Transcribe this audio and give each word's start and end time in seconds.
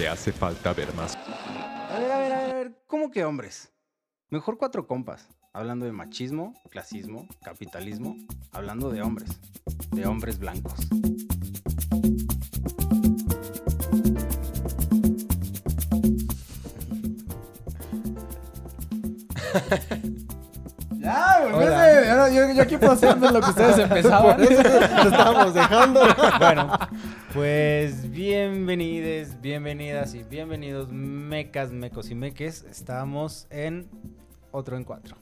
Te 0.00 0.08
hace 0.08 0.32
falta 0.32 0.72
ver 0.72 0.94
más. 0.94 1.14
A 1.14 1.98
ver, 1.98 2.10
a 2.10 2.18
ver, 2.18 2.32
a 2.32 2.40
ver, 2.40 2.50
a 2.50 2.54
ver, 2.54 2.82
¿cómo 2.86 3.10
que 3.10 3.22
hombres? 3.22 3.70
Mejor 4.30 4.56
cuatro 4.56 4.86
compas, 4.86 5.28
hablando 5.52 5.84
de 5.84 5.92
machismo, 5.92 6.54
clasismo, 6.70 7.28
capitalismo, 7.44 8.16
hablando 8.50 8.88
de 8.88 9.02
hombres, 9.02 9.38
de 9.90 10.06
hombres 10.06 10.38
blancos. 10.38 10.88
Ese- 21.58 22.34
yo, 22.34 22.46
yo- 22.48 22.54
yo 22.54 22.62
aquí 22.62 22.76
puedo 22.76 22.92
hacer 22.92 23.16
lo 23.18 23.40
que 23.40 23.50
ustedes 23.50 23.78
empezaban. 23.90 24.36
Por 24.36 24.44
eso 24.52 24.62
lo 24.62 25.02
estábamos 25.10 25.54
dejando. 25.54 26.00
Bueno, 26.38 26.78
pues 27.34 28.10
bienvenides, 28.10 29.40
bienvenidas 29.40 30.14
y 30.14 30.22
bienvenidos 30.24 30.88
mecas, 30.90 31.72
mecos 31.72 32.10
y 32.10 32.14
meques. 32.14 32.64
Estamos 32.70 33.46
en 33.50 33.88
otro 34.52 34.76
en 34.76 34.84
cuatro. 34.84 35.16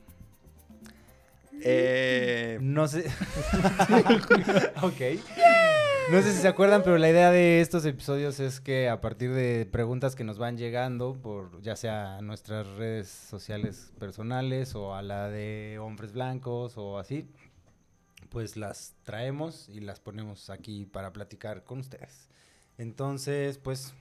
Eh, 1.63 2.59
No 2.61 2.87
sé. 2.87 3.05
ok. 4.83 5.01
No 6.11 6.23
sé 6.23 6.33
si 6.33 6.41
se 6.41 6.49
acuerdan, 6.49 6.83
pero 6.83 6.97
la 6.97 7.11
idea 7.11 7.31
de 7.31 7.61
estos 7.61 7.85
episodios 7.85 8.41
es 8.41 8.63
que 8.63 8.89
a 8.89 8.99
partir 9.03 9.31
de 9.35 9.69
preguntas 9.71 10.17
que 10.17 10.25
nos 10.25 10.39
van 10.39 10.57
llegando, 10.57 11.13
por 11.21 11.61
ya 11.61 11.77
sea 11.77 12.17
a 12.17 12.23
nuestras 12.23 12.67
redes 12.67 13.09
sociales 13.09 13.93
personales 13.99 14.75
o 14.75 14.95
a 14.95 15.03
la 15.03 15.29
de 15.29 15.79
hombres 15.79 16.15
blancos 16.15 16.79
o 16.79 16.99
así, 16.99 17.29
pues 18.31 18.57
las 18.57 18.95
traemos 19.03 19.69
y 19.69 19.81
las 19.81 20.01
ponemos 20.01 20.49
aquí 20.49 20.87
para 20.87 21.13
platicar 21.13 21.63
con 21.63 21.81
ustedes. 21.81 22.31
Entonces, 22.79 23.59
pues, 23.59 23.93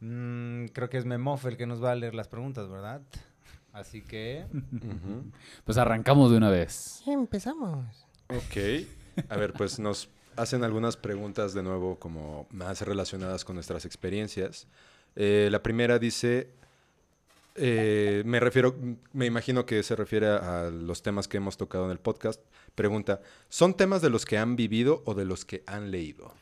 mm, 0.00 0.66
creo 0.66 0.90
que 0.90 0.98
es 0.98 1.06
Memof 1.06 1.46
el 1.46 1.56
que 1.56 1.66
nos 1.66 1.82
va 1.82 1.92
a 1.92 1.94
leer 1.94 2.14
las 2.14 2.28
preguntas, 2.28 2.68
¿verdad? 2.68 3.00
Así 3.72 4.02
que... 4.02 4.44
Pues 5.64 5.78
arrancamos 5.78 6.30
de 6.30 6.36
una 6.36 6.50
vez. 6.50 7.02
Empezamos. 7.06 8.06
Ok. 8.28 8.84
A 9.28 9.36
ver, 9.36 9.54
pues 9.54 9.78
nos 9.78 10.10
hacen 10.36 10.64
algunas 10.64 10.96
preguntas 10.96 11.54
de 11.54 11.62
nuevo 11.62 11.98
como 11.98 12.46
más 12.50 12.82
relacionadas 12.82 13.44
con 13.44 13.54
nuestras 13.54 13.84
experiencias. 13.84 14.66
Eh, 15.16 15.48
la 15.50 15.62
primera 15.62 15.98
dice, 15.98 16.50
eh, 17.54 18.22
me 18.24 18.40
refiero, 18.40 18.76
me 19.12 19.26
imagino 19.26 19.66
que 19.66 19.82
se 19.82 19.96
refiere 19.96 20.28
a 20.28 20.70
los 20.70 21.02
temas 21.02 21.28
que 21.28 21.36
hemos 21.36 21.56
tocado 21.56 21.84
en 21.86 21.90
el 21.90 21.98
podcast. 21.98 22.40
Pregunta, 22.74 23.20
¿son 23.48 23.74
temas 23.74 24.02
de 24.02 24.10
los 24.10 24.24
que 24.24 24.38
han 24.38 24.56
vivido 24.56 25.02
o 25.04 25.14
de 25.14 25.24
los 25.24 25.44
que 25.44 25.62
han 25.66 25.90
leído? 25.90 26.32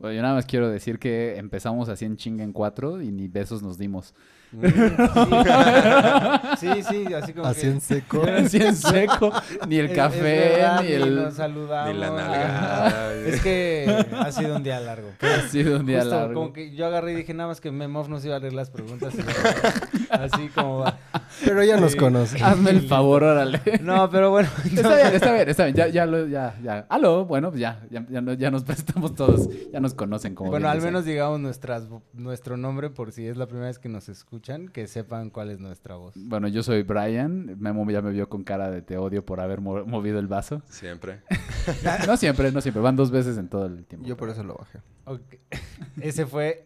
Yo 0.00 0.22
nada 0.22 0.34
más 0.34 0.46
quiero 0.46 0.68
decir 0.68 1.00
que 1.00 1.36
empezamos 1.36 1.88
así 1.88 2.04
en 2.04 2.16
chinga 2.16 2.44
en 2.44 2.52
cuatro 2.52 3.02
y 3.02 3.10
ni 3.10 3.26
besos 3.26 3.62
nos 3.62 3.78
dimos. 3.78 4.14
Sí, 6.58 6.68
sí, 6.88 7.04
así 7.14 7.32
como 7.32 7.46
Así 7.46 7.60
que... 7.62 7.66
en 7.68 7.80
seco. 7.80 8.22
Así 8.38 8.56
en 8.58 8.76
seco, 8.76 9.32
ni 9.68 9.76
el 9.76 9.92
café, 9.94 10.20
verdad, 10.22 10.82
ni 10.82 10.92
el... 10.92 11.14
nos 11.16 11.34
saludamos. 11.34 11.94
Ni 11.94 12.00
la 12.00 12.06
Ajá. 12.08 12.16
nalgada. 12.16 13.14
Es 13.14 13.40
que 13.40 14.04
ha 14.18 14.32
sido 14.32 14.56
un 14.56 14.62
día 14.62 14.80
largo. 14.80 15.08
Ha 15.22 15.48
sido 15.48 15.78
un 15.78 15.86
día 15.86 16.00
Justo 16.00 16.14
largo. 16.16 16.34
Como 16.34 16.52
que 16.52 16.74
yo 16.74 16.86
agarré 16.86 17.12
y 17.12 17.16
dije 17.16 17.34
nada 17.34 17.48
más 17.48 17.60
que 17.60 17.70
Memov 17.70 18.08
nos 18.08 18.24
iba 18.24 18.36
a 18.36 18.38
leer 18.38 18.52
las 18.54 18.70
preguntas. 18.70 19.14
y 19.14 20.06
así 20.10 20.48
como 20.48 20.78
va. 20.78 20.98
Pero 21.44 21.62
ya 21.64 21.76
nos 21.78 21.94
conoce. 21.96 22.42
Hazme 22.42 22.70
el 22.70 22.88
favor, 22.88 23.22
órale. 23.24 23.60
No, 23.82 24.08
pero 24.10 24.30
bueno. 24.30 24.48
Está 24.64 24.94
bien, 24.96 25.14
está 25.14 25.32
bien, 25.32 25.48
está 25.48 25.64
bien. 25.64 25.76
Ya, 25.76 25.88
ya, 25.88 26.06
lo, 26.06 26.26
ya, 26.26 26.54
ya. 26.62 26.86
Aló, 26.88 27.24
bueno, 27.26 27.50
pues 27.50 27.60
ya, 27.60 27.80
ya, 27.90 28.04
ya, 28.08 28.20
no- 28.20 28.32
ya 28.32 28.50
nos 28.50 28.64
prestamos 28.64 29.14
todos. 29.14 29.48
Ya 29.72 29.80
nos 29.80 29.94
conocen 29.94 30.34
como 30.34 30.50
Bueno, 30.50 30.66
bien 30.66 30.76
al 30.78 30.82
menos 30.84 31.04
digamos 31.04 31.40
nuestras, 31.40 31.84
nuestro 32.12 32.56
nombre 32.56 32.90
por 32.90 33.12
si 33.12 33.26
es 33.26 33.36
la 33.36 33.46
primera 33.46 33.68
vez 33.68 33.78
que 33.78 33.88
nos 33.88 34.08
escuchan, 34.08 34.37
que 34.68 34.86
sepan 34.86 35.30
cuál 35.30 35.50
es 35.50 35.58
nuestra 35.60 35.96
voz. 35.96 36.14
Bueno, 36.16 36.48
yo 36.48 36.62
soy 36.62 36.82
Brian. 36.82 37.56
Memo 37.60 37.88
ya 37.90 38.02
me 38.02 38.10
vio 38.10 38.28
con 38.28 38.44
cara 38.44 38.70
de 38.70 38.82
te 38.82 38.96
odio 38.96 39.24
por 39.24 39.40
haber 39.40 39.60
mo- 39.60 39.84
movido 39.84 40.18
el 40.18 40.26
vaso. 40.26 40.62
Siempre. 40.68 41.22
No 42.06 42.16
siempre, 42.16 42.50
no 42.50 42.60
siempre. 42.62 42.80
Van 42.82 42.96
dos 42.96 43.10
veces 43.10 43.36
en 43.36 43.48
todo 43.48 43.66
el 43.66 43.84
tiempo. 43.84 44.06
Yo 44.08 44.16
por 44.16 44.30
eso 44.30 44.42
lo 44.42 44.54
bajé. 44.54 44.78
Ok. 45.04 45.20
Ese 46.00 46.26
fue... 46.26 46.64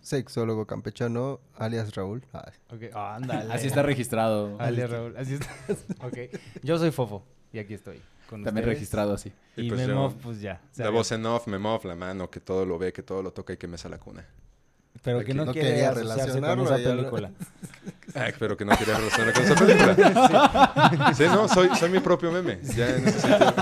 Sexólogo 0.00 0.66
campechano, 0.68 1.40
alias 1.56 1.92
Raúl. 1.96 2.22
Ah, 2.32 2.52
Ok, 2.70 2.94
ándale. 2.94 3.52
Así 3.52 3.66
está 3.66 3.82
registrado. 3.82 4.56
Ale, 4.60 4.86
Raúl, 4.86 5.16
así 5.16 5.34
está. 5.34 5.50
ok. 6.06 6.16
Yo 6.62 6.78
soy 6.78 6.92
Fofo 6.92 7.24
y 7.52 7.58
aquí 7.58 7.74
estoy. 7.74 8.00
Con 8.30 8.44
También 8.44 8.62
ustedes. 8.64 8.78
registrado 8.78 9.14
así. 9.14 9.32
Y 9.56 9.62
Y 9.62 9.68
pues 9.68 9.84
Memov, 9.86 10.14
pues 10.18 10.40
ya. 10.40 10.60
La 10.76 10.90
voz 10.90 11.10
en 11.10 11.26
off, 11.26 11.48
memov, 11.48 11.84
la 11.86 11.96
mano, 11.96 12.30
que 12.30 12.38
todo 12.38 12.64
lo 12.64 12.78
ve, 12.78 12.92
que 12.92 13.02
todo 13.02 13.20
lo 13.20 13.32
toca 13.32 13.54
y 13.54 13.56
que 13.56 13.66
me 13.66 13.76
la 13.88 13.98
cuna. 13.98 14.24
Pero 15.02 15.18
que 15.18 15.24
Aquí. 15.24 15.34
no, 15.34 15.44
No 15.44 15.52
quiere 15.52 15.68
quería 15.70 15.90
asociarse 15.90 16.40
con 16.40 16.60
esa 16.60 16.76
película. 16.76 17.30
Ay, 18.14 18.32
pero 18.38 18.56
que 18.56 18.64
no 18.64 18.76
quería 18.76 18.96
relacionar 18.98 19.32
con 19.34 19.42
esa 19.44 19.54
película. 19.54 21.12
Sí, 21.16 21.24
no, 21.24 21.48
soy, 21.48 21.68
soy 21.78 21.90
mi 21.90 22.00
propio 22.00 22.30
meme. 22.32 22.58
Ya 22.76 22.88
en 22.96 23.08
ese 23.08 23.20
sentido. 23.20 23.54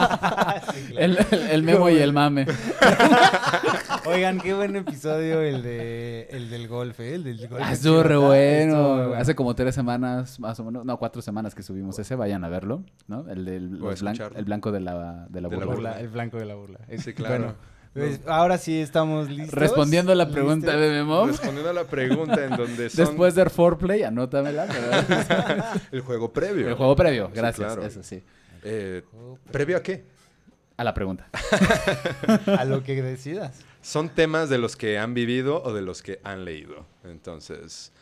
El, 0.99 1.19
el- 1.31 1.51
el 1.51 1.63
memo 1.63 1.89
y 1.91 1.97
el 1.99 2.13
mame. 2.13 2.47
Oigan, 4.07 4.39
qué 4.41 4.53
buen 4.55 4.77
episodio 4.77 5.41
el 5.41 5.63
de 5.63 6.29
el 6.31 6.51
del 6.51 6.69
golf, 6.69 7.01
¿eh? 7.01 7.15
El 7.15 7.25
del 7.25 7.49
golf. 7.49 7.63
Ah, 7.65 7.73
estuvo 7.73 8.03
re 8.03 8.17
bueno. 8.17 8.73
Estuvo 8.77 8.97
re 8.99 9.07
bueno. 9.09 9.21
Hace 9.23 9.35
como 9.35 9.55
tres 9.55 9.75
semanas, 9.75 10.39
más 10.41 10.59
o 10.61 10.65
menos. 10.65 10.85
No, 10.85 10.99
cuatro 10.99 11.23
semanas 11.23 11.55
que 11.55 11.63
subimos 11.63 11.99
ese. 11.99 12.15
Vayan 12.15 12.45
a 12.45 12.49
verlo, 12.49 12.83
¿no? 13.09 13.29
El 13.31 13.45
del 13.45 13.69
Voy 13.77 13.89
a 13.89 13.91
los 13.93 14.03
blan- 14.03 14.13
escucharlo. 14.13 14.39
el 14.39 14.45
blanco 14.45 14.73
de 14.73 14.81
la, 14.81 15.27
de 15.29 15.41
la 15.41 15.49
De 15.49 15.57
la 15.57 15.65
burla. 15.65 15.75
Burla, 15.75 16.01
el 16.01 16.09
blanco 16.09 16.37
de 16.39 16.45
la 16.45 16.55
burla. 16.55 16.79
Sí, 16.99 17.13
claro. 17.15 17.35
Bueno, 17.39 17.55
pues, 17.95 18.21
ahora 18.27 18.59
sí 18.59 18.81
estamos 18.81 19.31
listos. 19.31 19.55
Respondiendo 19.55 20.13
a 20.13 20.15
la 20.15 20.29
pregunta 20.29 20.67
¿Listos? 20.67 20.81
de 20.83 20.89
Memo. 20.91 21.27
Respondiendo 21.27 21.71
a 21.71 21.73
la 21.73 21.85
pregunta 21.85 22.45
en 22.45 22.51
donde 22.57 22.91
son 22.91 23.07
Después 23.07 23.35
del 23.35 23.51
foreplay, 23.51 24.03
anótamela. 24.03 24.67
¿verdad? 24.67 25.81
el 25.93 26.01
juego 26.03 26.33
previo. 26.33 26.69
el 26.69 26.75
juego 26.75 26.95
previo, 26.97 27.27
Sí, 27.29 27.33
gracias. 27.37 27.67
claro. 27.73 27.87
Eso 27.87 28.03
sí. 28.03 28.23
Eh, 28.65 29.03
¿Previo 29.51 29.77
a 29.77 29.83
qué? 29.83 30.05
A 30.77 30.83
la 30.85 30.93
pregunta. 30.93 31.29
A 32.59 32.65
lo 32.65 32.83
que 32.83 33.01
decidas. 33.01 33.61
Son 33.81 34.09
temas 34.09 34.49
de 34.49 34.59
los 34.59 34.75
que 34.77 34.99
han 34.99 35.15
vivido 35.15 35.63
o 35.63 35.73
de 35.73 35.83
los 35.83 36.03
que 36.03 36.21
han 36.25 36.45
leído. 36.45 36.85
Entonces, 37.05 37.93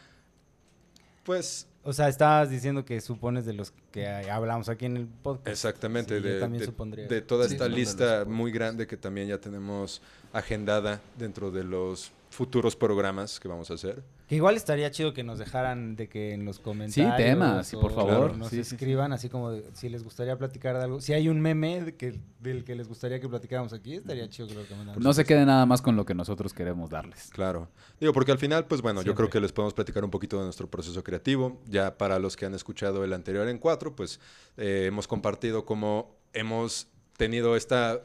pues 1.25 1.67
O 1.85 1.93
sea, 1.93 2.09
estabas 2.09 2.49
diciendo 2.49 2.85
que 2.85 3.01
supones 3.01 3.45
de 3.45 3.55
los 3.55 3.73
que 3.91 4.07
hablamos 4.07 4.69
aquí 4.69 4.87
en 4.87 4.97
el 4.97 5.07
podcast. 5.07 5.49
exactamente, 5.49 6.19
Sí, 6.19 6.23
yo 6.25 6.35
de, 6.35 6.41
también 6.41 6.61
de- 6.61 6.67
supondría 6.67 7.07
de 7.09 7.19
eso. 7.19 7.27
toda 7.27 7.49
Sí, 7.49 7.55
esta 7.55 7.69
lista 7.69 8.25
muy 8.25 8.53
grande 8.53 8.87
que 8.87 8.97
también 8.97 9.27
ya 9.29 9.39
tenemos 9.39 10.01
agendada 10.33 11.01
dentro 11.19 11.51
de 11.51 11.65
los 11.65 12.13
futuros 12.31 12.77
programas 12.77 13.41
que 13.41 13.49
vamos 13.49 13.71
a 13.71 13.75
hacer. 13.75 14.03
Que 14.33 14.37
igual 14.37 14.57
estaría 14.57 14.91
chido 14.91 15.13
que 15.13 15.23
nos 15.25 15.39
dejaran 15.39 15.95
de 15.95 16.09
que 16.09 16.33
en 16.33 16.47
los 16.47 16.59
comentarios. 16.59 17.17
temas, 17.19 17.67
sí, 17.67 17.77
por 17.77 17.95
favor. 17.95 18.35
Nos 18.35 18.49
Sí, 18.49 18.57
sí, 18.57 18.65
sí. 18.65 18.75
escriban 18.77 19.13
así 19.13 19.29
como 19.29 19.51
de- 19.51 19.63
si 19.75 19.91
les 19.91 20.03
gustaría 20.03 20.39
platicar 20.39 20.79
de 20.79 20.85
algo. 20.85 21.03
Si 21.03 21.13
hay 21.13 21.29
un 21.29 21.39
meme 21.39 21.83
de 21.83 21.97
que, 21.97 22.19
del 22.41 22.65
que 22.65 22.75
les 22.75 22.89
gustaría 22.89 23.21
que 23.21 23.29
platicáramos 23.29 23.75
aquí, 23.75 23.97
estaría 23.97 24.27
chido 24.31 24.49
que 24.49 24.55
lo 24.55 24.63
recomendaran. 24.63 25.03
No 25.03 25.13
se 25.13 25.27
quede 25.27 25.45
nada 25.45 25.67
más 25.67 25.83
con 25.83 25.97
lo 25.97 26.07
que 26.07 26.15
nosotros 26.15 26.55
queremos 26.55 26.89
darles. 26.89 27.29
Claro. 27.31 27.69
Digo, 28.01 28.15
porque 28.15 28.33
al 28.33 28.39
final, 28.39 28.65
pues 28.65 28.81
bueno, 28.81 29.03
yo 29.03 29.15
creo 29.15 29.29
que 29.29 29.39
les 29.39 29.53
podemos 29.53 29.75
platicar 29.75 30.03
un 30.03 30.11
poquito 30.11 30.39
de 30.39 30.45
nuestro 30.45 30.67
proceso 30.67 31.05
creativo. 31.05 31.61
Ya 31.67 31.99
para 31.99 32.19
los 32.19 32.35
que 32.35 32.47
han 32.47 32.55
escuchado 32.55 33.05
el 33.05 33.13
anterior 33.13 33.47
en 33.49 33.59
cuatro, 33.59 33.95
pues 33.95 34.19
eh, 34.57 34.85
hemos 34.87 35.07
compartido 35.07 35.67
cómo 35.67 36.17
hemos 36.33 36.89
tenido 37.19 37.55
esta 37.55 38.01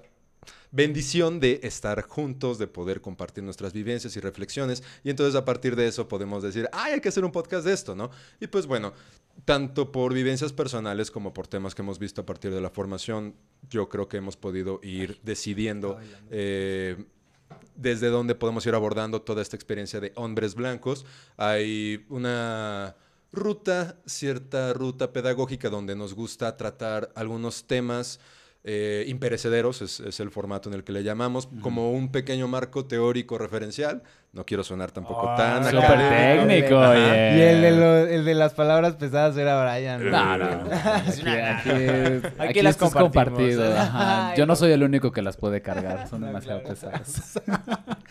bendición 0.71 1.39
de 1.39 1.59
estar 1.63 2.01
juntos, 2.03 2.57
de 2.57 2.67
poder 2.67 3.01
compartir 3.01 3.43
nuestras 3.43 3.73
vivencias 3.73 4.15
y 4.15 4.19
reflexiones. 4.19 4.83
Y 5.03 5.09
entonces 5.09 5.35
a 5.35 5.45
partir 5.45 5.75
de 5.75 5.87
eso 5.87 6.07
podemos 6.07 6.43
decir, 6.43 6.69
ay, 6.71 6.93
hay 6.93 7.01
que 7.01 7.09
hacer 7.09 7.25
un 7.25 7.31
podcast 7.31 7.65
de 7.65 7.73
esto, 7.73 7.95
¿no? 7.95 8.09
Y 8.39 8.47
pues 8.47 8.65
bueno, 8.65 8.93
tanto 9.45 9.91
por 9.91 10.13
vivencias 10.13 10.53
personales 10.53 11.11
como 11.11 11.33
por 11.33 11.47
temas 11.47 11.75
que 11.75 11.81
hemos 11.81 11.99
visto 11.99 12.21
a 12.21 12.25
partir 12.25 12.53
de 12.53 12.61
la 12.61 12.69
formación, 12.69 13.35
yo 13.69 13.89
creo 13.89 14.07
que 14.07 14.17
hemos 14.17 14.35
podido 14.37 14.79
ir 14.83 15.19
decidiendo 15.23 15.97
eh, 16.31 17.05
desde 17.75 18.07
dónde 18.07 18.35
podemos 18.35 18.65
ir 18.65 18.75
abordando 18.75 19.21
toda 19.21 19.41
esta 19.41 19.55
experiencia 19.55 19.99
de 19.99 20.11
hombres 20.15 20.55
blancos. 20.55 21.05
Hay 21.37 22.05
una 22.09 22.95
ruta, 23.31 23.99
cierta 24.05 24.73
ruta 24.73 25.13
pedagógica 25.13 25.69
donde 25.69 25.95
nos 25.95 26.13
gusta 26.13 26.57
tratar 26.57 27.11
algunos 27.15 27.65
temas 27.65 28.19
eh, 28.69 29.05
imperecederos, 29.07 29.81
es, 29.81 30.01
es 30.01 30.19
el 30.19 30.29
formato 30.29 30.67
en 30.67 30.75
el 30.75 30.83
que 30.83 30.91
le 30.91 31.01
llamamos, 31.01 31.47
como 31.61 31.93
un 31.93 32.11
pequeño 32.11 32.49
marco 32.49 32.85
teórico 32.85 33.37
referencial, 33.37 34.03
no 34.37 34.45
quiero 34.45 34.63
sonar 34.63 34.91
tampoco 34.91 35.27
Ah, 35.29 35.35
tan 35.35 35.63
Súper 35.65 35.83
académico. 35.83 36.47
técnico. 36.47 36.95
Y 36.95 37.41
el 37.41 37.61
de, 37.61 37.71
lo- 37.71 37.97
el 38.07 38.23
de 38.23 38.33
las 38.35 38.53
palabras 38.53 38.95
pesadas 38.95 39.35
era 39.35 39.61
Brian. 39.61 40.09
No, 40.09 40.37
no. 40.37 40.45
Aquí, 40.73 41.27
aquí, 41.27 42.27
aquí 42.37 42.61
las 42.61 42.77
compartido. 42.77 43.75
ajá. 43.75 44.29
Ay, 44.29 44.37
Yo 44.37 44.45
no 44.45 44.55
soy 44.55 44.71
el 44.71 44.83
único 44.83 45.11
que 45.11 45.21
las 45.21 45.35
puede 45.37 45.61
cargar. 45.61 46.07
Son 46.07 46.21
demasiado 46.25 46.63
pesadas. 46.63 47.41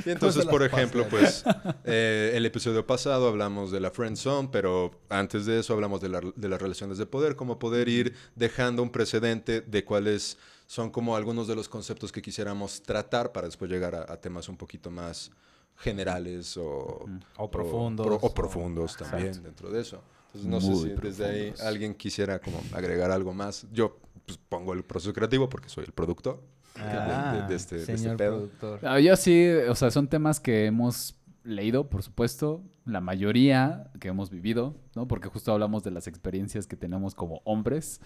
Y 0.05 0.11
entonces, 0.11 0.45
por 0.47 0.63
ejemplo, 0.63 1.05
pues 1.09 1.43
eh, 1.85 2.31
el 2.35 2.47
episodio 2.47 2.87
pasado 2.87 3.27
hablamos 3.27 3.73
de 3.73 3.81
la 3.81 3.91
friend 3.91 4.17
zone, 4.17 4.49
pero 4.53 4.93
antes 5.09 5.47
de 5.47 5.59
eso 5.59 5.73
hablamos 5.73 6.01
de, 6.01 6.09
la- 6.11 6.21
de 6.37 6.49
las 6.49 6.61
relaciones 6.63 6.99
de 6.99 7.07
poder, 7.07 7.35
como 7.35 7.59
poder 7.59 7.89
ir 7.89 8.15
dejando 8.37 8.83
un 8.85 8.91
precedente 8.91 9.63
de 9.63 9.85
cuáles 9.85 10.39
son 10.69 10.91
como 10.91 11.17
algunos 11.17 11.49
de 11.49 11.57
los 11.57 11.69
conceptos 11.69 12.13
que 12.13 12.23
quisiéramos 12.23 12.83
tratar 12.83 13.33
para 13.33 13.47
después 13.49 13.69
llegar 13.71 13.95
a, 13.97 14.13
a 14.13 14.17
temas 14.21 14.49
un 14.49 14.57
poquito 14.57 14.91
más 14.93 15.31
generales 15.77 16.57
o, 16.57 17.07
O 17.37 17.51
profundos. 17.51 18.07
pro- 18.07 18.17
o 18.17 18.27
o- 18.27 18.35
profundos 18.35 18.97
también 18.97 19.43
dentro 19.43 19.71
de 19.71 19.81
eso. 19.81 20.03
Entonces, 20.35 20.51
no 20.51 20.61
sé 20.61 20.75
si 20.75 20.89
desde 21.01 21.25
ahí 21.25 21.55
alguien 21.65 21.95
quisiera 21.95 22.39
como 22.39 22.59
agregar 22.73 23.11
algo 23.11 23.33
más. 23.33 23.67
Yo 23.73 23.99
pues, 24.27 24.39
pongo 24.49 24.73
el 24.75 24.83
proceso 24.85 25.13
creativo 25.13 25.49
porque 25.49 25.69
soy 25.69 25.85
el 25.85 25.93
productor 25.93 26.43
de- 26.75 26.83
de- 26.83 26.89
Ah, 26.91 27.47
de 27.49 27.55
este- 27.55 27.85
de 27.85 27.93
este 27.95 28.17
pedo. 28.17 28.37
productor. 28.51 28.81
Ah, 28.83 29.01
Yo 29.01 29.17
sí, 29.17 29.49
o 29.69 29.75
sea, 29.75 29.91
son 29.91 30.09
temas 30.09 30.41
que 30.41 30.67
hemos 30.67 31.17
leído, 31.45 31.89
por 31.89 32.03
supuesto, 32.03 32.63
la 32.85 33.01
mayoría 33.01 33.91
que 34.01 34.09
hemos 34.09 34.31
vivido, 34.31 34.75
¿no? 34.95 35.07
Porque 35.09 35.29
justo 35.29 35.53
hablamos 35.53 35.85
de 35.85 35.93
las 35.93 36.07
experiencias 36.09 36.67
que 36.67 36.77
tenemos 36.77 37.15
como 37.15 37.41
hombres, 37.45 38.01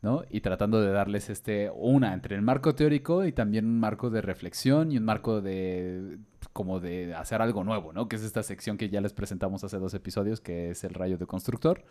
¿no? 0.00 0.22
Y 0.30 0.40
tratando 0.42 0.80
de 0.80 0.90
darles 0.90 1.28
este, 1.28 1.70
una, 1.74 2.14
entre 2.14 2.36
el 2.36 2.42
marco 2.42 2.74
teórico 2.74 3.24
y 3.24 3.32
también 3.32 3.64
un 3.66 3.80
marco 3.80 4.10
de 4.10 4.20
reflexión 4.22 4.92
y 4.92 4.96
un 4.98 5.04
marco 5.04 5.40
de, 5.40 6.18
como 6.54 6.78
de 6.80 7.14
hacer 7.14 7.42
algo 7.42 7.64
nuevo, 7.64 7.92
¿no? 7.92 8.08
Que 8.08 8.14
es 8.16 8.22
esta 8.22 8.42
sección 8.42 8.78
que 8.78 8.88
ya 8.88 9.00
les 9.02 9.12
presentamos 9.12 9.62
hace 9.64 9.76
dos 9.78 9.92
episodios, 9.92 10.40
que 10.40 10.70
es 10.70 10.84
el 10.84 10.94
rayo 10.94 11.18
de 11.18 11.26
constructor. 11.26 11.84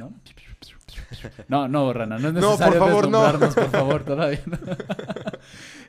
¿no? 0.00 0.12
No, 1.48 1.68
no, 1.68 1.92
Rana, 1.92 2.18
no 2.18 2.28
es 2.28 2.34
No, 2.34 2.40
por 2.40 2.50
necesario 2.50 2.78
favor, 2.80 3.08
no. 3.08 3.38
por 3.38 3.70
favor, 3.70 4.04
todavía. 4.04 4.40
no. 4.46 4.58
Además, 4.58 5.38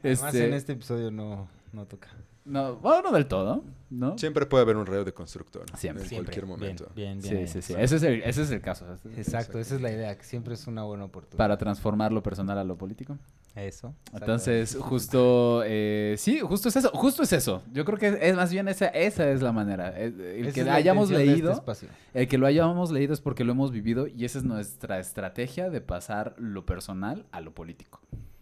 Este, 0.03 0.47
en 0.47 0.53
este 0.53 0.73
episodio 0.73 1.09
no, 1.12 1.50
no 1.73 1.85
toca. 1.88 2.09
No, 2.51 2.75
bueno, 2.77 3.01
no 3.03 3.12
del 3.12 3.25
todo, 3.27 3.63
¿no? 3.89 4.18
Siempre 4.18 4.45
puede 4.45 4.63
haber 4.63 4.75
un 4.77 4.86
rayo 4.86 5.03
de 5.03 5.13
constructor. 5.13 5.63
Siempre. 5.77 6.03
En 6.03 6.09
Siempre. 6.09 6.25
cualquier 6.33 6.45
momento. 6.45 6.92
Bien, 6.95 7.19
bien, 7.19 7.24
Sí, 7.24 7.36
bien. 7.36 7.48
sí, 7.48 7.62
sí. 7.62 7.74
Ese 7.77 7.95
es 7.95 8.03
el, 8.03 8.21
ese 8.24 8.42
es 8.44 8.51
el 8.51 8.62
caso. 8.62 8.86
Exacto, 9.18 9.57
esa 9.59 9.75
es 9.75 9.81
la 9.81 9.92
idea, 9.92 10.18
que 10.18 10.24
siempre 10.24 10.53
es 10.53 10.68
una 10.68 10.83
buena 10.83 11.06
oportunidad. 11.06 11.38
Para 11.38 11.57
transformar 11.57 12.12
lo 12.12 12.21
personal 12.21 12.57
a 12.57 12.63
lo 12.63 12.77
político. 12.77 13.18
Eso. 13.56 13.94
Entonces, 14.13 14.77
justo, 14.80 15.62
eh, 15.65 16.15
sí, 16.18 16.39
justo 16.39 16.69
es 16.69 16.75
eso, 16.77 16.89
justo 16.94 17.24
es 17.24 17.33
eso. 17.33 17.62
Yo 17.74 17.83
creo 17.83 17.98
que 17.98 18.18
es 18.21 18.36
más 18.36 18.50
bien 18.51 18.68
esa, 18.69 18.88
esa 18.88 19.30
es 19.30 19.42
la 19.42 19.51
manera. 19.51 19.94
Eh, 19.97 20.38
El 20.39 20.45
Esa 20.47 20.54
que 20.56 20.63
la 20.63 20.75
hayamos 20.75 21.12
este 21.12 21.25
leído, 21.25 21.51
espacio. 21.51 21.89
el 22.13 22.27
que 22.30 22.38
lo 22.38 22.47
hayamos 22.47 22.92
leído 22.92 23.13
es 23.13 23.19
porque 23.19 23.44
lo 23.44 23.51
hemos 23.51 23.71
vivido 23.71 24.07
y 24.07 24.24
esa 24.24 24.38
es 24.38 24.45
nuestra 24.45 25.00
estrategia 25.00 25.69
de 25.69 25.81
pasar 25.81 26.33
lo 26.38 26.65
personal 26.65 27.25
a 27.31 27.42
lo 27.42 27.54
político. 27.54 28.00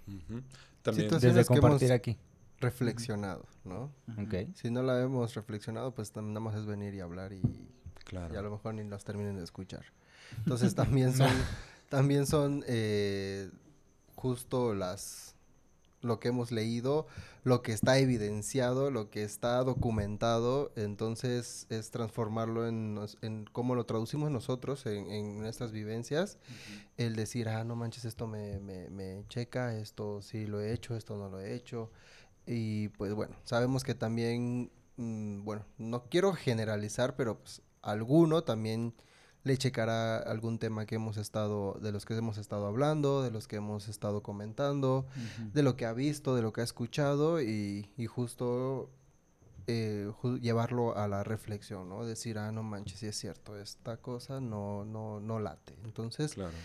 Ujú. 0.08 0.42
También. 0.84 1.08
Situaciones 1.08 1.22
Desde 1.22 1.48
que 1.48 1.54
hemos 1.54 1.60
compartir 1.62 1.92
aquí. 1.92 2.18
Reflexionado, 2.60 3.46
¿no? 3.64 3.92
Ok. 4.22 4.54
Si 4.56 4.70
no 4.72 4.82
la 4.84 5.02
hemos 5.02 5.34
reflexionado, 5.36 5.94
pues 5.94 6.16
nada 6.16 6.40
más 6.40 6.56
es 6.56 6.66
venir 6.66 6.94
y 6.94 7.00
hablar 7.00 7.34
y, 7.34 7.42
Claro. 8.06 8.34
y 8.34 8.38
a 8.38 8.42
lo 8.42 8.52
mejor 8.52 8.74
ni 8.74 8.84
los 8.84 9.04
terminen 9.04 9.36
de 9.38 9.44
escuchar. 9.44 9.86
Entonces 10.40 10.76
también 10.76 11.14
son, 11.18 11.30
también 11.90 12.26
son 12.26 12.64
eh, 12.68 13.50
justo 14.16 14.74
las 14.74 15.36
lo 16.02 16.22
que 16.22 16.30
hemos 16.30 16.54
leído, 16.54 17.08
lo 17.44 17.62
que 17.62 17.74
está 17.74 17.98
evidenciado, 18.00 18.90
lo 18.90 19.10
que 19.10 19.24
está 19.24 19.62
documentado, 19.66 20.72
entonces 20.78 21.68
es 21.70 21.92
transformarlo 21.92 22.66
en, 22.68 22.94
nos- 22.96 23.18
en 23.22 23.44
cómo 23.52 23.76
lo 23.76 23.86
traducimos 23.86 24.32
nosotros 24.32 24.86
en, 24.86 25.12
en 25.12 25.38
nuestras 25.40 25.74
vivencias, 25.74 26.38
el 26.96 27.18
decir, 27.18 27.50
ah, 27.50 27.66
no 27.66 27.76
manches, 27.76 28.06
esto 28.06 28.28
me, 28.28 28.60
me, 28.62 28.90
me 28.90 29.26
checa, 29.28 29.76
esto 29.78 30.22
sí 30.22 30.48
lo 30.48 30.62
he 30.62 30.72
hecho, 30.72 30.96
esto 30.96 31.18
no 31.18 31.28
lo 31.28 31.42
he 31.42 31.54
hecho, 31.54 31.92
y 32.52 32.88
pues 32.90 33.14
bueno, 33.14 33.36
sabemos 33.44 33.84
que 33.84 33.94
también, 33.94 34.72
mm, 34.98 35.44
bueno, 35.46 35.66
no 35.78 36.06
quiero 36.10 36.34
generalizar, 36.34 37.16
pero 37.16 37.38
pues 37.38 37.62
alguno 37.84 38.44
también 38.44 38.96
le 39.44 39.56
checará 39.58 40.18
algún 40.18 40.58
tema 40.58 40.86
que 40.88 40.96
hemos 40.96 41.18
estado, 41.18 41.78
de 41.82 41.92
los 41.92 42.06
que 42.06 42.16
hemos 42.16 42.38
estado 42.40 42.66
hablando, 42.66 43.22
de 43.22 43.30
los 43.32 43.48
que 43.48 43.58
hemos 43.58 43.88
estado 43.88 44.24
comentando, 44.24 45.06
de 45.54 45.62
lo 45.64 45.78
que 45.78 45.86
ha 45.86 45.94
visto, 45.94 46.36
de 46.36 46.42
lo 46.42 46.52
que 46.52 46.62
ha 46.62 46.64
escuchado 46.64 47.40
y, 47.42 47.90
y 47.98 48.08
justo 48.08 48.90
eh, 49.68 50.10
ju- 50.22 50.40
llevarlo 50.42 50.98
a 50.98 51.08
la 51.08 51.24
reflexión, 51.24 51.88
¿no? 51.88 52.04
Decir, 52.04 52.40
ah, 52.40 52.52
no 52.52 52.64
manches, 52.64 53.00
sí 53.00 53.06
es 53.06 53.16
cierto, 53.18 53.58
esta 53.60 53.98
cosa 53.98 54.42
no, 54.42 54.84
no, 54.86 55.20
no 55.20 55.40
late. 55.40 55.78
Entonces, 55.86 56.34
Claro. 56.34 56.58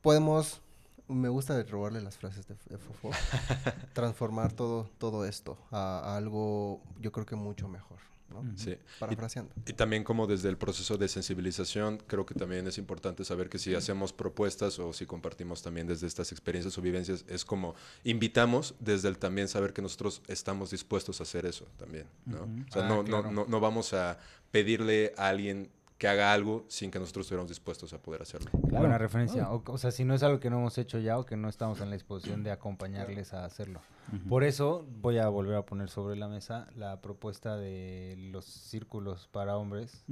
podemos, 0.00 0.62
me 1.08 1.28
gusta 1.28 1.62
robarle 1.64 2.00
las 2.00 2.16
frases 2.16 2.46
de, 2.46 2.54
de 2.68 2.78
Fofo, 2.78 3.10
transformar 3.92 4.52
todo, 4.52 4.88
todo 4.98 5.24
esto 5.24 5.58
a, 5.70 5.98
a 6.00 6.16
algo, 6.16 6.80
yo 7.00 7.12
creo 7.12 7.26
que 7.26 7.36
mucho 7.36 7.68
mejor, 7.68 7.98
¿no? 8.30 8.42
Sí. 8.56 8.76
Parafraseando. 8.98 9.52
Y 9.66 9.72
también 9.72 10.04
como 10.04 10.26
desde 10.26 10.48
el 10.48 10.58
proceso 10.58 10.98
de 10.98 11.08
sensibilización, 11.08 11.98
creo 12.06 12.26
que 12.26 12.34
también 12.34 12.66
es 12.66 12.76
importante 12.78 13.24
saber 13.24 13.48
que 13.48 13.58
si 13.58 13.74
hacemos 13.74 14.12
propuestas 14.12 14.78
o 14.78 14.92
si 14.92 15.06
compartimos 15.06 15.62
también 15.62 15.86
desde 15.86 16.06
estas 16.06 16.30
experiencias 16.32 16.76
o 16.76 16.82
vivencias, 16.82 17.24
es 17.28 17.44
como 17.44 17.74
invitamos 18.04 18.74
desde 18.80 19.08
el 19.08 19.18
también 19.18 19.48
saber 19.48 19.72
que 19.72 19.82
nosotros 19.82 20.22
estamos 20.28 20.70
dispuestos 20.70 21.20
a 21.20 21.22
hacer 21.22 21.46
eso 21.46 21.66
también, 21.78 22.06
¿no? 22.26 22.42
O 22.42 22.72
sea, 22.72 22.84
Ah, 22.84 22.88
no, 22.88 23.02
claro. 23.04 23.30
no, 23.30 23.44
no, 23.44 23.44
no 23.48 23.60
vamos 23.60 23.94
a 23.94 24.18
pedirle 24.50 25.12
a 25.16 25.28
alguien 25.28 25.70
que 25.98 26.06
haga 26.06 26.32
algo 26.32 26.64
sin 26.68 26.92
que 26.92 27.00
nosotros 27.00 27.26
estuviéramos 27.26 27.48
dispuestos 27.48 27.92
a 27.92 28.00
poder 28.00 28.22
hacerlo. 28.22 28.50
Claro. 28.52 28.84
Buena 28.84 28.98
referencia. 28.98 29.50
O, 29.50 29.62
o 29.66 29.78
sea, 29.78 29.90
si 29.90 30.04
no 30.04 30.14
es 30.14 30.22
algo 30.22 30.38
que 30.38 30.48
no 30.48 30.58
hemos 30.58 30.78
hecho 30.78 31.00
ya 31.00 31.18
o 31.18 31.26
que 31.26 31.36
no 31.36 31.48
estamos 31.48 31.80
en 31.80 31.90
la 31.90 31.94
disposición 31.94 32.44
de 32.44 32.52
acompañarles 32.52 33.34
a 33.34 33.44
hacerlo. 33.44 33.80
Por 34.28 34.44
eso 34.44 34.86
voy 35.00 35.18
a 35.18 35.28
volver 35.28 35.56
a 35.56 35.66
poner 35.66 35.90
sobre 35.90 36.16
la 36.16 36.28
mesa 36.28 36.68
la 36.76 37.00
propuesta 37.00 37.56
de 37.56 38.14
los 38.32 38.44
círculos 38.44 39.28
para 39.28 39.56
hombres, 39.56 40.04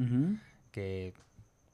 que 0.72 1.14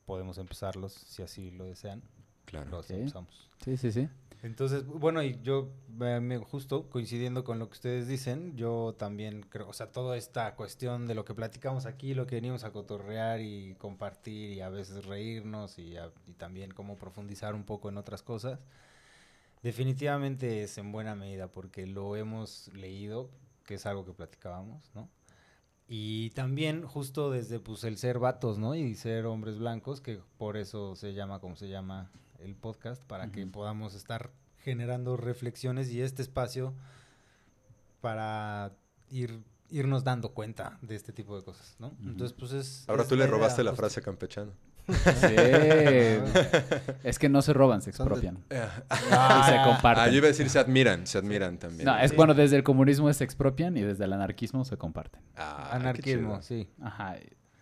podemos 0.04 0.36
empezarlos 0.38 0.92
si 0.92 1.22
así 1.22 1.50
lo 1.50 1.64
desean. 1.64 2.02
Claro. 2.44 2.70
Los 2.70 2.90
empezamos. 2.90 3.48
Sí, 3.64 3.76
sí, 3.78 3.92
sí. 3.92 4.08
Entonces, 4.42 4.84
bueno, 4.84 5.22
y 5.22 5.40
yo, 5.42 5.70
eh, 6.00 6.40
justo 6.50 6.90
coincidiendo 6.90 7.44
con 7.44 7.60
lo 7.60 7.68
que 7.68 7.74
ustedes 7.74 8.08
dicen, 8.08 8.56
yo 8.56 8.94
también 8.98 9.42
creo, 9.42 9.68
o 9.68 9.72
sea, 9.72 9.92
toda 9.92 10.16
esta 10.16 10.56
cuestión 10.56 11.06
de 11.06 11.14
lo 11.14 11.24
que 11.24 11.32
platicamos 11.32 11.86
aquí, 11.86 12.12
lo 12.14 12.26
que 12.26 12.34
venimos 12.34 12.64
a 12.64 12.72
cotorrear 12.72 13.40
y 13.40 13.76
compartir 13.76 14.50
y 14.50 14.60
a 14.60 14.68
veces 14.68 15.04
reírnos 15.06 15.78
y, 15.78 15.94
y 16.26 16.32
también 16.34 16.72
como 16.72 16.98
profundizar 16.98 17.54
un 17.54 17.62
poco 17.64 17.88
en 17.88 17.98
otras 17.98 18.22
cosas, 18.24 18.58
definitivamente 19.62 20.64
es 20.64 20.76
en 20.76 20.90
buena 20.90 21.14
medida 21.14 21.46
porque 21.48 21.86
lo 21.86 22.16
hemos 22.16 22.68
leído, 22.74 23.30
que 23.64 23.74
es 23.74 23.86
algo 23.86 24.04
que 24.04 24.12
platicábamos, 24.12 24.90
¿no? 24.94 25.08
Y 25.86 26.30
también 26.30 26.84
justo 26.86 27.30
desde 27.30 27.60
pues 27.60 27.84
el 27.84 27.98
ser 27.98 28.18
vatos, 28.18 28.58
¿no? 28.58 28.74
Y 28.74 28.94
ser 28.96 29.26
hombres 29.26 29.58
blancos, 29.58 30.00
que 30.00 30.20
por 30.38 30.56
eso 30.56 30.96
se 30.96 31.12
llama 31.14 31.38
como 31.40 31.54
se 31.54 31.68
llama 31.68 32.10
el 32.44 32.54
podcast, 32.54 33.02
para 33.04 33.30
que 33.30 33.46
podamos 33.46 33.94
estar 33.94 34.30
generando 34.58 35.16
reflexiones 35.16 35.90
y 35.90 36.00
este 36.02 36.22
espacio 36.22 36.74
para 38.00 38.72
ir 39.10 39.42
irnos 39.70 40.04
dando 40.04 40.32
cuenta 40.34 40.78
de 40.82 40.94
este 40.96 41.12
tipo 41.12 41.34
de 41.36 41.44
cosas, 41.44 41.76
¿no? 41.78 41.92
Entonces, 42.02 42.34
pues 42.38 42.52
es... 42.52 42.84
Ahora 42.88 43.02
es 43.04 43.08
tú 43.08 43.14
le 43.16 43.24
idea 43.24 43.30
robaste 43.32 43.64
la 43.64 43.70
justo. 43.70 43.82
frase 43.82 44.02
campechana. 44.02 44.52
Sí. 44.86 45.34
es 47.04 47.18
que 47.18 47.28
no 47.30 47.40
se 47.40 47.54
roban, 47.54 47.80
se 47.80 47.86
de- 47.86 47.96
expropian. 47.96 48.36
y 48.50 48.54
se 48.54 48.60
Ah, 49.12 49.62
comparten. 49.64 50.10
yo 50.12 50.18
iba 50.18 50.26
a 50.26 50.28
decir 50.28 50.50
se 50.50 50.58
admiran, 50.58 51.06
se 51.06 51.16
admiran 51.16 51.56
también. 51.58 51.86
No, 51.86 51.96
es 51.98 52.10
Sí. 52.10 52.16
bueno, 52.16 52.34
desde 52.34 52.56
el 52.56 52.64
comunismo 52.64 53.10
se 53.14 53.24
expropian 53.24 53.74
y 53.78 53.80
desde 53.82 54.04
el 54.04 54.12
anarquismo 54.12 54.64
se 54.66 54.76
comparten. 54.76 55.22
Ah, 55.36 55.70
Anarquismo, 55.72 56.42
sí. 56.42 56.68
Ajá. 56.82 57.16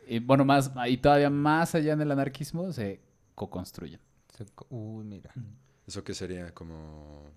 Y 0.08 0.18
bueno, 0.18 0.44
más, 0.44 0.72
y 0.88 0.96
todavía 0.96 1.30
más 1.30 1.76
allá 1.76 1.94
del 1.94 2.10
anarquismo 2.10 2.72
se 2.72 3.00
co-construyen. 3.36 4.00
Uy, 4.68 5.04
mira. 5.04 5.32
Eso 5.86 6.04
que 6.04 6.14
sería 6.14 6.52
como... 6.54 7.30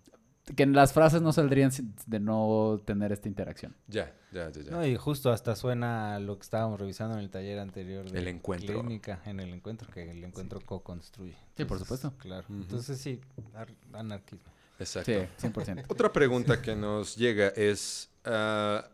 Que 0.57 0.65
las 0.65 0.91
frases 0.91 1.21
no 1.21 1.31
saldrían 1.31 1.71
de 2.05 2.19
no 2.19 2.81
tener 2.85 3.13
esta 3.13 3.29
interacción. 3.29 3.73
Ya, 3.87 4.13
ya, 4.33 4.49
ya, 4.51 4.61
ya. 4.61 4.71
No, 4.71 4.85
y 4.85 4.97
justo 4.97 5.31
hasta 5.31 5.55
suena 5.55 6.19
lo 6.19 6.35
que 6.37 6.41
estábamos 6.43 6.79
revisando 6.81 7.15
en 7.15 7.21
el 7.21 7.29
taller 7.29 7.59
anterior 7.59 8.09
de 8.11 8.19
El 8.19 8.27
encuentro. 8.27 8.81
clínica, 8.81 9.21
en 9.25 9.39
el 9.39 9.53
encuentro, 9.53 9.89
que 9.89 10.11
el 10.11 10.21
encuentro 10.21 10.59
co-construye. 10.59 11.37
Sí, 11.55 11.63
por 11.63 11.79
supuesto. 11.79 12.13
Claro. 12.17 12.45
Entonces 12.49 12.97
sí, 12.99 13.21
ar- 13.55 13.71
anarquismo. 13.93 14.51
Exacto. 14.79 15.11
Sí, 15.37 15.47
100%. 15.47 15.85
Otra 15.87 16.11
pregunta 16.11 16.61
que 16.61 16.75
nos 16.75 17.15
llega 17.15 17.47
es, 17.55 18.09
ah, 18.25 18.85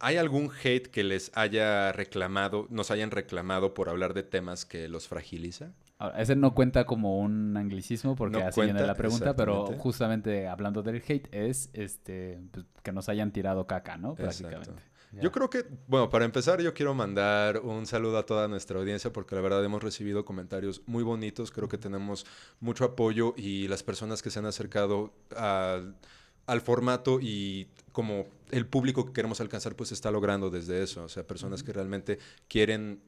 ¿hay 0.00 0.16
algún 0.16 0.50
hate 0.64 0.88
que 0.88 1.04
les 1.04 1.30
haya 1.36 1.92
reclamado, 1.92 2.66
nos 2.68 2.90
hayan 2.90 3.12
reclamado 3.12 3.74
por 3.74 3.88
hablar 3.88 4.12
de 4.12 4.24
temas 4.24 4.64
que 4.64 4.88
los 4.88 5.06
fragiliza? 5.06 5.70
Ahora, 5.98 6.20
ese 6.20 6.36
no 6.36 6.54
cuenta 6.54 6.84
como 6.84 7.18
un 7.18 7.56
anglicismo 7.56 8.16
porque 8.16 8.38
No 8.38 8.46
así 8.46 8.60
viene 8.60 8.74
cuenta, 8.74 8.86
la 8.86 8.94
pregunta, 8.94 9.34
pero 9.34 9.66
justamente 9.78 10.46
hablando 10.46 10.82
del 10.82 10.96
hate 10.96 11.28
es 11.32 11.70
este 11.72 12.38
pues, 12.50 12.66
que 12.82 12.92
nos 12.92 13.08
hayan 13.08 13.32
tirado 13.32 13.66
caca, 13.66 13.96
¿no? 13.96 14.14
Prácticamente. 14.14 14.82
Yo 15.12 15.32
creo 15.32 15.48
que, 15.48 15.64
bueno, 15.86 16.10
para 16.10 16.26
empezar 16.26 16.60
yo 16.60 16.74
quiero 16.74 16.92
mandar 16.92 17.60
un 17.60 17.86
saludo 17.86 18.18
a 18.18 18.26
toda 18.26 18.48
nuestra 18.48 18.78
audiencia 18.78 19.12
porque 19.12 19.34
la 19.34 19.40
verdad 19.40 19.64
hemos 19.64 19.82
recibido 19.82 20.26
comentarios 20.26 20.82
muy 20.86 21.02
bonitos, 21.02 21.50
creo 21.50 21.68
que 21.68 21.78
tenemos 21.78 22.26
mucho 22.60 22.84
apoyo 22.84 23.32
y 23.36 23.66
las 23.68 23.82
personas 23.82 24.20
que 24.20 24.28
se 24.28 24.40
han 24.40 24.46
acercado 24.46 25.14
al 25.34 26.60
formato 26.60 27.18
y 27.20 27.68
como 27.92 28.26
el 28.50 28.66
público 28.66 29.06
que 29.06 29.12
queremos 29.14 29.40
alcanzar 29.40 29.74
pues 29.74 29.92
está 29.92 30.10
logrando 30.10 30.50
desde 30.50 30.82
eso, 30.82 31.04
o 31.04 31.08
sea, 31.08 31.26
personas 31.26 31.62
que 31.62 31.72
realmente 31.72 32.18
quieren 32.48 33.00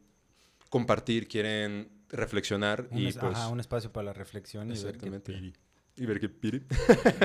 compartir, 0.71 1.29
quieren 1.29 1.98
reflexionar 2.11 2.89
Un, 2.91 2.99
y 2.99 3.07
es- 3.09 3.17
pues... 3.17 3.35
ajá, 3.37 3.49
un 3.49 3.61
espacio 3.61 3.93
para 3.93 4.07
la 4.07 4.13
reflexión 4.13 4.71
y 4.75 4.83
ver 4.83 4.97
qué 4.99 5.11
piri. 5.21 5.53
Y 5.97 6.07
ver 6.07 6.21
qué 6.21 6.29
piri. 6.29 6.63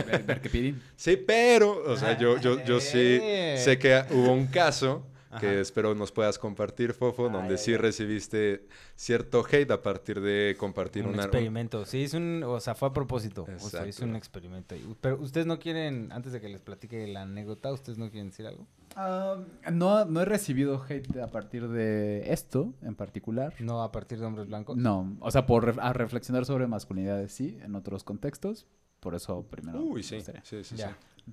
Ver, 0.07 0.23
ver 0.23 0.41
qué 0.41 0.49
piri. 0.49 0.75
Sí, 0.95 1.15
pero, 1.17 1.83
o 1.91 1.95
sea, 1.95 2.17
yo, 2.17 2.39
yo, 2.39 2.63
yo 2.65 2.79
sí 2.79 3.19
Eh. 3.21 3.55
sé 3.63 3.77
que 3.77 4.03
hubo 4.11 4.33
un 4.33 4.47
caso 4.47 5.05
que 5.39 5.47
Ajá. 5.47 5.59
espero 5.59 5.95
nos 5.95 6.11
puedas 6.11 6.37
compartir, 6.39 6.93
Fofo, 6.93 7.29
donde 7.29 7.53
Ay, 7.53 7.57
sí 7.57 7.71
ay, 7.71 7.75
ay. 7.75 7.81
recibiste 7.81 8.67
cierto 8.95 9.43
hate 9.49 9.71
a 9.71 9.81
partir 9.81 10.21
de 10.21 10.55
compartir 10.59 11.03
un 11.05 11.13
una... 11.13 11.23
experimento. 11.23 11.85
Sí, 11.85 12.03
es 12.03 12.13
un, 12.13 12.43
o 12.45 12.59
sea, 12.59 12.75
fue 12.75 12.89
a 12.89 12.93
propósito. 12.93 13.45
O 13.61 13.69
sea, 13.69 13.87
hice 13.87 14.03
un 14.05 14.15
experimento. 14.15 14.75
ahí. 14.75 14.95
Pero 15.01 15.19
ustedes 15.21 15.45
no 15.47 15.59
quieren, 15.59 16.11
antes 16.11 16.31
de 16.33 16.41
que 16.41 16.49
les 16.49 16.61
platique 16.61 17.07
la 17.07 17.23
anécdota, 17.23 17.71
ustedes 17.71 17.97
no 17.97 18.09
quieren 18.09 18.29
decir 18.29 18.45
algo. 18.47 18.67
Ah, 18.95 19.37
no, 19.71 20.05
no 20.05 20.21
he 20.21 20.25
recibido 20.25 20.83
hate 20.87 21.17
a 21.17 21.27
partir 21.31 21.67
de 21.67 22.31
esto 22.31 22.73
en 22.81 22.95
particular. 22.95 23.53
No 23.59 23.81
a 23.81 23.91
partir 23.91 24.19
de 24.19 24.25
hombres 24.25 24.47
blancos. 24.47 24.77
No, 24.77 25.17
o 25.19 25.31
sea, 25.31 25.45
por 25.45 25.65
ref- 25.65 25.79
a 25.81 25.93
reflexionar 25.93 26.45
sobre 26.45 26.67
masculinidades 26.67 27.31
sí, 27.31 27.57
en 27.63 27.75
otros 27.75 28.03
contextos. 28.03 28.67
Por 28.99 29.15
eso 29.15 29.43
primero. 29.49 29.81
Uy, 29.81 30.01
sí, 30.03 30.15
gustaría. 30.15 30.43
sí, 30.45 30.63
sí, 30.63 30.75
Ya. 30.77 30.95
sí. 31.25 31.31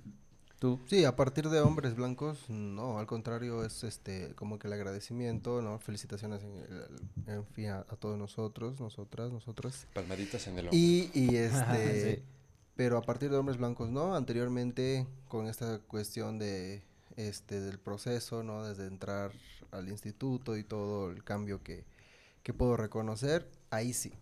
Tú. 0.61 0.79
Sí, 0.89 1.05
a 1.05 1.17
partir 1.17 1.49
de 1.49 1.59
hombres 1.61 1.97
blancos, 1.97 2.49
no, 2.51 2.99
al 2.99 3.07
contrario, 3.07 3.65
es 3.65 3.83
este 3.83 4.35
como 4.37 4.59
que 4.59 4.69
el 4.69 4.75
agradecimiento, 4.75 5.63
¿no? 5.63 5.79
Felicitaciones 5.79 6.43
en, 6.45 6.55
el- 6.59 7.33
en 7.35 7.45
fin 7.47 7.71
a, 7.71 7.79
a 7.79 7.97
todos 7.97 8.17
nosotros, 8.19 8.79
nosotras, 8.79 9.33
nosotras. 9.33 9.87
Palmaditas 9.95 10.47
en 10.49 10.59
el 10.59 10.67
ojo. 10.69 10.77
Y, 10.77 11.11
y 11.15 11.35
este, 11.37 12.17
Sí. 12.17 12.23
pero 12.77 12.99
a 12.99 13.03
partir 13.03 13.31
de 13.31 13.39
hombres 13.39 13.57
blancos, 13.57 13.91
no, 13.91 14.15
anteriormente 14.15 15.07
con 15.29 15.47
esta 15.47 15.79
cuestión 15.79 16.39
de 16.39 16.83
este 17.17 17.61
del 17.61 17.79
proceso, 17.79 18.43
¿no? 18.43 18.63
Desde 18.65 18.87
entrar 18.87 19.33
al 19.73 19.89
instituto 19.89 20.57
y 20.59 20.63
todo 20.65 21.11
el 21.11 21.25
cambio 21.25 21.63
que, 21.63 21.85
que 22.43 22.53
puedo 22.53 22.77
reconocer, 22.77 23.49
ahí 23.71 23.95
sí. 23.95 24.13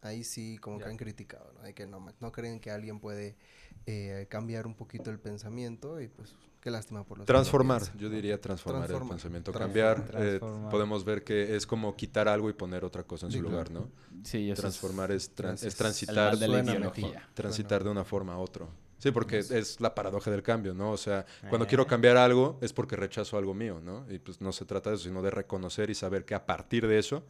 Ahí 0.00 0.24
sí 0.24 0.56
como 0.58 0.78
Ya. 0.78 0.84
que 0.86 0.90
han 0.90 0.96
criticado, 0.96 1.52
¿no? 1.52 1.60
De 1.62 1.74
que 1.74 1.86
no, 1.86 2.04
no 2.18 2.32
creen 2.32 2.60
que 2.60 2.70
alguien 2.70 2.98
puede 2.98 3.36
eh, 3.86 4.26
cambiar 4.30 4.66
un 4.66 4.74
poquito 4.74 5.10
el 5.10 5.18
pensamiento 5.18 6.00
y 6.00 6.08
pues 6.08 6.34
qué 6.60 6.70
lástima 6.70 7.04
por 7.04 7.18
los 7.18 7.26
Transformar, 7.26 7.82
yo 7.96 8.08
¿no? 8.08 8.14
diría 8.14 8.40
transformar, 8.40 8.86
Transformar, 8.88 9.02
el 9.02 9.18
pensamiento, 9.18 9.52
transformar, 9.52 10.06
cambiar. 10.10 10.34
eh, 10.34 10.70
podemos 10.70 11.04
ver 11.04 11.24
que 11.24 11.56
es 11.56 11.66
como 11.66 11.96
quitar 11.96 12.28
algo 12.28 12.48
y 12.48 12.52
poner 12.52 12.84
otra 12.84 13.02
cosa 13.02 13.26
en 13.26 13.32
Sí, 13.32 13.38
su 13.38 13.44
claro. 13.44 13.56
lugar, 13.56 13.70
¿no? 13.72 13.90
Sí, 14.24 14.50
eso 14.50 14.62
Transformar 14.62 15.10
es, 15.10 15.30
trans- 15.34 15.62
es 15.62 15.72
el 15.72 15.78
transitar, 15.78 16.36
de 16.38 16.48
la 16.48 16.62
ideología. 16.62 17.28
transitar 17.34 17.82
de 17.82 17.90
una 17.90 18.04
forma 18.04 18.34
a 18.34 18.38
otra. 18.38 18.66
Sí, 18.98 19.10
porque 19.10 19.38
es 19.38 19.80
la 19.80 19.92
paradoja 19.96 20.30
del 20.30 20.44
cambio, 20.44 20.74
¿no? 20.74 20.92
O 20.92 20.96
sea, 20.96 21.26
cuando 21.48 21.64
Eh. 21.64 21.68
quiero 21.68 21.88
cambiar 21.88 22.16
algo 22.16 22.58
es 22.62 22.72
porque 22.72 22.94
rechazo 22.94 23.36
algo 23.36 23.52
mío, 23.52 23.80
¿no? 23.82 24.06
Y 24.08 24.20
pues 24.20 24.40
no 24.40 24.52
se 24.52 24.64
trata 24.64 24.90
de 24.90 24.96
eso, 24.96 25.04
sino 25.06 25.22
de 25.22 25.30
reconocer 25.32 25.90
y 25.90 25.96
saber 25.96 26.24
que 26.24 26.36
a 26.36 26.46
partir 26.46 26.86
de 26.86 27.00
eso, 27.00 27.24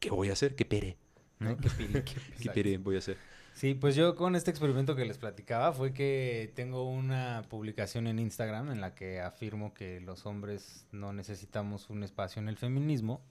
¿qué 0.00 0.10
voy 0.10 0.30
a 0.30 0.32
hacer? 0.32 0.56
¿Qué 0.56 0.64
pere? 0.64 0.98
Qué 1.62 1.70
piri. 1.70 2.02
¿Qué 2.42 2.50
pere 2.50 2.78
voy 2.78 2.96
a 2.96 2.98
hacer? 2.98 3.18
Sí, 3.62 3.74
pues 3.74 3.94
yo 3.94 4.16
con 4.16 4.34
este 4.34 4.50
experimento 4.50 4.96
que 4.96 5.04
les 5.04 5.18
platicaba 5.18 5.72
fue 5.72 5.92
que 5.92 6.50
tengo 6.56 6.82
una 6.82 7.44
publicación 7.48 8.08
en 8.08 8.18
Instagram 8.18 8.72
en 8.72 8.80
la 8.80 8.96
que 8.96 9.20
afirmo 9.20 9.72
que 9.72 10.00
los 10.00 10.26
hombres 10.26 10.88
no 10.90 11.12
necesitamos 11.12 11.88
un 11.88 12.02
espacio 12.02 12.42
en 12.42 12.48
el 12.48 12.56
feminismo 12.56 13.22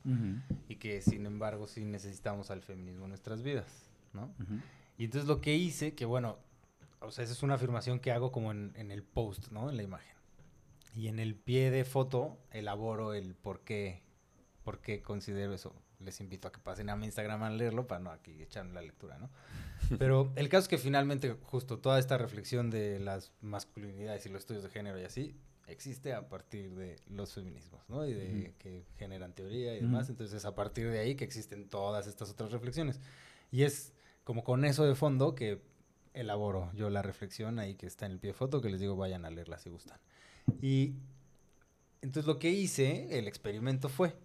y 0.69 0.77
que 0.77 1.01
sin 1.01 1.25
embargo 1.25 1.67
sí 1.67 1.83
necesitamos 1.83 2.49
al 2.49 2.61
feminismo 2.61 3.03
en 3.03 3.09
nuestras 3.09 3.43
vidas, 3.43 3.91
¿no? 4.13 4.33
Y 4.97 5.03
entonces 5.03 5.27
lo 5.27 5.41
que 5.41 5.53
hice, 5.55 5.95
que 5.95 6.05
bueno, 6.05 6.37
o 7.01 7.11
sea, 7.11 7.25
esa 7.25 7.33
es 7.33 7.43
una 7.43 7.55
afirmación 7.55 7.99
que 7.99 8.13
hago 8.13 8.31
como 8.31 8.51
en, 8.51 8.71
en 8.77 8.89
el 8.91 9.03
post, 9.03 9.51
¿no? 9.51 9.69
En 9.69 9.75
la 9.75 9.83
imagen. 9.83 10.15
Y 10.95 11.09
en 11.09 11.19
el 11.19 11.35
pie 11.35 11.71
de 11.71 11.83
foto 11.83 12.37
elaboro 12.51 13.13
el 13.13 13.35
por 13.35 13.65
qué, 13.65 14.01
por 14.63 14.79
qué 14.79 15.01
considero 15.01 15.53
eso. 15.53 15.75
Les 16.03 16.19
invito 16.19 16.47
a 16.47 16.51
que 16.51 16.59
pasen 16.59 16.89
a 16.89 16.95
mi 16.95 17.05
Instagram 17.05 17.43
a 17.43 17.49
leerlo 17.49 17.87
para 17.87 17.99
no 17.99 18.11
aquí 18.11 18.41
echar 18.41 18.65
la 18.67 18.81
lectura, 18.81 19.17
¿no? 19.17 19.29
Pero 19.99 20.31
el 20.35 20.49
caso 20.49 20.63
es 20.63 20.67
que 20.67 20.77
finalmente 20.77 21.35
justo 21.43 21.79
toda 21.79 21.99
esta 21.99 22.17
reflexión 22.17 22.69
de 22.69 22.99
las 22.99 23.31
masculinidades 23.41 24.25
y 24.25 24.29
los 24.29 24.41
estudios 24.41 24.63
de 24.63 24.69
género 24.69 24.99
y 24.99 25.03
así 25.03 25.35
existe 25.67 26.13
a 26.13 26.27
partir 26.27 26.75
de 26.75 26.97
los 27.07 27.33
feminismos, 27.33 27.81
¿no? 27.87 28.05
Y 28.05 28.13
de 28.13 28.53
que 28.59 28.85
generan 28.97 29.33
teoría 29.33 29.75
y 29.75 29.81
demás. 29.81 30.03
Ujú. 30.03 30.13
Entonces 30.13 30.37
es 30.37 30.45
a 30.45 30.53
partir 30.53 30.89
de 30.89 30.99
ahí 30.99 31.15
que 31.15 31.23
existen 31.23 31.69
todas 31.69 32.07
estas 32.07 32.29
otras 32.29 32.51
reflexiones. 32.51 32.99
Y 33.51 33.63
es 33.63 33.93
como 34.23 34.43
con 34.43 34.65
eso 34.65 34.85
de 34.85 34.95
fondo 34.95 35.35
que 35.35 35.61
elaboro 36.13 36.71
yo 36.73 36.89
la 36.89 37.01
reflexión 37.01 37.57
ahí 37.59 37.75
que 37.75 37.87
está 37.87 38.05
en 38.05 38.13
el 38.13 38.19
pie 38.19 38.31
de 38.31 38.33
foto, 38.33 38.61
que 38.61 38.69
les 38.69 38.79
digo 38.79 38.95
vayan 38.95 39.25
a 39.25 39.29
leerla 39.29 39.57
si 39.59 39.69
gustan. 39.69 39.99
Y 40.61 40.95
entonces 42.01 42.27
lo 42.27 42.39
que 42.39 42.49
hice, 42.49 43.17
el 43.17 43.27
experimento 43.27 43.89
fue 43.89 44.15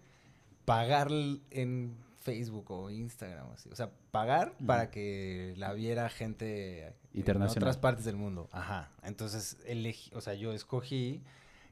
pagar 0.67 1.07
en 1.49 1.95
Facebook 2.19 2.69
o 2.71 2.89
Instagram, 2.89 3.51
así. 3.53 3.69
o 3.71 3.75
sea, 3.77 3.89
pagar 4.11 4.53
para 4.65 4.91
que 4.91 5.53
la 5.55 5.71
viera 5.71 6.09
gente 6.09 6.87
en 6.87 6.93
Internacional. 7.13 7.63
otras 7.63 7.77
partes 7.77 8.03
del 8.03 8.17
mundo. 8.17 8.49
Ajá. 8.51 8.91
Entonces, 9.01 9.55
elegí, 9.65 10.11
o 10.13 10.19
sea, 10.19 10.33
yo 10.33 10.51
escogí 10.51 11.23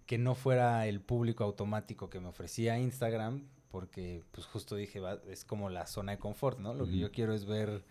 que 0.06 0.18
no 0.18 0.34
fuera 0.34 0.88
el 0.88 1.02
público 1.02 1.44
automático 1.44 2.10
que 2.10 2.22
me 2.22 2.30
ofrecía 2.30 2.80
Instagram, 2.80 3.44
porque 3.70 4.24
pues 4.32 4.48
justo 4.48 4.78
dije, 4.78 5.02
va, 5.02 5.20
es 5.28 5.44
como 5.44 5.70
la 5.70 5.88
zona 5.88 6.14
de 6.14 6.20
confort, 6.20 6.60
¿no? 6.60 6.74
Lo 6.74 6.86
que 6.86 6.98
yo 6.98 7.12
quiero 7.12 7.34
es 7.34 7.46
ver, 7.46 7.84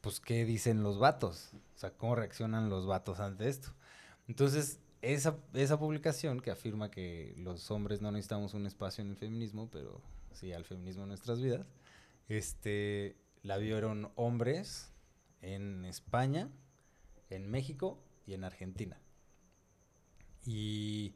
pues, 0.00 0.18
qué 0.18 0.44
dicen 0.44 0.82
los 0.82 0.98
vatos, 0.98 1.52
o 1.76 1.78
sea, 1.78 1.90
cómo 1.90 2.16
reaccionan 2.16 2.68
los 2.70 2.88
vatos 2.88 3.20
ante 3.20 3.48
esto. 3.48 3.68
Entonces, 4.26 4.80
esa, 5.02 5.36
esa 5.54 5.78
publicación 5.78 6.40
que 6.40 6.50
afirma 6.50 6.90
que 6.90 7.34
los 7.38 7.70
hombres 7.70 8.00
no 8.00 8.10
necesitamos 8.10 8.54
un 8.54 8.66
espacio 8.66 9.02
en 9.02 9.10
el 9.10 9.16
feminismo, 9.16 9.68
pero 9.70 10.00
sí 10.32 10.52
al 10.52 10.64
feminismo 10.64 11.02
en 11.02 11.08
nuestras 11.08 11.40
vidas, 11.40 11.66
este, 12.28 13.16
la 13.42 13.58
vieron 13.58 14.10
hombres 14.16 14.92
en 15.40 15.84
España, 15.84 16.48
en 17.30 17.50
México 17.50 17.98
y 18.26 18.34
en 18.34 18.44
Argentina. 18.44 18.98
Y, 20.44 21.14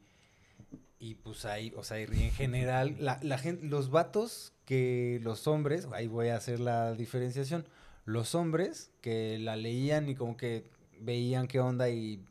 y 0.99 1.15
pues 1.17 1.45
ahí, 1.45 1.73
o 1.77 1.85
sea, 1.85 1.99
en 1.99 2.31
general, 2.33 2.97
la, 2.99 3.19
la 3.23 3.39
gente, 3.39 3.67
los 3.67 3.91
vatos 3.91 4.53
que 4.65 5.19
los 5.23 5.47
hombres, 5.47 5.89
ahí 5.93 6.07
voy 6.07 6.29
a 6.29 6.37
hacer 6.37 6.61
la 6.61 6.95
diferenciación, 6.95 7.67
los 8.05 8.35
hombres 8.35 8.91
que 9.01 9.39
la 9.39 9.57
leían 9.57 10.09
y 10.09 10.15
como 10.15 10.37
que 10.37 10.71
veían 11.01 11.49
qué 11.49 11.61
onda 11.61 11.89
y 11.91 12.25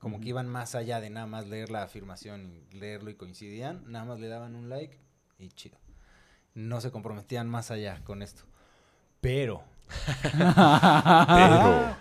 como 0.00 0.20
que 0.20 0.30
iban 0.30 0.48
más 0.48 0.74
allá 0.74 1.00
de 1.00 1.10
nada 1.10 1.26
más 1.26 1.46
leer 1.46 1.70
la 1.70 1.82
afirmación 1.84 2.50
y 2.72 2.76
leerlo 2.76 3.10
y 3.10 3.14
coincidían, 3.14 3.84
nada 3.86 4.04
más 4.04 4.18
le 4.18 4.26
daban 4.26 4.56
un 4.56 4.68
like 4.68 4.98
y 5.38 5.50
chido. 5.50 5.78
No 6.54 6.80
se 6.80 6.90
comprometían 6.90 7.48
más 7.48 7.70
allá 7.70 8.00
con 8.02 8.22
esto. 8.22 8.42
Pero 9.20 9.62
Pero, 11.26 11.96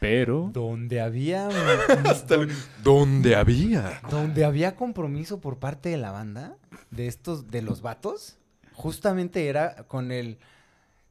Pero. 0.00 0.50
donde 0.52 1.00
había 1.00 1.48
hasta 2.04 2.34
el- 2.36 2.52
¿dónde 2.82 3.36
había? 3.36 4.00
donde 4.10 4.44
había 4.44 4.76
compromiso 4.76 5.40
por 5.40 5.58
parte 5.58 5.88
de 5.90 5.96
la 5.96 6.10
banda 6.10 6.56
de 6.90 7.06
estos 7.06 7.50
de 7.50 7.62
los 7.62 7.80
vatos, 7.82 8.36
justamente 8.72 9.48
era 9.48 9.84
con 9.88 10.10
el 10.12 10.38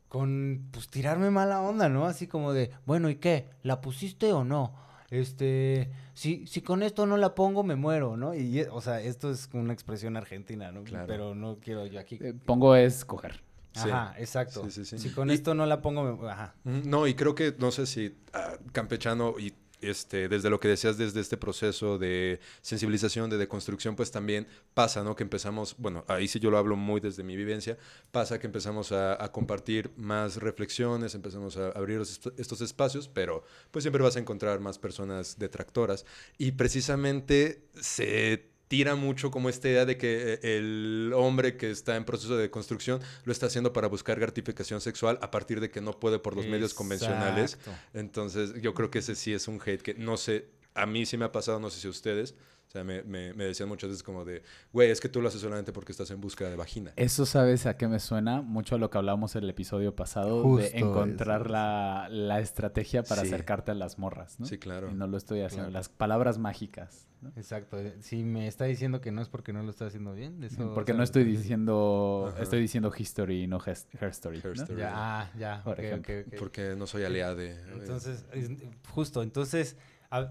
con 0.10 0.68
pues 0.72 0.88
tirarme 0.90 1.32
mala 1.32 1.62
onda, 1.62 1.90
¿no? 1.90 2.06
Así 2.06 2.28
como 2.28 2.54
de, 2.54 2.70
bueno, 2.86 3.10
¿y 3.10 3.16
qué? 3.16 3.50
¿La 3.64 3.82
pusiste 3.82 4.32
o 4.32 4.44
no? 4.44 4.76
Este, 5.14 5.92
si, 6.14 6.48
si 6.48 6.62
con 6.62 6.82
esto 6.84 7.06
no 7.06 7.18
la 7.18 7.36
pongo, 7.36 7.64
me 7.64 7.76
muero, 7.76 8.18
¿no? 8.18 8.34
Y, 8.34 8.62
o 8.72 8.82
sea, 8.82 9.00
esto 9.02 9.30
es 9.32 9.48
una 9.54 9.72
expresión 9.74 10.18
argentina, 10.18 10.72
¿no? 10.72 10.84
Claro. 10.84 11.06
Pero 11.08 11.36
no 11.36 11.58
quiero 11.62 11.86
yo 11.86 12.00
aquí. 12.00 12.18
eh, 12.22 12.34
pongo 12.46 12.76
es 12.76 13.06
coger. 13.06 13.44
Sí. 13.74 13.90
Ajá, 13.90 14.16
exacto. 14.20 14.64
Sí, 14.66 14.72
sí, 14.72 14.86
sí. 14.86 14.98
Si 15.00 15.10
con 15.12 15.30
Y- 15.30 15.34
esto 15.34 15.54
no 15.56 15.66
la 15.66 15.82
pongo, 15.82 16.04
me... 16.04 16.30
ajá. 16.30 16.56
No, 16.64 17.08
y 17.08 17.14
creo 17.14 17.36
que, 17.36 17.56
no 17.60 17.72
sé 17.72 17.86
si 17.86 18.16
ah, 18.34 18.54
campechano 18.72 19.36
y 19.40 19.54
este, 19.84 20.28
desde 20.30 20.50
lo 20.50 20.60
que 20.60 20.68
decías, 20.68 20.98
desde 20.98 21.20
este 21.22 21.38
proceso 21.38 21.98
de 21.98 22.40
sensibilización, 22.62 23.30
de 23.30 23.38
deconstrucción, 23.38 23.96
pues 23.96 24.12
también 24.12 24.48
pasa, 24.74 25.04
¿no? 25.04 25.16
Que 25.16 25.24
empezamos, 25.24 25.76
bueno, 25.78 26.06
ahí 26.08 26.28
sí 26.28 26.40
yo 26.40 26.50
lo 26.52 26.58
hablo 26.58 26.76
muy 26.76 27.00
desde 27.02 27.24
mi 27.24 27.36
vivencia, 27.36 27.78
pasa 28.12 28.40
que 28.40 28.48
empezamos 28.48 28.92
a, 28.92 29.24
a 29.24 29.32
compartir 29.32 29.92
más 29.98 30.38
reflexiones, 30.38 31.16
empezamos 31.16 31.58
a 31.58 31.70
abrir 31.70 32.02
est- 32.02 32.28
estos 32.40 32.62
espacios, 32.62 33.08
pero 33.08 33.44
pues 33.72 33.84
siempre 33.84 34.04
vas 34.04 34.16
a 34.16 34.20
encontrar 34.20 34.60
más 34.60 34.78
personas 34.80 35.38
detractoras. 35.40 36.06
Y 36.38 36.52
precisamente 36.54 37.64
se 37.80 38.53
tira 38.74 38.96
mucho 38.96 39.30
como 39.30 39.50
esta 39.50 39.70
idea 39.70 39.86
de 39.86 39.98
que 39.98 40.34
eh, 40.34 40.58
el 40.58 41.12
hombre 41.16 41.58
que 41.58 41.70
está 41.70 41.96
en 41.96 42.06
proceso 42.06 42.36
de 42.36 42.50
construcción 42.50 43.02
lo 43.24 43.32
está 43.32 43.46
haciendo 43.46 43.72
para 43.72 43.88
buscar 43.88 44.20
gratificación 44.20 44.82
sexual 44.82 45.20
a 45.22 45.30
partir 45.30 45.60
de 45.60 45.70
que 45.70 45.80
no 45.80 46.00
puede 46.00 46.18
por 46.18 46.36
los 46.36 46.48
medios 46.48 46.74
convencionales. 46.74 47.60
Entonces, 47.94 48.60
yo 48.64 48.74
creo 48.74 48.90
que 48.90 48.98
ese 48.98 49.14
sí 49.14 49.32
es 49.32 49.48
un 49.48 49.62
hate 49.64 49.84
que 49.84 49.94
no 49.94 50.18
sé, 50.18 50.48
a 50.74 50.88
mí 50.88 51.06
sí 51.06 51.18
me 51.18 51.26
ha 51.26 51.32
pasado, 51.32 51.60
no 51.60 51.70
sé 51.70 51.82
si 51.82 51.88
a 51.88 51.92
ustedes. 51.92 52.34
O 52.74 52.76
sea, 52.76 52.84
me, 52.84 53.04
me- 53.04 53.34
me 53.36 53.44
decían 53.44 53.70
muchas 53.70 53.92
veces 53.92 54.02
como 54.02 54.26
de, 54.26 54.42
güey, 54.72 54.90
es 54.90 55.00
que 55.00 55.08
tú 55.08 55.22
lo 55.22 55.28
haces 55.28 55.40
solamente 55.42 55.72
porque 55.72 55.92
estás 55.92 56.10
en 56.10 56.20
busca 56.20 56.50
de 56.50 56.56
vagina. 56.56 56.92
Eso, 56.96 57.28
¿sabes 57.28 57.68
a 57.68 57.78
qué 57.78 57.88
me 57.88 58.00
suena? 58.00 58.42
Mucho 58.42 58.74
a 58.74 58.78
lo 58.80 58.90
que 58.90 58.98
hablamos 58.98 59.36
en 59.36 59.44
el 59.44 59.52
episodio 59.52 59.96
pasado 59.96 60.42
Justo 60.42 60.72
de 60.72 60.80
encontrar 60.80 61.52
la, 61.52 62.08
la 62.10 62.40
estrategia 62.40 63.04
para 63.04 63.22
Sí. 63.22 63.28
acercarte 63.28 63.70
a 63.70 63.76
las 63.76 64.00
morras, 64.00 64.40
¿no? 64.40 64.48
Sí, 64.48 64.58
claro. 64.58 64.90
Y 64.90 64.96
no 64.96 65.06
lo 65.06 65.18
estoy 65.18 65.42
haciendo. 65.42 65.66
Claro. 65.68 65.74
Las 65.74 65.90
palabras 65.90 66.40
mágicas, 66.40 67.08
¿no? 67.22 67.32
Exacto. 67.36 67.78
eh, 67.80 67.96
Si 68.00 68.24
me 68.24 68.48
está 68.48 68.66
diciendo 68.66 69.02
que 69.02 69.12
no 69.12 69.22
es 69.22 69.30
porque 69.30 69.54
no 69.54 69.62
lo 69.62 69.70
está 69.70 69.86
haciendo 69.86 70.16
bien. 70.16 70.44
Eso, 70.44 70.74
Porque 70.74 70.94
o 70.94 70.96
sea, 70.96 70.98
no 70.98 71.04
estoy 71.04 71.26
diciendo... 71.26 72.30
Ajá. 72.34 72.42
Estoy 72.42 72.60
diciendo 72.60 72.92
history 72.98 73.44
y 73.44 73.48
no 73.48 73.60
her 73.64 73.78
story, 74.10 74.38
Her 74.40 74.46
¿no? 74.58 74.64
story. 74.64 74.80
Ya, 74.80 74.92
ah, 74.96 75.32
ya. 75.38 75.62
Por 75.64 75.80
ejemplo. 75.80 76.16
Porque 76.40 76.74
no 76.76 76.88
soy 76.88 77.04
aliado 77.04 77.36
de... 77.36 77.52
Entonces, 77.72 78.26
es- 78.34 78.50
justo, 78.90 79.22
entonces, 79.22 79.78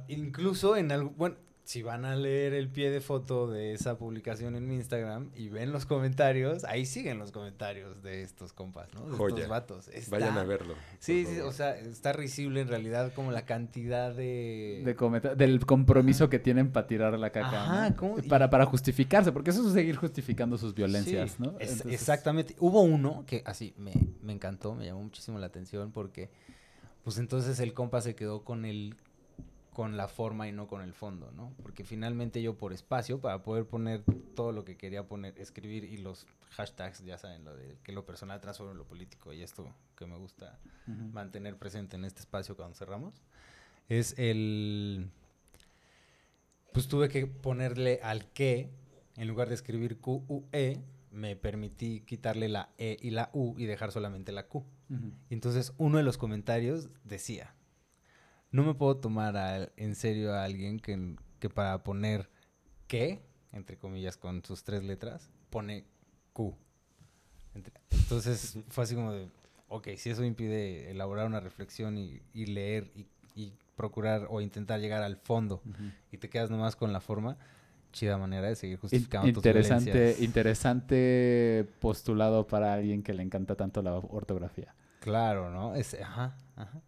incluso 0.09 0.77
en 0.77 0.91
algo, 0.91 1.11
bueno, 1.11 1.37
si 1.65 1.81
van 1.83 2.05
a 2.05 2.17
leer 2.17 2.55
el 2.55 2.69
pie 2.69 2.91
de 2.91 3.01
foto 3.01 3.47
de 3.49 3.73
esa 3.73 3.97
publicación 3.97 4.57
en 4.57 4.67
mi 4.67 4.75
Instagram 4.75 5.31
y 5.37 5.49
ven 5.49 5.71
los 5.71 5.87
comentarios, 5.87 6.65
ahí 6.65 6.85
siguen 6.85 7.19
los 7.21 7.31
comentarios 7.31 8.03
de 8.03 8.23
estos 8.23 8.53
compas, 8.53 8.93
¿no? 8.95 9.09
De 9.09 9.17
Joya. 9.17 9.35
estos 9.37 9.49
vatos. 9.49 9.89
Está- 9.89 10.11
Vayan 10.19 10.37
a 10.39 10.43
verlo. 10.45 10.75
Sí, 10.99 11.25
sí, 11.25 11.39
o 11.39 11.53
sea, 11.53 11.79
está 11.79 12.13
risible 12.13 12.63
en 12.63 12.69
realidad 12.69 13.13
como 13.15 13.31
la 13.31 13.47
cantidad 13.47 14.13
de... 14.13 14.83
De 14.85 15.35
del 15.37 15.65
compromiso 15.65 16.29
que 16.29 16.41
tienen 16.41 16.73
para 16.73 16.89
tirar 16.89 17.17
la 17.19 17.31
caca. 17.31 17.63
Ajá, 17.63 17.91
¿no? 17.91 17.97
¿cómo? 17.97 18.17
Para, 18.29 18.51
para 18.51 18.67
justificarse, 18.67 19.31
porque 19.31 19.51
eso 19.51 19.65
es 19.67 19.73
seguir 19.73 19.95
justificando 19.97 20.59
sus 20.59 20.75
violencias, 20.75 21.31
Sí, 21.33 21.37
¿no? 21.43 21.51
es- 21.61 21.73
Entonces- 21.75 21.93
Exactamente. 21.93 22.57
Hubo 22.59 22.83
uno 22.83 23.23
que 23.25 23.43
así 23.47 23.73
me, 23.79 23.93
me 24.21 24.33
encantó, 24.33 24.75
me 24.75 24.85
llamó 24.87 25.03
muchísimo 25.05 25.39
la 25.39 25.47
atención 25.47 25.93
porque, 25.93 26.29
pues 27.05 27.19
entonces 27.19 27.61
el 27.61 27.73
compa 27.73 28.01
se 28.01 28.17
quedó 28.17 28.43
con 28.45 28.65
el 28.65 28.97
con 29.73 29.97
la 29.97 30.07
forma 30.07 30.49
y 30.49 30.53
no 30.53 30.67
con 30.67 30.83
el 30.83 30.93
fondo, 30.93 31.33
¿no? 31.33 31.55
Porque 31.63 31.85
finalmente 31.85 32.43
yo 32.43 32.57
por 32.57 32.73
espacio, 32.73 33.21
para 33.21 33.43
poder 33.43 33.67
poner 33.67 34.05
todo 34.35 34.53
lo 34.53 34.65
que 34.65 34.77
quería 34.77 35.07
poner, 35.07 35.39
escribir 35.39 35.85
y 35.85 35.97
los 35.97 36.27
hashtags, 36.51 37.05
ya 37.05 37.17
saben, 37.17 37.45
lo 37.45 37.57
de 37.57 37.79
que 37.83 37.93
lo 37.93 38.05
personal 38.05 38.41
transforma 38.41 38.73
en 38.73 38.79
lo 38.79 38.85
político 38.85 39.33
y 39.33 39.43
esto 39.43 39.75
que 39.97 40.07
me 40.07 40.17
gusta 40.17 40.59
Ujú. 40.87 41.05
mantener 41.13 41.57
presente 41.57 41.97
en 41.97 42.05
este 42.05 42.21
espacio 42.21 42.57
cuando 42.57 42.75
cerramos, 42.75 43.15
es 43.89 44.15
el... 44.19 45.11
Pues 46.73 46.89
tuve 46.89 47.09
que 47.09 47.27
ponerle 47.27 48.01
al 48.03 48.27
que, 48.33 48.71
en 49.17 49.29
lugar 49.29 49.49
de 49.49 49.55
escribir 49.55 49.99
Q-U-E, 49.99 50.81
me 51.11 51.37
permití 51.37 52.01
quitarle 52.01 52.49
la 52.49 52.71
E 52.79 52.97
y 53.01 53.11
la 53.11 53.31
U 53.35 53.55
y 53.59 53.67
dejar 53.67 53.93
solamente 53.93 54.33
la 54.33 54.47
Q. 54.49 54.65
Ujú. 54.89 55.13
Y 55.29 55.35
entonces 55.35 55.75
uno 55.77 55.99
de 55.99 56.05
los 56.05 56.17
comentarios 56.17 56.89
decía, 57.05 57.55
no 58.53 58.63
me 58.65 58.75
puedo 58.75 58.97
tomar 58.99 59.37
a- 59.37 59.69
en 59.77 59.95
serio 59.95 60.35
a 60.35 60.45
alguien 60.45 60.79
que, 60.81 61.17
que 61.41 61.51
para 61.51 61.83
poner 61.83 62.31
que, 62.87 63.23
entre 63.53 63.79
comillas, 63.79 64.17
con 64.17 64.45
sus 64.45 64.65
tres 64.65 64.85
letras, 64.85 65.31
pone 65.51 65.85
Q. 66.33 66.57
Entonces 67.91 68.59
fue 68.69 68.85
así 68.85 68.95
como 68.95 69.13
de, 69.13 69.29
ok, 69.69 69.89
si 69.97 70.11
eso 70.11 70.25
impide 70.25 70.91
elaborar 70.91 71.27
una 71.27 71.41
reflexión 71.41 71.99
y, 71.99 72.21
y 72.33 72.47
leer 72.47 72.91
y, 72.95 73.07
y 73.35 73.53
procurar 73.77 74.27
o 74.31 74.41
intentar 74.41 74.81
llegar 74.81 75.03
al 75.03 75.17
fondo 75.17 75.63
y 76.11 76.19
te 76.19 76.29
quedas 76.29 76.51
nomás 76.51 76.77
con 76.77 76.93
la 76.93 77.01
forma, 77.01 77.37
chida 77.93 78.19
manera 78.19 78.49
de 78.49 78.57
seguir 78.57 78.79
In- 78.79 78.81
justificando 78.81 79.33
tus 79.33 79.45
Interesante, 79.47 79.91
violencias. 80.01 80.19
interesante 80.25 81.67
postulado 81.81 82.47
para 82.47 82.75
alguien 82.75 83.03
que 83.03 83.15
le 83.15 83.23
encanta 83.23 83.57
tanto 83.57 83.83
la 83.83 83.95
ortografía. 83.95 84.75
Claro, 85.01 85.51
¿no? 85.51 85.75
Es, 85.75 85.95
ajá, 86.01 86.37
ajá. 86.57 86.81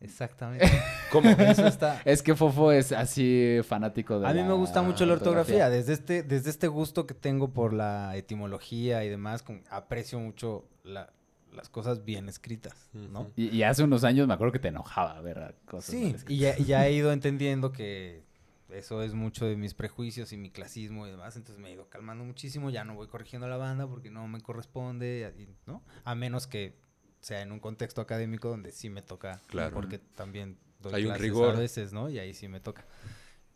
Exactamente. 0.00 0.66
¿Cómo? 1.12 1.28
Eso 1.30 1.66
está. 1.66 2.00
Es 2.04 2.22
que 2.22 2.34
Fofo 2.36 2.70
es 2.72 2.92
así 2.92 3.58
fanático 3.64 4.20
de 4.20 4.28
A 4.28 4.32
mí 4.32 4.42
me 4.42 4.52
gusta 4.52 4.80
mucho 4.82 5.04
la 5.06 5.14
ortografía. 5.14 5.68
Desde 5.70 5.92
este, 5.92 6.22
desde 6.22 6.50
este 6.50 6.68
gusto 6.68 7.06
que 7.06 7.14
tengo 7.14 7.52
por 7.52 7.72
la 7.72 8.16
etimología 8.16 9.04
y 9.04 9.08
demás, 9.08 9.42
con- 9.42 9.64
aprecio 9.70 10.20
mucho 10.20 10.64
la- 10.84 11.12
las 11.52 11.68
cosas 11.68 12.04
bien 12.04 12.28
escritas, 12.28 12.90
¿no? 12.92 13.30
Y, 13.34 13.48
y 13.48 13.62
hace 13.64 13.82
unos 13.82 14.04
años 14.04 14.28
me 14.28 14.34
acuerdo 14.34 14.52
que 14.52 14.58
te 14.60 14.68
enojaba 14.68 15.20
ver 15.20 15.56
cosas. 15.64 15.90
Sí, 15.90 16.14
y 16.28 16.36
ya, 16.64 16.86
he 16.86 16.92
ido 16.92 17.10
entendiendo 17.10 17.72
que 17.72 18.22
eso 18.70 19.02
es 19.02 19.14
mucho 19.14 19.46
de 19.46 19.56
mis 19.56 19.72
prejuicios 19.74 20.32
y 20.32 20.36
mi 20.36 20.50
clasismo 20.50 21.06
y 21.06 21.10
demás, 21.10 21.36
entonces 21.36 21.58
me 21.60 21.70
he 21.70 21.72
ido 21.72 21.88
calmando 21.88 22.22
muchísimo, 22.22 22.68
ya 22.70 22.84
no 22.84 22.94
voy 22.94 23.08
corrigiendo 23.08 23.46
a 23.46 23.48
la 23.48 23.56
banda 23.56 23.88
porque 23.88 24.10
no 24.10 24.28
me 24.28 24.40
corresponde, 24.42 25.32
¿no? 25.66 25.82
A 26.04 26.14
menos 26.14 26.46
que 26.46 26.76
sea 27.20 27.42
en 27.42 27.52
un 27.52 27.60
contexto 27.60 28.00
académico 28.00 28.48
donde 28.48 28.72
sí 28.72 28.90
me 28.90 29.02
toca, 29.02 29.40
Claro. 29.48 29.74
porque 29.74 29.98
también 29.98 30.56
doy 30.80 30.94
Hay 30.94 31.06
un 31.06 31.14
rigor. 31.16 31.56
a 31.56 31.58
veces, 31.58 31.92
¿no? 31.92 32.08
Y 32.08 32.18
ahí 32.18 32.34
sí 32.34 32.48
me 32.48 32.60
toca, 32.60 32.84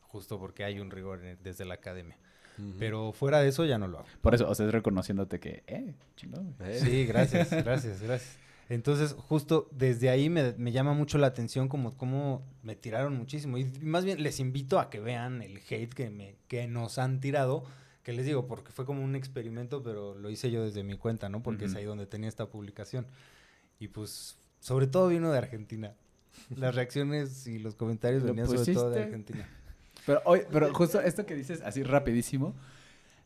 justo 0.01 0.39
porque 0.39 0.65
hay 0.65 0.81
un 0.81 0.91
rigor 0.91 1.25
en- 1.25 1.39
desde 1.43 1.65
la 1.65 1.75
academia. 1.75 2.17
Pero 2.79 3.13
fuera 3.13 3.41
de 3.41 3.49
eso 3.49 3.65
ya 3.65 3.79
no 3.79 3.89
lo 3.89 4.01
hago. 4.01 4.09
Por 4.21 4.35
eso, 4.35 4.49
o 4.49 4.55
sea, 4.55 4.67
es 4.67 4.73
reconociénute 4.73 5.41
que, 5.41 5.65
eh, 5.67 5.95
chingón. 6.17 6.55
Eh, 6.61 6.79
Sí, 6.83 7.07
gracias, 7.07 7.51
gracias, 7.65 8.03
gracias. 8.03 8.37
Entonces, 8.69 9.15
justo 9.19 9.69
desde 9.73 10.11
ahí 10.11 10.29
me, 10.31 10.53
me 10.59 10.71
llama 10.71 10.93
mucho 10.93 11.17
la 11.19 11.27
atención 11.29 11.69
como, 11.69 11.97
como 11.97 12.43
me 12.63 12.77
tiraron 12.77 13.17
muchísimo. 13.17 13.57
Y 13.59 13.65
más 13.81 14.05
bien 14.05 14.23
les 14.23 14.39
invito 14.39 14.79
a 14.79 14.91
que 14.91 15.01
vean 15.01 15.41
el 15.43 15.59
hate 15.69 15.93
que, 15.95 16.11
me, 16.11 16.37
que 16.47 16.69
nos 16.69 16.99
han 16.99 17.21
tirado. 17.21 17.65
Que 18.03 18.13
les 18.13 18.27
digo, 18.27 18.47
porque 18.47 18.71
fue 18.71 18.85
como 18.85 19.03
un 19.03 19.17
experimento, 19.17 19.83
pero 19.83 20.15
lo 20.19 20.29
hice 20.31 20.51
yo 20.51 20.63
desde 20.65 20.83
mi 20.85 20.97
cuenta, 20.99 21.29
¿no? 21.29 21.43
Porque 21.43 21.65
es 21.67 21.75
ahí 21.75 21.85
donde 21.85 22.07
tenía 22.07 22.29
esta 22.29 22.47
publicación. 22.47 23.07
Y 23.79 23.89
pues, 23.89 24.39
sobre 24.61 24.87
todo 24.87 25.09
vino 25.09 25.31
de 25.33 25.39
Argentina. 25.39 25.95
Las 26.57 26.75
reacciones 26.75 27.47
y 27.47 27.59
los 27.59 27.75
comentarios 27.75 28.23
¿Lo 28.23 28.29
venían 28.29 28.47
sobre 28.47 28.73
todo 28.73 28.91
de? 28.91 29.03
Argentina. 29.03 29.49
Pero, 30.07 30.23
hoy, 30.25 30.41
pero 30.51 30.73
justo 30.75 31.01
esto 31.01 31.27
que 31.27 31.35
dices 31.35 31.63
así 31.63 31.83
rapidísimo, 31.83 32.55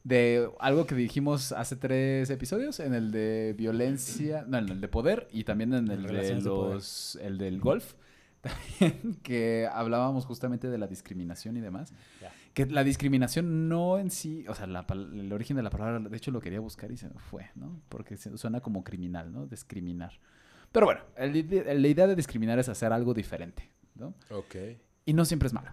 de 0.06 0.48
algo 0.60 0.86
que 0.86 0.94
dijimos 0.94 1.50
hace 1.50 1.74
tres 1.74 2.30
episodios, 2.30 2.78
en 2.78 2.94
el 2.94 3.10
de 3.10 3.54
violencia, 3.58 4.44
no, 4.46 4.58
en 4.58 4.68
el 4.68 4.80
de 4.80 4.86
poder 4.86 5.26
y 5.32 5.42
también 5.42 5.72
en 5.74 5.90
el 5.90 6.04
de 6.04 6.40
los, 6.40 7.18
el 7.20 7.38
del 7.38 7.60
golf, 7.60 7.94
también 8.40 9.16
que 9.24 9.68
hablábamos 9.72 10.24
justamente 10.24 10.68
de 10.68 10.78
la 10.78 10.86
discriminación 10.86 11.56
y 11.56 11.60
demás. 11.60 11.92
Que 12.54 12.66
la 12.66 12.84
discriminación 12.84 13.68
no 13.68 13.98
en 13.98 14.10
sí, 14.10 14.44
o 14.48 14.54
sea, 14.54 14.68
la 14.68 14.86
el 14.90 15.32
origen 15.32 15.56
de 15.56 15.64
la 15.64 15.70
palabra, 15.70 15.98
de 15.98 16.16
hecho 16.16 16.30
lo 16.30 16.40
quería 16.40 16.60
buscar 16.60 16.90
y 16.92 16.96
se 16.96 17.08
me 17.08 17.18
fue, 17.18 17.50
¿no? 17.56 17.80
Porque 17.88 18.16
suena 18.16 18.60
como 18.60 18.84
criminal, 18.84 19.32
¿no? 19.32 19.46
Discriminar. 19.46 20.12
Pero 20.76 20.84
bueno, 20.84 21.00
el 21.16 21.80
la 21.80 21.88
idea 21.88 22.06
de 22.06 22.14
discriminar 22.14 22.58
es 22.58 22.68
hacer 22.68 22.92
algo 22.92 23.14
diferente, 23.14 23.70
¿no? 23.94 24.12
Ok. 24.28 24.56
Y 25.06 25.14
no 25.14 25.24
siempre 25.24 25.46
es 25.46 25.54
malo. 25.54 25.70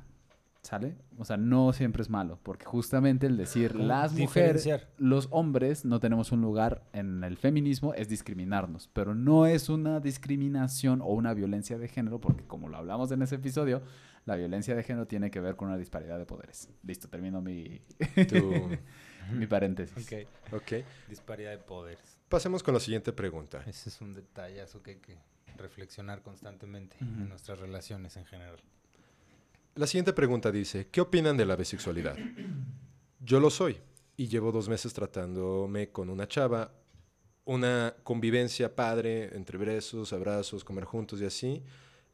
¿Sale? 0.62 0.96
O 1.18 1.26
sea, 1.26 1.36
no 1.36 1.74
siempre 1.74 2.02
es 2.04 2.10
malo. 2.10 2.40
Porque 2.42 2.64
justamente 2.64 3.28
el 3.28 3.36
decir 3.36 3.76
las 3.76 4.14
mujeres, 4.14 4.66
los 4.98 5.28
hombres 5.30 5.84
no 5.84 6.00
tenemos 6.00 6.32
un 6.32 6.40
lugar 6.40 6.84
en 6.94 7.22
el 7.26 7.36
feminismo 7.36 7.94
es 7.94 8.08
discriminarnos. 8.08 8.90
Pero 8.94 9.14
no 9.14 9.46
es 9.46 9.68
una 9.68 10.00
discriminación 10.00 11.02
o 11.02 11.08
una 11.08 11.34
violencia 11.34 11.78
de 11.78 11.90
género, 11.90 12.22
porque 12.22 12.46
como 12.46 12.70
lo 12.70 12.78
hablamos 12.78 13.12
en 13.12 13.24
ese 13.24 13.36
episodio, 13.36 13.82
la 14.24 14.38
violencia 14.38 14.74
de 14.74 14.84
género 14.84 15.06
tiene 15.06 15.32
que 15.32 15.42
ver 15.42 15.58
con 15.58 15.68
una 15.68 15.78
disparidad 15.78 16.18
de 16.18 16.26
poderes. 16.26 16.70
Listo, 16.82 17.10
termino 17.10 17.42
mi, 17.42 17.82
mi 19.32 19.48
paréntesis. 19.48 20.06
Ok. 20.06 20.28
ok. 20.54 20.74
Disparidad 21.10 21.52
de 21.52 21.58
poderes. 21.58 22.18
Pasemos 22.30 22.64
con 22.64 22.74
la 22.74 22.80
siguiente 22.80 23.14
pregunta. 23.14 23.64
Ese 23.68 23.90
es 23.90 24.02
un 24.02 24.14
detallazo 24.14 24.82
que 24.82 24.92
hay 24.92 24.98
que 24.98 25.18
reflexionar 25.58 26.22
constantemente 26.22 26.96
en 27.00 27.30
nuestras 27.30 27.60
relaciones 27.60 28.18
en 28.18 28.26
general. 28.26 28.58
La 29.76 29.88
siguiente 29.88 30.14
pregunta 30.14 30.52
dice, 30.52 30.88
¿qué 30.90 31.02
opinan 31.02 31.38
de 31.38 31.46
la 31.46 31.56
bisexualidad? 31.56 32.16
Yo 33.20 33.40
lo 33.40 33.50
soy 33.50 33.78
y 34.18 34.28
llevo 34.28 34.52
dos 34.52 34.70
meses 34.70 34.94
tratándome 34.94 35.90
con 35.90 36.10
una 36.10 36.28
chava, 36.28 36.74
una 37.46 37.96
convivencia 38.04 38.76
padre 38.76 39.36
entre 39.36 39.58
besos, 39.58 40.14
abrazos, 40.14 40.64
comer 40.64 40.86
juntos 40.86 41.22
y 41.22 41.26
así, 41.26 41.64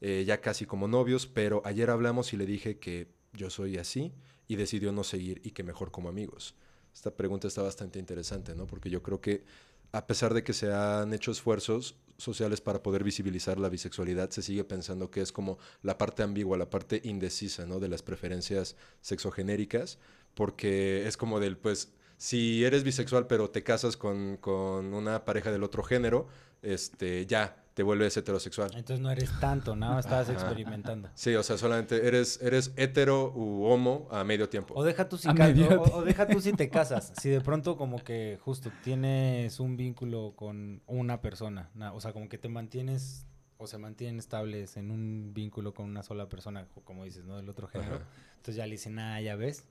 eh, 0.01 0.23
ya 0.25 0.39
casi 0.39 0.65
como 0.65 0.87
novios, 0.87 1.27
pero 1.27 1.61
ayer 1.65 1.89
hablamos 1.89 2.31
y 2.33 2.37
le 2.37 2.45
dije 2.45 2.79
que 2.79 3.07
yo 3.33 3.49
soy 3.49 3.77
así 3.77 4.13
y 4.47 4.55
decidió 4.55 4.91
no 4.91 5.03
seguir 5.03 5.41
y 5.43 5.51
que 5.51 5.63
mejor 5.63 5.91
como 5.91 6.09
amigos. 6.09 6.55
Esta 6.93 7.11
pregunta 7.11 7.47
está 7.47 7.61
bastante 7.61 7.99
interesante, 7.99 8.55
¿no? 8.55 8.67
Porque 8.67 8.89
yo 8.89 9.01
creo 9.01 9.21
que 9.21 9.43
a 9.91 10.05
pesar 10.05 10.33
de 10.33 10.43
que 10.43 10.53
se 10.53 10.71
han 10.71 11.13
hecho 11.13 11.31
esfuerzos 11.31 11.95
sociales 12.17 12.61
para 12.61 12.83
poder 12.83 13.03
visibilizar 13.03 13.59
la 13.59 13.69
bisexualidad, 13.69 14.29
se 14.29 14.41
sigue 14.41 14.63
pensando 14.63 15.09
que 15.09 15.21
es 15.21 15.31
como 15.31 15.57
la 15.81 15.97
parte 15.97 16.21
ambigua, 16.21 16.57
la 16.57 16.69
parte 16.69 17.01
indecisa, 17.03 17.65
¿no? 17.65 17.79
De 17.79 17.87
las 17.87 18.03
preferencias 18.03 18.75
sexogenéricas, 19.01 19.97
porque 20.35 21.07
es 21.07 21.17
como 21.17 21.39
del, 21.39 21.57
pues, 21.57 21.93
si 22.17 22.65
eres 22.65 22.83
bisexual 22.83 23.27
pero 23.27 23.49
te 23.49 23.63
casas 23.63 23.95
con, 23.97 24.37
con 24.37 24.93
una 24.93 25.25
pareja 25.25 25.51
del 25.51 25.63
otro 25.63 25.83
género, 25.83 26.27
este, 26.61 27.25
ya, 27.25 27.63
te 27.79 27.83
vuelves 27.83 28.17
heterosexual. 28.17 28.71
Entonces 28.75 28.99
no 28.99 29.09
eres 29.09 29.31
tanto, 29.39 29.73
nada 29.73 29.93
más 29.93 30.03
estabas 30.05 30.27
experimentando. 30.27 31.07
Sí, 31.13 31.33
o 31.35 31.43
sea, 31.43 31.57
solamente 31.57 32.05
eres, 32.05 32.37
eres 32.41 32.73
hetero 32.75 33.31
u 33.33 33.63
homo 33.67 34.05
a 34.11 34.25
medio 34.25 34.49
tiempo. 34.49 34.73
O 34.75 34.83
deja 34.83 35.07
tú 35.07 35.17
si 35.17 35.29
A 35.29 35.33
ca- 35.33 35.47
medio 35.47 35.81
o- 35.81 35.99
o 35.99 36.01
deja 36.03 36.27
tú 36.27 36.41
si 36.41 36.51
te 36.51 36.69
casas. 36.69 37.13
Si 37.21 37.29
de 37.29 37.39
pronto 37.39 37.77
como 37.77 38.03
que 38.03 38.37
justo 38.41 38.69
tienes 38.83 39.61
un 39.61 39.77
vínculo 39.77 40.33
con 40.35 40.81
una 40.87 41.21
persona, 41.21 41.69
na- 41.73 41.93
o 41.93 42.01
sea, 42.01 42.11
como 42.11 42.27
que 42.27 42.37
te 42.37 42.49
mantienes 42.49 43.25
o 43.55 43.65
se 43.65 43.77
mantienen 43.77 44.19
estables 44.19 44.75
en 44.75 44.91
un 44.91 45.31
vínculo 45.33 45.73
con 45.73 45.85
una 45.85 46.03
sola 46.03 46.27
persona, 46.27 46.67
como 46.83 47.05
dices, 47.05 47.23
¿no? 47.23 47.37
Del 47.37 47.47
otro 47.47 47.69
género. 47.69 47.95
Ajá. 47.95 48.05
Entonces 48.31 48.55
ya 48.57 48.65
le 48.65 48.71
dicen, 48.73 48.99
ah, 48.99 49.21
ya 49.21 49.37
ves, 49.37 49.63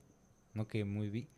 no 0.55 0.67
que 0.67 0.83
muy 0.83 1.09
bi. 1.11 1.29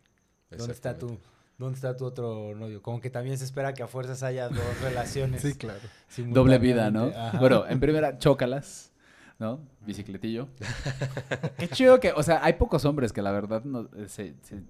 ¿Dónde 0.50 0.72
está 0.72 0.98
tu. 0.98 1.20
Dónde 1.62 1.76
está 1.78 1.96
tu 1.96 2.06
otro 2.06 2.54
novio? 2.56 2.82
Como 2.82 3.00
que 3.00 3.10
también 3.10 3.38
se 3.38 3.46
espera 3.46 3.74
que 3.74 3.84
a 3.84 3.88
fuerzas 3.88 4.22
haya 4.24 4.50
dos 4.50 4.60
relaciones. 4.82 5.42
Sí, 5.42 5.54
claro. 5.56 5.80
Doble 6.18 6.58
vida, 6.58 6.92
¿no? 6.92 7.06
Ajá. 7.06 7.40
Bueno, 7.40 7.66
en 7.68 7.80
primera, 7.80 8.18
chócalas, 8.18 8.92
¿no? 9.40 9.62
Bicicletillo. 9.86 10.48
Qué 11.58 11.68
chido 11.70 12.00
que, 12.00 12.12
o 12.12 12.24
sea, 12.24 12.44
hay 12.44 12.54
pocos 12.54 12.84
hombres 12.86 13.14
que 13.14 13.22
la 13.22 13.32
verdad 13.32 13.64
no, 13.64 13.90
eh, 13.96 14.08
se, 14.08 14.36
se 14.42 14.62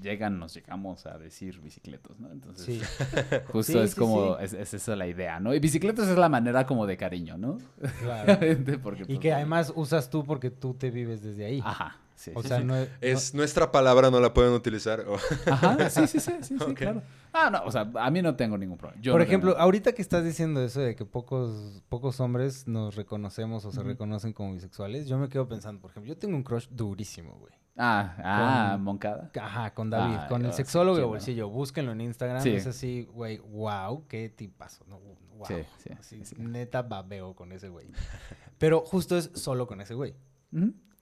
llegan, 0.00 0.38
nos 0.38 0.54
llegamos 0.54 1.04
a 1.06 1.18
decir 1.18 1.60
bicicletos, 1.60 2.18
¿no? 2.20 2.30
Entonces, 2.30 2.64
Sí. 2.64 2.80
justo 3.48 3.72
Sí, 3.72 3.78
es 3.78 3.90
sí, 3.90 3.96
como, 3.96 4.36
sí. 4.38 4.44
Es, 4.44 4.52
es 4.54 4.74
esa 4.74 4.96
la 4.96 5.06
idea, 5.06 5.40
¿no? 5.40 5.54
Y 5.54 5.58
bicicletos 5.60 6.08
es 6.08 6.16
la 6.16 6.28
manera 6.28 6.66
como 6.66 6.86
de 6.86 6.96
cariño, 6.96 7.36
¿no? 7.38 7.58
Claro. 8.00 8.38
Porque, 8.82 9.02
Y 9.02 9.06
pues, 9.06 9.18
que 9.18 9.32
además 9.32 9.72
usas 9.74 10.08
tú 10.10 10.24
porque 10.24 10.50
tú 10.50 10.74
te 10.74 10.90
vives 10.90 11.22
desde 11.22 11.44
ahí. 11.44 11.60
Ajá, 11.64 11.96
sí. 12.20 12.32
o 12.34 12.42
sí, 12.42 12.48
sea, 12.48 12.58
sí. 12.58 12.64
no 12.64 12.76
es... 12.76 12.88
Es 13.00 13.34
nuestra 13.34 13.72
palabra, 13.72 14.10
no 14.10 14.20
la 14.20 14.32
pueden 14.34 14.52
utilizar. 14.52 15.00
o- 15.00 15.16
Ajá, 15.50 15.88
sí, 15.90 16.06
sí, 16.06 16.20
sí, 16.20 16.32
sí, 16.42 16.56
sí, 16.58 16.74
claro. 16.74 17.02
Ah, 17.32 17.48
no, 17.50 17.62
o 17.64 17.70
sea, 17.70 17.90
a 17.94 18.10
mí 18.10 18.22
no 18.22 18.34
tengo 18.36 18.58
ningún 18.58 18.76
problema. 18.76 19.00
Yo 19.02 19.12
Por 19.12 19.20
no 19.20 19.24
ejemplo, 19.24 19.52
tengo- 19.52 19.62
ahorita 19.62 19.92
que 19.92 20.02
estás 20.02 20.24
diciendo 20.24 20.62
eso 20.62 20.80
de 20.80 20.94
que 20.96 21.04
pocos, 21.04 21.82
pocos 21.88 22.20
hombres 22.20 22.66
nos 22.68 22.96
reconocemos 22.96 23.64
o 23.64 23.72
se 23.72 23.82
reconocen 23.82 24.32
como 24.32 24.52
bisexuales, 24.52 25.06
yo 25.08 25.18
me 25.18 25.28
quedo 25.28 25.48
pensando, 25.48 25.80
por 25.80 25.90
ejemplo, 25.90 26.08
yo 26.12 26.18
tengo 26.18 26.36
un 26.36 26.42
crush 26.42 26.68
durísimo, 26.70 27.34
güey. 27.38 27.52
Ah, 27.76 28.14
ah, 28.18 28.70
con- 28.74 28.82
Moncada. 28.82 29.30
Ajá, 29.40 29.72
con 29.72 29.88
David, 29.88 30.28
con 30.28 30.44
el 30.44 30.50
oh, 30.50 30.52
sexólogo 30.52 30.98
de 30.98 31.04
bolsillo. 31.04 31.48
Búsquenlo 31.48 31.92
en 31.92 32.02
Instagram. 32.02 32.42
Sí. 32.42 32.50
Es 32.50 32.66
así, 32.66 33.08
güey, 33.12 33.38
wow, 33.38 34.06
qué 34.06 34.28
tipazo. 34.28 34.84
No, 34.86 34.98
wow. 34.98 35.46
Sí, 35.46 35.54
sí, 35.78 35.90
Así, 35.98 36.24
sí. 36.24 36.34
Neta 36.38 36.82
babeo 36.82 37.34
con 37.34 37.52
ese 37.52 37.68
güey. 37.70 37.86
Pero 38.58 38.80
justo 38.84 39.16
es 39.16 39.30
solo 39.34 39.66
con 39.66 39.80
ese 39.80 39.94
güey. 39.94 40.14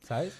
¿sabes? 0.03 0.35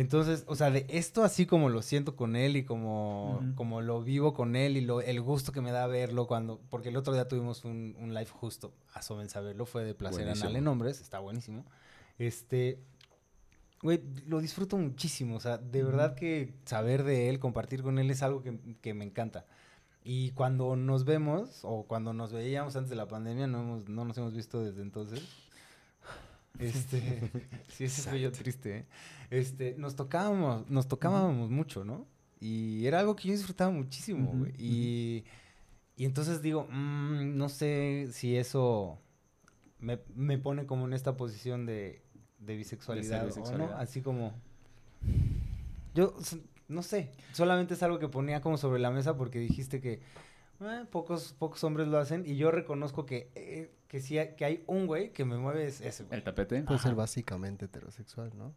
Entonces, 0.00 0.44
o 0.46 0.56
sea, 0.56 0.70
de 0.70 0.86
esto 0.88 1.24
así 1.24 1.46
como 1.46 1.68
lo 1.68 1.82
siento 1.82 2.16
con 2.16 2.34
él 2.36 2.56
y 2.56 2.64
como, 2.64 3.36
Ujú. 3.42 3.54
como 3.54 3.80
lo 3.82 4.02
vivo 4.02 4.32
con 4.34 4.56
él 4.56 4.76
y 4.76 4.80
lo, 4.80 5.00
el 5.00 5.20
gusto 5.20 5.52
que 5.52 5.60
me 5.60 5.72
da 5.72 5.86
verlo 5.86 6.26
cuando... 6.26 6.60
Porque 6.70 6.88
el 6.88 6.96
otro 6.96 7.12
día 7.12 7.28
tuvimos 7.28 7.64
un, 7.64 7.96
un 7.98 8.14
live 8.14 8.26
justo, 8.30 8.72
asomen 8.94 9.28
saberlo, 9.28 9.66
fue 9.66 9.84
de 9.84 9.94
Placer 9.94 10.22
Buenísimo. 10.24 10.46
Anal 10.48 10.56
en 10.56 10.68
Hombres, 10.68 11.00
está 11.00 11.18
buenísimo. 11.18 11.64
Este... 12.18 12.78
Güey, 13.82 14.02
lo 14.26 14.40
disfruto 14.40 14.76
muchísimo, 14.76 15.36
o 15.36 15.40
sea, 15.40 15.56
de 15.56 15.82
verdad 15.82 16.14
que 16.14 16.52
saber 16.66 17.02
de 17.02 17.30
él, 17.30 17.38
compartir 17.38 17.82
con 17.82 17.98
él 17.98 18.10
es 18.10 18.22
algo 18.22 18.42
que, 18.42 18.58
que 18.82 18.92
me 18.92 19.06
encanta. 19.06 19.46
Y 20.04 20.32
cuando 20.32 20.76
nos 20.76 21.04
vemos, 21.06 21.60
o 21.62 21.84
cuando 21.84 22.12
nos 22.12 22.30
veíamos 22.32 22.76
antes 22.76 22.90
de 22.90 22.96
la 22.96 23.08
pandemia, 23.08 23.46
no, 23.46 23.60
hemos- 23.60 23.88
no 23.88 24.04
nos 24.04 24.18
hemos 24.18 24.34
visto 24.34 24.62
desde 24.62 24.82
entonces. 24.82 25.22
Este, 26.60 27.30
sí, 27.68 27.84
ese 27.84 28.02
soy 28.02 28.20
yo 28.20 28.32
triste, 28.32 28.78
¿eh? 28.78 28.86
Este, 29.30 29.74
nos 29.78 29.96
tocábamos, 29.96 30.68
nos 30.68 30.88
tocábamos 30.88 31.50
mucho, 31.50 31.84
¿no? 31.84 32.06
Y 32.40 32.86
era 32.86 33.00
algo 33.00 33.16
que 33.16 33.28
yo 33.28 33.34
disfrutaba 33.34 33.70
muchísimo. 33.70 34.46
Y, 34.58 35.24
y 35.96 36.04
entonces 36.04 36.42
digo, 36.42 36.66
mm, 36.70 37.36
no 37.36 37.48
sé 37.48 38.08
si 38.12 38.36
eso 38.36 38.98
me, 39.78 40.00
me 40.14 40.38
pone 40.38 40.66
como 40.66 40.86
en 40.86 40.92
esta 40.92 41.16
posición 41.16 41.66
de, 41.66 42.02
de 42.38 42.56
bisexualidad, 42.56 43.28
o 43.36 43.58
no, 43.58 43.76
así 43.76 44.00
como... 44.00 44.32
Yo 45.94 46.14
no 46.68 46.82
sé, 46.82 47.10
solamente 47.32 47.74
es 47.74 47.82
algo 47.82 47.98
que 47.98 48.08
ponía 48.08 48.40
como 48.40 48.56
sobre 48.56 48.80
la 48.80 48.90
mesa 48.90 49.16
porque 49.16 49.40
dijiste 49.40 49.80
que 49.80 50.00
eh, 50.60 50.84
pocos, 50.90 51.34
pocos 51.38 51.64
hombres 51.64 51.88
lo 51.88 51.98
hacen 51.98 52.24
y 52.24 52.36
yo 52.36 52.50
reconozco 52.50 53.06
que, 53.06 53.30
eh, 53.34 53.72
que 53.90 53.98
sí 54.00 54.16
hay- 54.18 54.36
que 54.36 54.44
hay 54.44 54.62
un 54.68 54.86
güey 54.86 55.12
que 55.12 55.24
me 55.24 55.36
mueve 55.36 55.66
es 55.66 55.80
ese 55.80 56.04
güey. 56.04 56.16
El 56.16 56.22
tapete. 56.22 56.62
Puede 56.62 56.78
ser 56.78 56.94
básicamente 56.94 57.64
heterosexual, 57.64 58.30
¿no? 58.38 58.54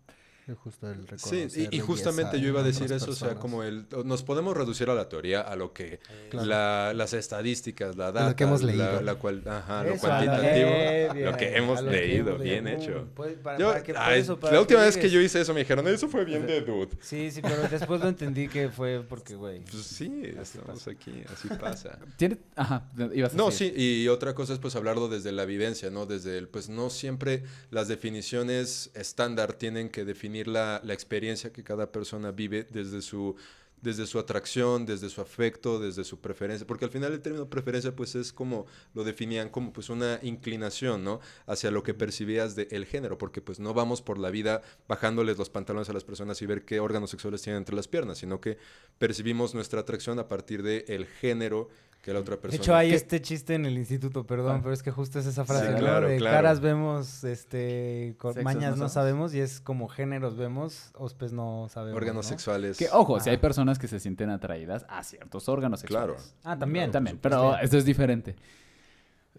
Justo 0.62 0.92
el 0.92 1.06
Sí, 1.20 1.48
y, 1.72 1.78
y 1.78 1.80
justamente 1.80 2.40
yo 2.42 2.50
iba 2.50 2.60
a 2.60 2.64
decir 2.64 2.92
eso, 2.92 3.12
o 3.12 3.16
sea, 3.16 3.36
como 3.36 3.64
el... 3.64 3.86
Nos 4.04 4.24
podemos 4.24 4.58
reducir 4.58 4.90
a 4.90 4.94
la 4.94 5.08
teoría, 5.08 5.40
a 5.40 5.56
lo 5.56 5.72
que... 5.72 6.00
Claro. 6.30 6.46
la- 6.48 6.94
las 6.94 7.14
estadísticas, 7.14 7.96
la 7.96 8.08
lo 8.08 8.12
data, 8.12 8.36
que 8.36 8.44
hemos 8.44 8.62
la- 8.62 8.72
leído. 8.72 9.02
La, 9.02 9.16
cual, 9.16 9.42
ajá, 9.46 9.84
lo 9.84 9.94
Eso, 9.94 10.06
lo 10.08 10.14
cuantitativo, 10.14 10.70
que- 10.70 11.10
bien, 11.14 11.26
lo 11.32 11.38
que 11.38 11.58
hemos 11.58 11.82
lo 11.82 11.90
que 11.90 11.96
leído, 11.98 12.30
hemos 12.32 12.42
bien 12.44 12.68
hecho. 12.68 13.08
Pues, 13.16 13.36
para- 13.38 13.58
Yo- 13.58 13.68
para 13.70 13.84
que- 13.84 13.94
por 13.94 14.02
ay, 14.02 14.20
eso, 14.20 14.38
para 14.38 14.52
la 14.52 14.58
que 14.58 14.62
última 14.64 14.82
vez 14.82 14.98
que 14.98 15.10
yo 15.10 15.22
hice 15.22 15.40
eso 15.40 15.54
me 15.54 15.62
dijeron, 15.62 15.88
eso 15.88 16.10
fue 16.10 16.26
bien 16.26 16.46
de 16.46 16.60
dude. 16.62 16.90
Sí, 17.00 17.32
sí, 17.32 17.40
pero 17.42 17.56
después 17.70 18.02
lo 18.02 18.10
entendí 18.10 18.50
que 18.50 18.68
fue 18.70 19.02
porque, 19.08 19.36
güey. 19.36 19.62
Pues 19.62 19.84
sí, 19.86 20.24
estamos 20.42 20.86
aquí, 20.90 21.24
así 21.34 21.48
pasa. 21.48 21.98
¿Tiene... 22.18 22.38
Ajá, 22.58 22.90
ibas 23.14 23.34
a 23.34 23.38
No, 23.38 23.46
decir. 23.46 23.74
sí, 23.78 23.82
y 24.04 24.08
otra 24.10 24.34
cosa 24.36 24.52
es 24.52 24.60
pues 24.60 24.76
hablarlo 24.76 25.08
desde 25.08 25.32
la 25.32 25.46
vivencia, 25.46 25.90
¿no? 25.90 26.06
Desde 26.06 26.38
el, 26.38 26.50
pues 26.50 26.68
no 26.68 26.90
siempre 26.90 27.44
las 27.72 27.88
definiciones 27.88 28.92
estándar 28.94 29.54
tienen 29.54 29.88
que 29.90 30.04
definir 30.04 30.33
la, 30.42 30.82
experiencia 30.90 31.52
que 31.52 31.64
cada 31.64 31.92
persona 31.92 32.32
vive 32.32 32.64
desde 32.64 33.02
su, 33.02 33.36
desde 33.82 34.08
su 34.08 34.20
atracción, 34.20 34.86
desde 34.86 35.10
su 35.10 35.22
afecto, 35.22 35.80
desde 35.80 36.04
su 36.04 36.20
preferencia, 36.20 36.66
porque 36.66 36.86
al 36.86 36.92
final 36.92 37.14
el 37.14 37.22
término 37.22 37.50
preferencia 37.50 37.96
pues 37.96 38.16
es 38.16 38.34
como 38.34 38.66
lo 38.94 39.04
definían 39.04 39.50
como 39.50 39.72
pues 39.74 39.90
una 39.90 40.20
inclinación, 40.22 41.04
¿no? 41.04 41.20
Hacia 41.46 41.72
lo 41.72 41.84
que 41.84 41.94
percibías 41.94 42.56
del 42.56 42.86
género, 42.86 43.18
porque 43.18 43.42
pues 43.42 43.60
no 43.60 43.74
vamos 43.74 44.02
por 44.02 44.18
la 44.18 44.30
vida 44.30 44.62
bajándoles 44.88 45.38
los 45.38 45.50
pantalones 45.50 45.90
a 45.90 45.94
las 45.94 46.04
personas 46.04 46.42
y 46.42 46.46
ver 46.46 46.66
qué 46.66 46.80
órganos 46.80 47.12
sexuales 47.12 47.42
tienen 47.42 47.60
entre 47.60 47.76
las 47.76 47.88
piernas, 47.88 48.18
sino 48.18 48.42
que 48.42 48.58
percibimos 48.98 49.54
nuestra 49.54 49.82
atracción 49.82 50.20
a 50.20 50.28
partir 50.28 50.64
del 50.64 51.06
género 51.06 51.70
que 52.04 52.12
la 52.14 52.20
otra 52.20 52.36
De 52.36 52.42
persona. 52.42 52.62
hecho, 52.62 52.76
hay 52.76 52.94
este 52.94 53.22
chiste 53.22 53.56
en 53.56 53.66
el 53.66 53.78
instituto, 53.78 54.26
perdón, 54.28 54.58
Ah. 54.58 54.60
pero 54.62 54.74
es 54.74 54.84
que 54.84 54.92
justo 54.92 55.20
es 55.20 55.26
esa 55.26 55.46
frase, 55.46 55.68
Sí, 55.68 55.72
¿no? 55.72 55.78
claro, 55.80 56.08
de 56.10 56.18
claro. 56.18 56.36
caras 56.36 56.60
vemos, 56.60 57.24
este, 57.24 58.16
con 58.18 58.36
mañas 58.44 58.76
no 58.76 58.84
no 58.84 58.90
sabemos 58.90 59.34
y 59.34 59.40
es 59.40 59.62
como 59.62 59.88
géneros 59.88 60.36
vemos, 60.36 60.92
hospes 60.96 61.32
no 61.32 61.68
sabemos. 61.70 61.96
órganos 61.96 62.26
¿no? 62.26 62.30
sexuales. 62.30 62.78
Que, 62.78 62.90
ojo, 62.92 63.22
si 63.22 63.30
hay 63.30 63.38
personas 63.38 63.80
que 63.80 63.88
se 63.88 64.02
sienten 64.02 64.30
atraídas 64.32 64.86
a 64.90 65.02
ciertos 65.04 65.48
órganos 65.48 65.82
Claro. 65.84 66.14
sexuales. 66.20 66.36
Ah, 66.44 66.60
también. 66.60 66.92
También, 66.92 67.18
pero 67.22 67.58
esto 67.58 67.78
es 67.78 67.86
diferente. 67.86 68.36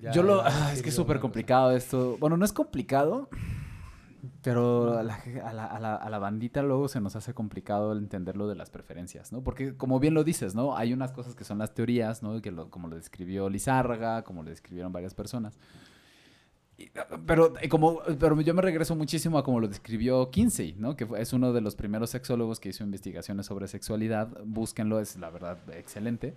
Ya, 0.01 0.11
Yo 0.13 0.23
lo... 0.23 0.43
ah, 0.43 0.71
es 0.73 0.81
que 0.83 0.89
es 0.89 0.95
súper 0.95 1.21
complicado 1.21 1.71
esto. 1.77 2.17
Bueno, 2.19 2.37
no 2.39 2.45
es 2.47 2.53
complicado, 2.53 3.29
pero 4.43 4.99
a 4.99 5.03
la, 5.03 5.15
a 5.45 5.53
la- 5.53 5.97
a 5.97 6.11
la- 6.11 6.19
bandita 6.19 6.63
luego 6.63 6.89
se 6.89 7.01
nos 7.01 7.17
hace 7.17 7.35
complicado 7.35 7.93
el 7.93 7.99
entender 7.99 8.37
lo 8.37 8.49
de 8.49 8.55
las 8.55 8.71
preferencias, 8.71 9.33
¿no? 9.33 9.43
Porque 9.43 9.77
como 9.77 10.01
bien 10.01 10.15
lo 10.15 10.25
dices, 10.25 10.55
¿no? 10.55 10.77
Hay 10.77 10.93
unas 10.93 11.13
cosas 11.13 11.35
que 11.35 11.45
son 11.45 11.59
las 11.59 11.75
teorías, 11.75 12.23
¿no? 12.23 12.41
Que 12.41 12.55
como 12.71 12.89
lo 12.89 12.97
describió 12.97 13.49
Lizárraga, 13.49 14.23
como 14.25 14.43
lo 14.43 14.51
describieron 14.51 14.93
varias 14.93 15.15
personas. 15.15 15.59
Pero, 17.27 17.53
como, 17.71 18.01
pero 18.19 18.41
yo 18.41 18.53
me 18.53 18.61
regreso 18.61 18.97
muchísimo 18.97 19.39
a 19.39 19.45
como 19.45 19.61
lo 19.61 19.69
describió 19.69 20.31
Kinsey, 20.31 20.75
¿no? 20.77 20.97
Que 20.97 21.07
es 21.19 21.33
uno 21.33 21.53
de 21.53 21.61
los 21.61 21.77
primeros 21.77 22.11
sexólogos 22.11 22.59
que 22.59 22.71
hizo 22.71 22.83
investigaciones 22.83 23.47
sobre 23.47 23.69
sexualidad. 23.69 24.29
Búsquenlo, 24.45 24.99
es 24.99 25.17
la 25.17 25.31
verdad 25.31 25.57
excelente. 25.73 26.35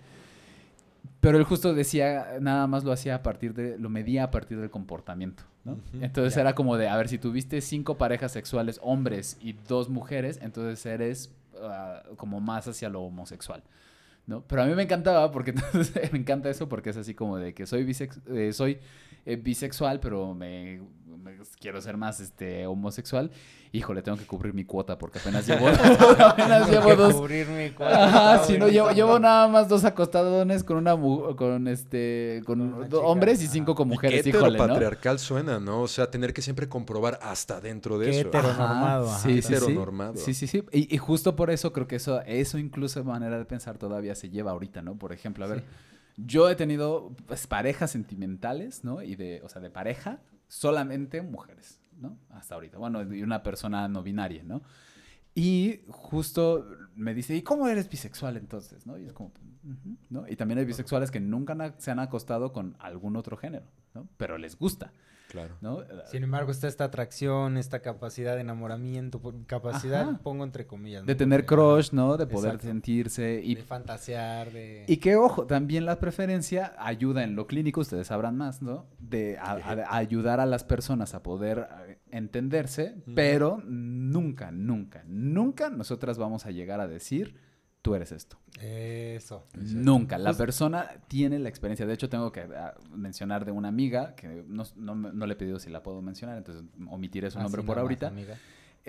Pero 1.20 1.36
él 1.38 1.44
justo 1.44 1.74
decía, 1.74 2.38
nada 2.40 2.66
más 2.66 2.84
lo 2.84 2.92
hacía 2.92 3.16
a 3.16 3.22
partir 3.22 3.52
de, 3.54 3.76
lo 3.78 3.88
medía 3.88 4.24
a 4.24 4.30
partir 4.30 4.60
del 4.60 4.70
comportamiento. 4.70 5.42
Entonces 6.00 6.34
era 6.36 6.54
como 6.54 6.76
de, 6.78 6.88
a 6.88 6.96
ver, 6.96 7.08
si 7.08 7.18
tuviste 7.18 7.60
cinco 7.60 7.98
parejas 7.98 8.32
sexuales, 8.32 8.80
hombres 8.82 9.36
y 9.40 9.52
dos 9.52 9.90
mujeres, 9.90 10.38
entonces 10.40 10.86
eres 10.86 11.30
ah, 11.62 12.02
como 12.16 12.40
más 12.40 12.66
hacia 12.68 12.88
lo 12.88 13.02
homosexual, 13.02 13.62
¿no? 14.26 14.42
Pero 14.46 14.62
a 14.62 14.66
mí 14.66 14.74
me 14.74 14.84
encantaba 14.84 15.30
porque 15.30 15.50
entonces, 15.56 16.10
me 16.12 16.18
encanta 16.20 16.48
eso 16.48 16.68
porque 16.70 16.90
es 16.90 16.96
así 16.96 17.12
como 17.14 17.36
de 17.36 17.52
que 17.52 17.66
soy 17.66 17.84
bisex- 17.84 18.20
eh, 18.34 18.52
soy 18.54 18.78
eh, 19.26 19.36
bisexual, 19.36 20.00
pero 20.00 20.32
me 20.34 20.80
quiero 21.60 21.80
ser 21.80 21.96
más 21.96 22.20
este 22.20 22.66
homosexual. 22.66 23.30
Híjole, 23.70 24.00
tengo 24.00 24.16
que 24.16 24.24
cubrir 24.24 24.54
mi 24.54 24.64
cuota 24.64 24.96
porque 24.96 25.18
apenas 25.18 25.46
llevo, 25.46 25.68
apenas 26.18 26.70
llevo 26.70 26.96
dos, 26.96 27.14
cubrir 27.14 27.46
mi 27.48 27.70
cuarto, 27.74 27.96
Ajá, 27.96 28.44
si 28.44 28.56
no, 28.56 28.68
llevo, 28.68 28.90
llevo 28.92 29.18
nada 29.18 29.46
más 29.48 29.68
dos 29.68 29.84
acostadones 29.84 30.64
con 30.64 30.78
una 30.78 30.96
con 31.36 31.68
este 31.68 32.42
con 32.46 32.84
chica, 32.84 32.98
hombres 32.98 33.42
y 33.42 33.46
cinco 33.46 33.74
con 33.74 33.88
Y 33.88 33.90
mujeres, 33.92 34.22
qué 34.22 34.30
híjole, 34.30 34.56
¿no? 34.56 34.64
heteropatriarcal 34.64 35.18
suena, 35.18 35.60
¿no? 35.60 35.82
O 35.82 35.88
sea, 35.88 36.10
tener 36.10 36.32
que 36.32 36.40
siempre 36.40 36.68
comprobar 36.68 37.18
hasta 37.22 37.60
dentro 37.60 37.98
de 37.98 38.06
Qué 38.06 38.20
eso. 38.20 38.28
Heteronormado, 38.28 39.10
ajá. 39.10 39.18
Sí, 39.18 39.42
sí, 39.42 39.42
sí. 39.42 39.54
Heteronormado. 39.54 40.16
Sí, 40.16 40.34
sí, 40.34 40.46
sí. 40.46 40.64
Y, 40.72 40.94
y 40.94 40.98
justo 40.98 41.36
por 41.36 41.50
eso 41.50 41.72
creo 41.72 41.86
que 41.86 41.96
eso, 41.96 42.22
eso 42.22 42.58
incluso 42.58 43.04
manera 43.04 43.38
de 43.38 43.44
pensar 43.44 43.78
todavía 43.78 44.14
se 44.14 44.30
lleva 44.30 44.52
ahorita, 44.52 44.82
¿no? 44.82 44.96
Por 44.96 45.12
ejemplo, 45.12 45.44
a 45.44 45.48
ver, 45.48 45.64
yo 46.16 46.50
he 46.50 46.56
tenido 46.56 47.12
pues, 47.26 47.46
parejas 47.46 47.90
sentimentales, 47.90 48.84
¿no? 48.84 49.02
Y 49.02 49.16
de, 49.16 49.40
o 49.44 49.48
sea, 49.48 49.60
de 49.60 49.70
pareja, 49.70 50.20
solamente 50.48 51.22
mujeres, 51.22 51.80
¿no? 52.00 52.18
Hasta 52.30 52.54
ahorita. 52.54 52.78
Bueno, 52.78 53.02
y 53.14 53.22
una 53.22 53.42
persona 53.42 53.86
no 53.88 54.02
binaria, 54.02 54.42
¿no? 54.42 54.62
Y 55.34 55.82
justo 55.88 56.66
me 56.96 57.14
dice, 57.14 57.36
¿y 57.36 57.42
cómo 57.42 57.68
eres 57.68 57.88
bisexual 57.88 58.36
entonces? 58.36 58.86
¿no? 58.86 58.98
Y 58.98 59.06
es 59.06 59.12
como, 59.12 59.30
¿no? 60.10 60.26
Y 60.26 60.34
también 60.34 60.58
hay 60.58 60.64
bisexuales 60.64 61.12
que 61.12 61.20
nunca 61.20 61.74
se 61.78 61.92
han 61.92 62.00
acostado 62.00 62.52
con 62.52 62.74
algún 62.80 63.14
otro 63.14 63.36
género, 63.36 63.66
¿no? 63.94 64.08
Pero 64.16 64.36
les 64.36 64.58
gusta, 64.58 64.92
Claro. 65.28 65.56
¿no? 65.60 65.80
Sin 66.10 66.22
embargo, 66.24 66.50
está 66.50 66.68
esta 66.68 66.84
atracción, 66.84 67.58
esta 67.58 67.80
capacidad 67.80 68.34
de 68.34 68.40
enamoramiento, 68.40 69.20
por- 69.20 69.44
capacidad, 69.46 70.08
Ajá. 70.08 70.20
pongo 70.22 70.42
entre 70.42 70.66
comillas. 70.66 71.02
¿no? 71.02 71.06
De 71.06 71.14
tener 71.14 71.44
crush, 71.44 71.90
¿no? 71.92 72.16
De 72.16 72.26
poder 72.26 72.54
Exacto. 72.54 72.66
sentirse 72.68 73.40
y 73.44 73.54
De 73.56 73.62
fantasear, 73.62 74.50
de... 74.50 74.84
Y 74.88 74.96
que, 74.96 75.16
ojo, 75.16 75.46
también 75.46 75.84
la 75.84 76.00
preferencia 76.00 76.72
ayuda 76.78 77.24
en 77.24 77.36
lo 77.36 77.46
clínico, 77.46 77.82
ustedes 77.82 78.06
sabrán 78.06 78.36
más, 78.38 78.62
¿no? 78.62 78.86
De 78.98 79.36
a- 79.38 79.52
a- 79.52 79.84
a 79.86 79.96
ayudar 79.98 80.40
a 80.40 80.46
las 80.46 80.64
personas 80.64 81.14
a 81.14 81.22
poder 81.22 81.68
entenderse, 82.10 82.96
pero 83.14 83.62
nunca, 83.66 84.50
nunca, 84.50 85.04
nunca 85.06 85.70
nosotras 85.70 86.18
vamos 86.18 86.46
a 86.46 86.50
llegar 86.50 86.80
a 86.80 86.88
decir 86.88 87.36
tú 87.88 87.94
eres 87.94 88.12
esto. 88.12 88.38
Eso. 88.60 89.46
Nunca. 89.54 90.18
La 90.18 90.34
persona 90.34 90.88
tiene 91.08 91.38
la 91.38 91.48
experiencia. 91.48 91.86
De 91.86 91.94
hecho, 91.94 92.08
tengo 92.08 92.30
que 92.32 92.42
ah, 92.42 92.74
mencionar 92.94 93.44
de 93.44 93.52
una 93.52 93.68
amiga 93.68 94.14
que 94.14 94.44
no, 94.46 94.64
no 94.76 94.94
me- 94.94 95.12
no 95.12 95.26
le 95.26 95.32
he 95.34 95.36
pedido 95.36 95.58
si 95.58 95.70
la 95.70 95.82
puedo 95.82 96.02
mencionar, 96.02 96.36
entonces 96.38 96.64
omitiré 96.88 97.30
su 97.30 97.38
Así 97.38 97.44
nombre 97.44 97.62
por 97.62 97.78
ahorita. 97.78 98.08
amiga. 98.08 98.36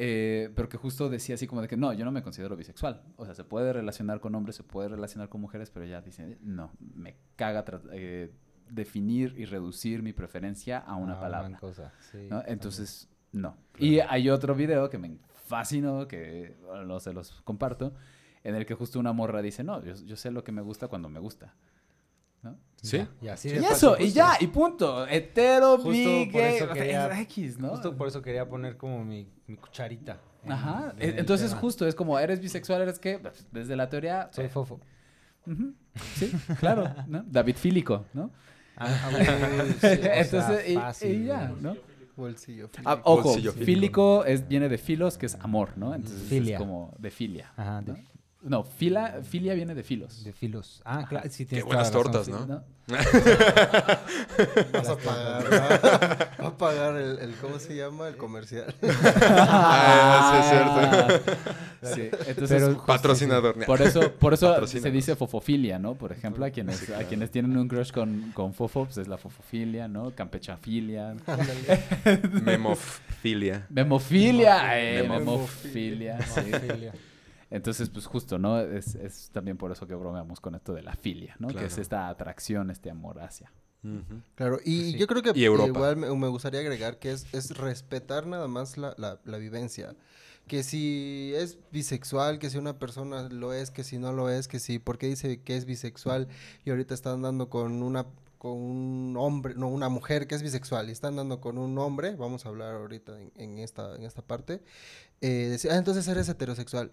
Eh, 0.02 0.50
pero 0.56 0.70
que 0.70 0.78
justo 0.78 1.10
decía 1.10 1.36
así 1.36 1.46
como 1.48 1.62
de 1.62 1.68
que 1.68 1.76
no, 1.76 1.92
yo 1.94 2.06
no 2.06 2.12
me 2.12 2.22
considero 2.24 2.56
bisexual. 2.56 3.02
O 3.18 3.26
sea, 3.26 3.34
se 3.36 3.44
puede 3.44 3.74
relacionar 3.74 4.20
con 4.22 4.34
hombres, 4.36 4.56
se 4.56 4.64
puede 4.64 4.88
relacionar 4.90 5.28
con 5.30 5.42
mujeres, 5.42 5.70
pero 5.72 5.86
ella 5.86 6.02
dice, 6.02 6.38
no, 6.42 6.72
me 6.96 7.16
caga 7.36 7.66
eh, 7.92 8.32
definir 8.70 9.34
y 9.38 9.46
reducir 9.46 10.02
mi 10.04 10.14
preferencia 10.14 10.78
a 10.80 10.96
una 10.96 11.14
Ah, 11.18 11.20
palabra. 11.22 11.58
cosa, 11.58 11.92
sí, 12.12 12.28
¿no? 12.30 12.44
Entonces, 12.46 13.10
no. 13.32 13.58
Y 13.78 14.00
hay 14.00 14.30
otro 14.30 14.56
video 14.56 14.90
que 14.90 14.98
me 14.98 15.18
fascinó, 15.48 16.08
que 16.08 16.56
no 16.86 17.00
se 17.00 17.12
los 17.12 17.42
comparto, 17.42 17.94
en 18.43 18.56
el 18.56 18.65
que 18.65 18.73
justo 18.75 18.99
una 18.99 19.13
morra 19.13 19.41
dice, 19.41 19.63
no, 19.63 19.84
yo, 19.84 19.93
yo 20.06 20.15
sé 20.15 20.32
lo 20.32 20.43
que 20.43 20.52
me 20.52 20.62
gusta 20.62 20.88
cuando 20.88 21.10
me 21.10 21.19
gusta. 21.19 21.54
¿no? 22.41 22.56
¿Sí? 22.82 23.06
Y 23.21 23.28
así 23.28 23.49
Y 23.49 23.58
eso, 23.58 23.97
y 23.99 24.12
ya, 24.12 24.38
y 24.39 24.47
punto. 24.47 25.06
Hetero, 25.06 25.75
Justo 25.78 25.89
bi, 25.89 26.25
por 26.32 26.41
gay, 26.41 26.56
eso 26.56 26.63
o 26.63 26.67
sea, 26.67 26.73
quería- 26.73 27.08
es 27.08 27.19
X, 27.21 27.60
¿no? 27.60 27.69
Justo 27.69 27.97
por 27.97 28.08
eso 28.08 28.21
quería 28.21 28.47
poner 28.47 28.78
como 28.78 29.04
mi, 29.04 29.28
mi 29.47 29.58
cucharita. 29.58 30.19
en- 30.45 30.52
Ajá. 30.54 30.93
en 30.97 31.10
e- 31.17 31.19
Entonces, 31.19 31.49
tema. 31.49 31.60
justo 31.60 31.86
es 31.86 31.93
como, 31.95 32.17
¿eres 32.17 32.39
bisexual? 32.39 32.82
¿Eres 32.82 32.97
qué? 32.97 33.19
Pues, 33.19 33.45
Desde 33.52 33.75
la 33.75 33.89
teoría. 33.89 34.30
Soy 34.32 34.45
eh, 34.45 34.49
fofo. 34.49 34.80
Sí, 36.15 36.32
claro. 36.60 36.93
¿no? 37.08 37.23
David 37.28 37.56
Fílico, 37.58 38.06
¿no? 38.13 38.32
Ah, 38.78 38.88
uy, 39.12 39.25
sí, 39.73 39.80
sea, 39.80 40.21
Entonces, 40.21 41.04
y- 41.04 41.25
ya. 41.25 41.52
¿no? 41.60 41.75
Bolsillo. 42.15 42.69
Ah, 42.86 42.99
ojo, 43.04 43.23
Bolsillo 43.23 43.52
fílico, 43.54 43.65
fílico. 43.65 44.25
es, 44.25 44.47
viene 44.47 44.69
de 44.69 44.78
filos, 44.78 45.17
que 45.17 45.25
es 45.25 45.36
amor, 45.36 45.78
¿no? 45.78 45.93
Entonces 45.95 46.21
Filia. 46.30 46.56
es 46.56 46.60
como 46.62 46.93
de 46.97 47.12
filia. 47.12 47.52
Ajá, 47.58 47.82
¿no? 47.82 47.93
de, 47.93 48.02
No, 48.02 48.10
fila, 48.78 49.19
filia 49.23 49.54
viene 49.54 49.75
de 49.75 49.84
filos. 49.84 50.23
de 50.23 50.32
filos. 50.34 50.82
Ah, 50.86 51.06
claro, 51.08 51.30
sí 51.30 51.43
Qué 51.45 51.49
tienes 51.49 51.65
buenas 51.65 51.91
toda 51.91 52.06
la 52.06 52.12
razón, 52.12 52.25
tortas, 52.25 52.47
sí. 52.47 52.52
¿no? 52.52 52.80
Vas 54.73 54.89
a 54.89 54.97
pagar, 54.97 55.43
¿verdad? 55.43 56.30
Va 56.41 56.47
a 56.47 56.58
pagar 56.58 56.95
el, 56.95 57.19
el- 57.19 57.36
¿cómo 57.36 57.60
se 57.60 57.75
llama? 57.75 58.08
El 58.08 58.17
comercial. 58.17 58.73
Ah, 59.21 60.32
sí, 60.32 60.38
es 60.39 60.49
cierto. 60.49 61.36
Sí, 61.95 62.10
entonces 62.30 62.49
Pero- 62.62 62.67
justo- 62.73 62.86
Patrocinador. 62.86 63.65
Por 63.65 63.82
eso, 63.82 64.12
por 64.13 64.34
eso 64.34 64.65
se 64.67 64.89
dice 64.91 65.15
fofofilia, 65.15 65.78
¿no? 65.80 65.93
Por 65.95 66.12
ejemplo, 66.12 66.45
a 66.45 66.49
quienes, 66.49 66.78
Sí, 66.78 66.93
a 66.93 67.04
quienes 67.04 67.30
tienen 67.32 67.56
un 67.58 67.67
crush 67.67 67.91
con, 67.91 68.32
con 68.34 68.54
fofo, 68.54 68.86
pues 68.86 68.97
es 68.97 69.08
la 69.08 69.17
fofofilia, 69.17 69.88
¿no? 69.88 70.12
Campechafilia. 70.15 71.15
Memofilia. 72.43 73.67
Memofilia, 73.69 74.80
eh, 74.80 75.04
Memofilia. 75.08 76.17
memofilia. 76.17 76.91
sí. 76.91 76.99
Entonces, 77.52 77.90
pues 77.90 78.06
justo, 78.06 78.38
¿no? 78.38 78.60
Es, 78.60 78.96
es 78.96 79.30
también 79.32 79.58
por 79.58 79.72
eso 79.72 79.88
que 79.88 79.96
bromeamos 79.96 80.40
con 80.40 80.54
esto 80.56 80.74
de 80.74 80.84
la 80.84 80.96
filia, 80.96 81.36
¿no? 81.40 81.48
Que 81.48 81.66
es 81.66 81.78
esta 81.78 82.08
atracción, 82.10 82.70
este 82.70 82.90
amor 82.92 83.20
hacia. 83.22 83.52
Claro, 84.36 84.60
y 84.66 84.92
Sí. 84.92 84.98
yo 84.98 85.08
creo 85.08 85.22
que 85.24 85.32
igual 85.68 85.96
me, 85.98 86.14
me 86.16 86.28
gustaría 86.28 86.60
agregar 86.60 87.00
que 87.00 87.12
es, 87.12 87.26
es 87.34 87.58
respetar 87.58 88.28
nada 88.28 88.48
más 88.48 88.78
la, 88.78 88.94
la- 88.98 89.20
la 89.24 89.38
vivencia. 89.38 89.96
Que 90.48 90.64
si 90.64 91.32
es 91.36 91.60
bisexual, 91.72 92.40
que 92.40 92.50
si 92.50 92.58
una 92.58 92.78
persona 92.78 93.30
lo 93.30 93.54
es, 93.54 93.72
que 93.72 93.84
si 93.84 93.98
no 94.00 94.12
lo 94.12 94.30
es, 94.30 94.48
que 94.48 94.60
si, 94.60 94.80
porque 94.80 95.08
dice 95.08 95.42
que 95.42 95.56
es 95.56 95.66
bisexual 95.66 96.28
y 96.66 96.72
ahorita 96.72 96.94
está 96.94 97.14
andando 97.14 97.50
con 97.50 97.82
una 97.84 98.06
con 98.40 98.52
un 98.54 99.16
hombre, 99.18 99.54
no, 99.56 99.68
una 99.68 99.90
mujer 99.90 100.26
que 100.26 100.34
es 100.36 100.42
bisexual 100.42 100.88
y 100.88 100.94
está 100.94 101.10
andando 101.10 101.42
con 101.42 101.58
un 101.58 101.78
hombre, 101.78 102.16
vamos 102.16 102.46
a 102.46 102.50
hablar 102.50 102.74
ahorita 102.76 103.20
en, 103.20 103.32
en 103.36 103.60
esta, 103.60 103.96
en 103.98 104.04
esta 104.04 104.22
parte, 104.22 104.62
eh, 105.20 105.28
decir, 105.50 105.72
ah, 105.72 105.76
entonces 105.76 106.08
eres 106.08 106.30
heterosexual. 106.30 106.92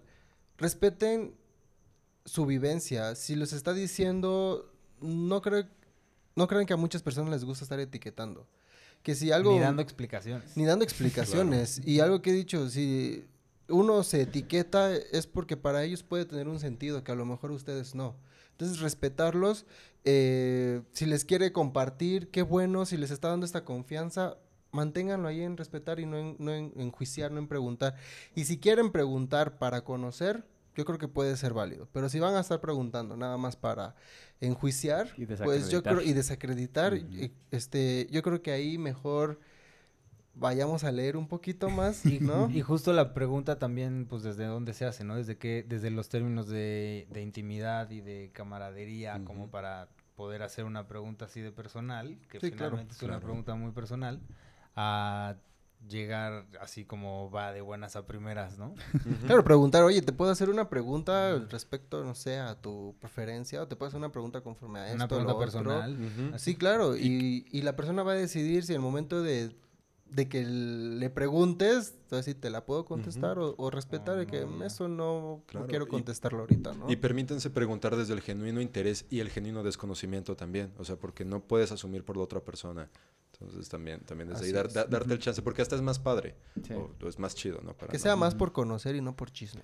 Respeten 0.57 1.35
su 2.25 2.45
vivencia. 2.45 3.15
Si 3.15 3.35
les 3.35 3.53
está 3.53 3.73
diciendo, 3.73 4.71
no 5.01 5.41
creo, 5.41 5.65
no 6.35 6.47
crean 6.47 6.65
que 6.65 6.73
a 6.73 6.77
muchas 6.77 7.01
personas 7.01 7.31
les 7.31 7.45
gusta 7.45 7.63
estar 7.63 7.79
etiquetando. 7.79 8.47
Que 9.03 9.15
si 9.15 9.31
algo... 9.31 9.53
Ni 9.53 9.59
dando 9.59 9.81
explicaciones. 9.81 10.57
ni 10.57 10.65
dando 10.65 10.83
explicaciones. 10.83 11.81
Y 11.85 11.99
algo 11.99 12.21
que 12.21 12.31
he 12.31 12.33
dicho, 12.33 12.69
si 12.69 13.25
uno 13.69 14.03
se 14.03 14.21
etiqueta 14.21 14.93
es 14.95 15.27
porque 15.27 15.57
para 15.57 15.83
ellos 15.83 16.03
puede 16.03 16.25
tener 16.25 16.47
un 16.47 16.59
sentido 16.59 17.03
que 17.03 17.11
a 17.11 17.15
lo 17.15 17.25
mejor 17.25 17.51
ustedes 17.51 17.95
no. 17.95 18.15
Entonces, 18.51 18.79
respetarlos, 18.79 19.65
eh, 20.03 20.81
si 20.91 21.05
les 21.05 21.25
quiere 21.25 21.51
compartir, 21.51 22.29
qué 22.31 22.41
bueno, 22.41 22.85
si 22.85 22.97
les 22.97 23.11
está 23.11 23.29
dando 23.29 23.45
esta 23.45 23.63
confianza, 23.65 24.37
manténganlo 24.71 25.27
ahí 25.27 25.41
en 25.41 25.57
respetar 25.57 25.99
y 25.99 26.05
no 26.05 26.17
en, 26.17 26.35
no 26.39 26.53
en 26.53 26.73
enjuiciar, 26.77 27.31
no 27.31 27.39
en 27.39 27.47
preguntar. 27.47 27.95
Y 28.35 28.45
si 28.45 28.59
quieren 28.59 28.91
preguntar 28.91 29.57
para 29.57 29.83
conocer, 29.83 30.45
yo 30.75 30.85
creo 30.85 30.99
que 30.99 31.07
puede 31.07 31.35
ser 31.37 31.53
válido. 31.53 31.87
Pero 31.91 32.09
si 32.09 32.19
van 32.19 32.35
a 32.35 32.39
estar 32.41 32.61
preguntando 32.61 33.17
nada 33.17 33.37
más 33.37 33.55
para 33.55 33.95
enjuiciar, 34.41 35.09
Y 35.17 35.25
pues 35.25 35.69
yo 35.69 35.81
creo, 35.83 36.01
y 36.01 36.13
desacreditar. 36.13 36.93
eh, 36.93 37.31
este, 37.51 38.07
yo 38.11 38.21
creo 38.21 38.41
que 38.41 38.51
ahí 38.51 38.77
mejor 38.77 39.39
vayamos 40.35 40.83
a 40.83 40.91
leer 40.91 41.17
un 41.17 41.27
poquito 41.27 41.69
más, 41.69 42.05
Y, 42.05 42.19
¿no? 42.19 42.49
y 42.49 42.61
justo 42.61 42.93
la 42.93 43.13
pregunta 43.13 43.57
también, 43.59 44.05
pues, 44.07 44.23
desde 44.23 44.45
dónde 44.45 44.73
se 44.73 44.85
hace, 44.85 45.03
¿no? 45.03 45.15
Desde 45.15 45.37
que, 45.37 45.65
desde 45.67 45.89
los 45.89 46.09
términos 46.09 46.47
de, 46.47 47.07
de 47.09 47.21
intimidad 47.21 47.89
y 47.89 48.01
de 48.01 48.29
camaradería, 48.33 49.23
como 49.23 49.49
para 49.49 49.89
poder 50.15 50.43
hacer 50.43 50.65
una 50.65 50.87
pregunta 50.87 51.25
así 51.25 51.41
de 51.41 51.51
personal, 51.51 52.19
que 52.29 52.39
Sí, 52.39 52.51
claro, 52.51 52.77
finalmente 52.77 52.93
es 52.93 53.01
una 53.03 53.19
pregunta 53.19 53.55
muy 53.55 53.71
personal, 53.71 54.21
a 54.77 55.35
llegar 55.89 56.45
así 56.61 56.85
como 56.85 57.29
va 57.31 57.51
de 57.53 57.61
buenas 57.61 57.95
a 57.95 58.05
primeras, 58.05 58.57
¿no? 58.57 58.73
Claro, 59.27 59.43
preguntar, 59.43 59.83
oye, 59.83 60.01
¿te 60.01 60.11
puedo 60.13 60.31
hacer 60.31 60.49
una 60.49 60.69
pregunta 60.69 61.37
respecto, 61.49 62.03
no 62.03 62.13
sé, 62.15 62.37
a 62.39 62.55
tu 62.55 62.95
preferencia? 62.99 63.61
¿O 63.63 63.67
te 63.67 63.75
puedo 63.75 63.87
hacer 63.87 63.97
una 63.97 64.11
pregunta 64.11 64.41
conforme 64.41 64.79
a 64.79 64.85
esto, 64.85 64.95
una 64.95 65.03
lo 65.05 65.09
pregunta 65.09 65.33
otro? 65.33 65.45
personal. 65.45 65.93
Ujú. 66.29 66.39
Sí, 66.39 66.55
claro, 66.55 66.95
y, 66.95 67.45
y 67.51 67.61
la 67.63 67.75
persona 67.75 68.03
va 68.03 68.13
a 68.13 68.15
decidir 68.15 68.63
si 68.63 68.73
el 68.73 68.79
momento 68.79 69.21
de, 69.21 69.55
de 70.11 70.27
que 70.29 70.43
le 70.45 71.09
preguntes, 71.09 71.93
entonces 72.03 72.25
si 72.25 72.33
te 72.39 72.49
la 72.49 72.65
puedo 72.65 72.85
contestar 72.85 73.39
o, 73.39 73.55
o 73.57 73.69
respetar 73.69 74.15
Oh, 74.15 74.17
de 74.19 74.27
que 74.27 74.45
no, 74.45 74.63
eso 74.65 74.87
no, 74.89 75.41
Claro, 75.47 75.65
no 75.65 75.69
quiero 75.69 75.85
y- 75.85 75.89
contestarlo 75.89 76.39
ahorita, 76.41 76.73
¿no? 76.73 76.89
Y 76.91 76.97
permítanse 76.97 77.49
preguntar 77.49 77.95
desde 77.95 78.13
el 78.13 78.21
genuino 78.21 78.61
interés 78.61 79.05
y 79.09 79.19
el 79.21 79.29
genuino 79.29 79.63
desconocimiento 79.63 80.35
también. 80.35 80.73
O 80.77 80.83
sea, 80.85 80.97
porque 80.97 81.23
no 81.23 81.39
puedes 81.41 81.71
asumir 81.71 82.03
por 82.03 82.17
la 82.17 82.23
otra 82.23 82.41
persona. 82.41 82.89
Entonces 83.39 83.69
también, 83.69 83.99
también 84.01 84.29
desde 84.29 84.45
ahí 84.45 84.51
dar- 84.51 84.71
da- 84.71 84.85
darte 84.85 85.13
el 85.13 85.19
chance, 85.19 85.41
porque 85.43 85.61
hasta 85.61 85.75
es 85.75 85.81
más 85.81 85.99
padre. 85.99 86.35
Sí. 86.65 86.73
O, 86.73 86.95
o 87.01 87.07
es 87.07 87.19
más 87.19 87.35
chido, 87.35 87.59
¿no? 87.63 87.73
Para 87.77 87.91
que 87.91 87.97
no- 87.97 88.03
sea 88.03 88.15
más 88.15 88.33
por 88.35 88.51
conocer 88.51 88.95
y 88.95 89.01
no 89.01 89.15
por 89.15 89.31
chisme. 89.31 89.61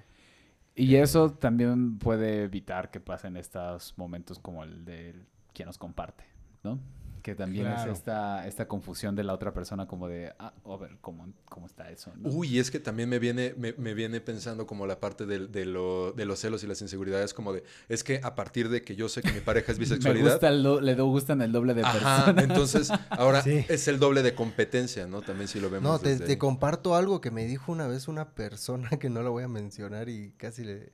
Y 0.75 0.95
eso 0.95 1.31
también 1.31 1.97
puede 1.99 2.43
evitar 2.43 2.89
que 2.91 2.99
pasen 2.99 3.37
estos 3.37 3.95
momentos 3.97 4.39
como 4.39 4.63
el 4.63 4.85
de 4.85 5.15
quien 5.53 5.67
nos 5.67 5.77
comparte, 5.77 6.23
¿no? 6.63 6.79
Que 7.21 7.35
también 7.35 7.63
Claro. 7.67 7.89
es 7.89 7.97
esta, 7.99 8.45
esta 8.47 8.67
confusión 8.67 9.15
de 9.15 9.23
la 9.23 9.33
otra 9.33 9.53
persona 9.53 9.87
como 9.87 10.09
de, 10.09 10.33
ah, 10.39 10.53
a 10.65 10.75
ver, 10.75 10.97
¿cómo, 10.99 11.25
cómo 11.45 11.67
está 11.67 11.89
eso? 11.89 12.11
¿no? 12.17 12.27
Uy, 12.29 12.59
es 12.59 12.69
que 12.69 12.81
también 12.81 13.07
me 13.07 13.17
viene, 13.17 13.53
me, 13.57 13.71
me 13.77 13.93
viene 13.93 14.19
pensando 14.19 14.67
como 14.67 14.85
la 14.87 14.99
parte 14.99 15.25
del- 15.25 15.49
de, 15.49 15.63
lo- 15.65 16.11
de 16.11 16.25
los 16.25 16.39
celos 16.39 16.65
y 16.65 16.67
las 16.67 16.81
inseguridades, 16.81 17.33
como 17.33 17.53
de, 17.53 17.63
es 17.87 18.03
que 18.03 18.19
a 18.23 18.35
partir 18.35 18.67
de 18.67 18.81
que 18.81 18.97
yo 18.97 19.07
sé 19.07 19.21
que 19.21 19.31
mi 19.31 19.39
pareja 19.39 19.71
es 19.71 19.77
Me 19.79 19.83
bisexualidad, 19.85 20.31
gusta 20.31 20.49
el 20.49 20.63
do- 20.63 20.81
le 20.81 20.95
do- 20.95 21.05
gustan 21.05 21.41
el 21.41 21.53
doble 21.53 21.73
de 21.73 21.83
Ajá, 21.83 22.25
personas. 22.25 22.43
entonces 22.43 22.91
ahora 23.09 23.41
Sí. 23.41 23.65
es 23.69 23.87
el 23.87 23.99
doble 23.99 24.21
de 24.21 24.35
competencia, 24.35 25.07
¿no? 25.07 25.21
También 25.21 25.47
si 25.47 25.61
lo 25.61 25.69
vemos. 25.69 25.89
No, 25.89 25.99
te, 25.99 26.09
desde 26.09 26.25
te 26.25 26.37
comparto 26.37 26.93
algo 26.93 27.21
que 27.21 27.31
me 27.31 27.45
dijo 27.45 27.71
una 27.71 27.87
vez 27.87 28.09
una 28.09 28.31
persona 28.31 28.89
que 28.99 29.09
no 29.09 29.23
lo 29.23 29.31
voy 29.31 29.43
a 29.43 29.47
mencionar 29.47 30.09
y 30.09 30.31
casi 30.35 30.65
le... 30.65 30.91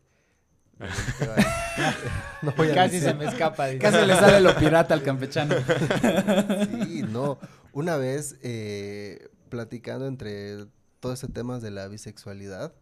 no 2.42 2.52
voy 2.54 2.70
a 2.72 2.74
Casi 2.76 2.96
decir. 2.96 3.10
se 3.10 3.14
me 3.16 3.26
escapa. 3.26 3.68
dice. 3.68 3.80
Casi 3.80 4.06
le 4.06 4.16
sale 4.16 4.40
lo 4.42 4.56
pirata 4.56 4.94
al 4.94 5.04
campechano. 5.04 5.56
Sí, 6.86 7.04
no. 7.10 7.38
Una 7.74 7.98
vez 7.98 8.38
eh, 8.42 9.30
platicando 9.50 10.08
entre 10.08 10.66
todo 11.00 11.14
ese 11.14 11.28
tema 11.28 11.60
de 11.60 11.72
la 11.72 11.88
bisexualidad, 11.88 12.74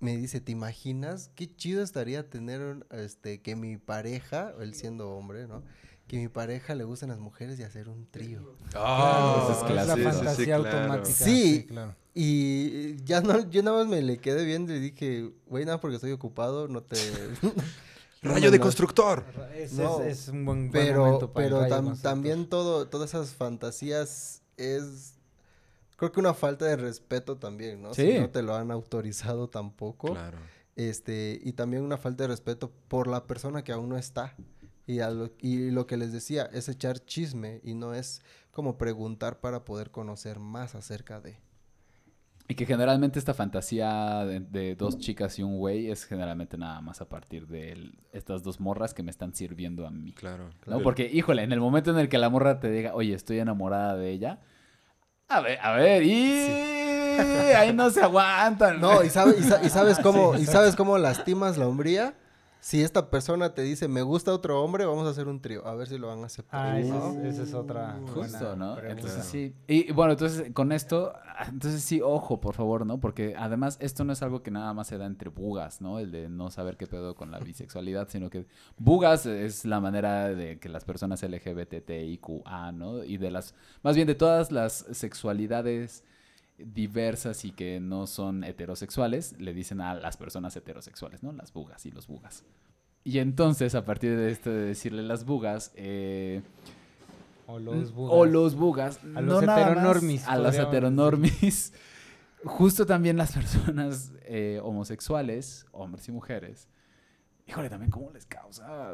me 0.00 0.16
dice, 0.16 0.40
¿te 0.40 0.52
imaginas 0.52 1.30
qué 1.34 1.54
chido 1.54 1.82
estaría 1.82 2.28
tener 2.28 2.60
un- 2.60 2.84
este 2.90 3.40
que 3.42 3.56
mi 3.56 3.76
pareja, 3.76 4.52
él 4.60 4.74
siendo 4.74 5.10
hombre, 5.10 5.46
¿no? 5.48 5.62
Que 6.08 6.16
mi 6.16 6.28
pareja 6.28 6.74
le 6.74 6.84
gusten 6.84 7.10
las 7.10 7.18
mujeres 7.18 7.58
y 7.60 7.62
hacer 7.62 7.88
un 7.88 8.06
trío. 8.10 8.54
Ah, 8.74 9.48
Eso 9.50 9.66
es 9.66 9.70
es 9.70 9.86
la. 9.86 9.94
Sí, 9.94 10.00
sí, 10.00 10.06
fantasía 10.08 10.56
claro. 10.58 10.78
automática. 10.78 11.14
Sí. 11.24 11.66
claro. 11.68 11.94
Y 12.14 12.96
ya 13.04 13.20
no, 13.20 13.48
yo 13.48 13.62
nada 13.62 13.76
más 13.78 13.86
me 13.86 14.02
le 14.02 14.18
quedé 14.18 14.44
viendo 14.44 14.74
y 14.74 14.80
dije, 14.80 15.30
güey, 15.46 15.64
nada 15.64 15.78
porque 15.80 15.96
estoy 15.96 16.10
ocupado, 16.10 16.66
no 16.66 16.82
te... 16.82 16.96
Rayo 18.22 18.50
de 18.50 18.58
constructor. 18.58 19.24
Es, 19.54 19.74
No, 19.74 20.00
es, 20.02 20.22
es 20.22 20.28
un 20.28 20.44
buen, 20.44 20.70
buen 20.70 20.72
pero 20.72 21.04
momento 21.04 21.32
para 21.32 21.46
el 21.46 21.50
pero 21.52 21.60
rayo 21.62 21.74
tam- 21.76 21.84
constructor. 21.84 22.10
también 22.10 22.48
todo 22.48 22.88
todas 22.88 23.10
esas 23.10 23.34
fantasías 23.34 24.42
es 24.56 25.14
creo 25.96 26.10
que 26.10 26.18
una 26.18 26.34
falta 26.34 26.64
de 26.64 26.76
respeto 26.76 27.36
también 27.36 27.80
no 27.82 27.94
Sí. 27.94 28.10
si 28.14 28.18
no 28.18 28.30
te 28.30 28.42
lo 28.42 28.56
han 28.56 28.72
autorizado 28.72 29.48
tampoco 29.48 30.14
Claro. 30.14 30.38
este 30.74 31.38
y 31.44 31.52
también 31.52 31.84
una 31.84 31.96
falta 31.98 32.24
de 32.24 32.28
respeto 32.28 32.72
por 32.88 33.06
la 33.06 33.24
persona 33.28 33.62
que 33.62 33.70
aún 33.70 33.88
no 33.88 33.96
está 33.96 34.34
y 34.88 34.98
a 35.00 35.10
lo, 35.10 35.30
y 35.40 35.70
lo 35.70 35.86
que 35.86 35.96
les 35.96 36.12
decía 36.12 36.48
es 36.52 36.68
echar 36.68 36.98
chisme 37.04 37.60
y 37.62 37.74
no 37.74 37.94
es 37.94 38.22
como 38.50 38.76
preguntar 38.78 39.38
para 39.38 39.64
poder 39.64 39.90
conocer 39.92 40.40
más 40.40 40.74
acerca 40.74 41.20
de 41.20 41.38
Y 42.48 42.54
que 42.54 42.64
generalmente 42.66 43.18
esta 43.18 43.34
fantasía 43.34 44.24
de, 44.24 44.40
de 44.40 44.74
dos 44.74 44.98
chicas 44.98 45.38
y 45.38 45.42
un 45.42 45.58
güey 45.58 45.90
es 45.90 46.04
generalmente 46.06 46.56
nada 46.56 46.80
más 46.80 47.00
a 47.02 47.08
partir 47.08 47.46
de 47.46 47.72
el- 47.72 47.98
estas 48.12 48.42
dos 48.42 48.58
morras 48.58 48.94
que 48.94 49.02
me 49.02 49.10
están 49.10 49.34
sirviendo 49.34 49.86
a 49.86 49.90
mí. 49.90 50.12
Claro. 50.14 50.48
¿no? 50.66 50.80
Porque, 50.80 51.08
híjole, 51.12 51.42
en 51.42 51.52
el 51.52 51.60
momento 51.60 51.90
en 51.90 51.98
el 51.98 52.08
que 52.08 52.16
la 52.18 52.30
morra 52.30 52.58
te 52.58 52.70
diga, 52.70 52.94
oye, 52.94 53.12
estoy 53.14 53.38
enamorada 53.38 53.96
de 53.96 54.10
ella, 54.10 54.40
a 55.28 55.40
ver, 55.42 55.58
a 55.60 55.72
ver, 55.76 56.02
y 56.04 56.48
ahí 57.54 57.72
no 57.74 57.90
se 57.90 58.00
aguantan. 58.00 58.80
No, 58.80 59.04
y, 59.04 59.10
sabe- 59.10 59.36
y 59.38 59.42
sa- 59.42 59.62
y 59.62 59.68
sabes 59.68 59.98
cómo, 60.02 60.34
Sí, 60.36 60.42
y 60.42 60.46
sabes 60.46 60.74
cómo 60.74 60.96
lastimas 60.98 61.58
la 61.58 61.68
hombría. 61.68 62.14
Si 62.60 62.82
esta 62.82 63.08
persona 63.08 63.54
te 63.54 63.62
dice, 63.62 63.86
me 63.86 64.02
gusta 64.02 64.32
otro 64.32 64.62
hombre, 64.62 64.84
vamos 64.84 65.06
a 65.06 65.10
hacer 65.10 65.28
un 65.28 65.40
trío. 65.40 65.66
A 65.66 65.74
ver 65.74 65.86
si 65.86 65.96
lo 65.96 66.08
van 66.08 66.22
a 66.22 66.26
aceptar. 66.26 66.60
Ah, 66.60 66.80
esa 66.80 67.10
es, 67.10 67.34
esa 67.34 67.42
es 67.44 67.54
otra. 67.54 67.98
Justo, 68.12 68.38
buena 68.38 68.56
¿no? 68.56 68.74
pregunta. 68.74 69.00
Entonces 69.00 69.24
sí. 69.24 69.54
Y 69.66 69.92
bueno, 69.92 70.12
entonces 70.12 70.52
con 70.52 70.72
esto, 70.72 71.12
entonces 71.48 71.82
sí, 71.82 72.00
ojo, 72.00 72.40
por 72.40 72.54
favor, 72.54 72.84
¿no? 72.84 72.98
Porque 72.98 73.34
además 73.38 73.78
esto 73.80 74.04
no 74.04 74.12
es 74.12 74.22
algo 74.22 74.42
que 74.42 74.50
nada 74.50 74.74
más 74.74 74.88
se 74.88 74.98
da 74.98 75.06
entre 75.06 75.30
bugas, 75.30 75.80
¿no? 75.80 75.98
El 75.98 76.10
de 76.10 76.28
no 76.28 76.50
saber 76.50 76.76
qué 76.76 76.86
pedo 76.86 77.14
con 77.14 77.30
la 77.30 77.38
bisexualidad, 77.38 78.08
sino 78.08 78.28
que 78.28 78.46
bugas 78.76 79.24
es 79.26 79.64
la 79.64 79.80
manera 79.80 80.28
de 80.28 80.58
que 80.58 80.68
las 80.68 80.84
personas 80.84 81.22
LGBTIQA, 81.22 82.72
¿no? 82.72 83.04
Y 83.04 83.18
de 83.18 83.30
las, 83.30 83.54
más 83.82 83.94
bien 83.94 84.08
de 84.08 84.14
todas 84.14 84.50
las 84.50 84.84
sexualidades 84.90 86.04
diversas 86.58 87.44
y 87.44 87.52
que 87.52 87.80
no 87.80 88.06
son 88.06 88.44
heterosexuales, 88.44 89.38
le 89.38 89.54
dicen 89.54 89.80
a 89.80 89.94
las 89.94 90.16
personas 90.16 90.56
heterosexuales, 90.56 91.22
¿no? 91.22 91.32
Las 91.32 91.52
bugas 91.52 91.86
y 91.86 91.90
los 91.90 92.06
bugas. 92.06 92.44
Y 93.04 93.18
entonces, 93.20 93.74
a 93.74 93.84
partir 93.84 94.16
de 94.16 94.30
esto 94.30 94.50
de 94.50 94.66
decirle 94.66 95.02
las 95.02 95.24
bugas, 95.24 95.72
eh, 95.76 96.42
O 97.46 97.58
los 97.58 97.92
bugas. 97.92 98.14
o 98.16 98.26
los 98.26 98.54
bugas. 98.54 99.00
A 99.14 99.20
los 99.20 99.40
no 99.40 99.42
nada 99.42 99.60
más 99.60 99.70
heteronormis, 99.70 100.28
A 100.28 100.36
los 100.38 100.54
heteronormis. 100.56 101.72
Justo 102.44 102.86
también 102.86 103.16
las 103.16 103.32
personas 103.32 104.12
eh, 104.24 104.60
homosexuales, 104.62 105.66
hombres 105.72 106.08
y 106.08 106.12
mujeres. 106.12 106.68
Híjole, 107.46 107.70
también 107.70 107.90
cómo 107.90 108.10
les 108.10 108.26
causa 108.26 108.92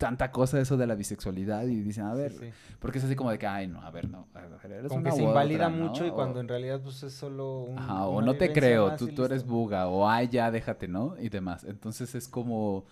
tanta 0.00 0.32
cosa 0.32 0.58
eso 0.60 0.76
de 0.78 0.86
la 0.86 0.94
bisexualidad 0.96 1.62
y 1.66 1.82
dicen, 1.82 2.04
a 2.06 2.14
ver, 2.14 2.32
Sí, 2.32 2.38
sí. 2.46 2.74
porque 2.80 2.98
es 2.98 3.04
así 3.04 3.14
como 3.14 3.30
de 3.30 3.38
que, 3.38 3.46
ay, 3.46 3.68
no, 3.68 3.82
a 3.82 3.90
ver, 3.90 4.08
no. 4.08 4.26
a 4.34 4.40
ver, 4.40 4.72
eres 4.72 4.88
Como 4.88 5.02
una 5.02 5.10
que 5.10 5.16
se 5.16 5.22
invalida 5.22 5.66
otra, 5.68 5.78
¿no? 5.78 5.86
mucho 5.88 6.06
y 6.06 6.08
O- 6.08 6.14
cuando 6.14 6.40
en 6.40 6.48
realidad 6.48 6.80
pues 6.82 7.02
es 7.02 7.12
solo 7.12 7.60
un, 7.60 7.78
Ajá, 7.78 8.06
o 8.06 8.22
no 8.22 8.34
te 8.34 8.50
creo, 8.52 8.96
tú, 8.96 9.08
tú 9.08 9.24
eres 9.26 9.44
buga, 9.46 9.86
o 9.88 10.08
ay, 10.08 10.28
ya, 10.28 10.50
déjate, 10.50 10.88
¿no? 10.88 11.14
Y 11.20 11.28
demás. 11.28 11.64
Entonces 11.64 12.14
es 12.14 12.26
como... 12.28 12.86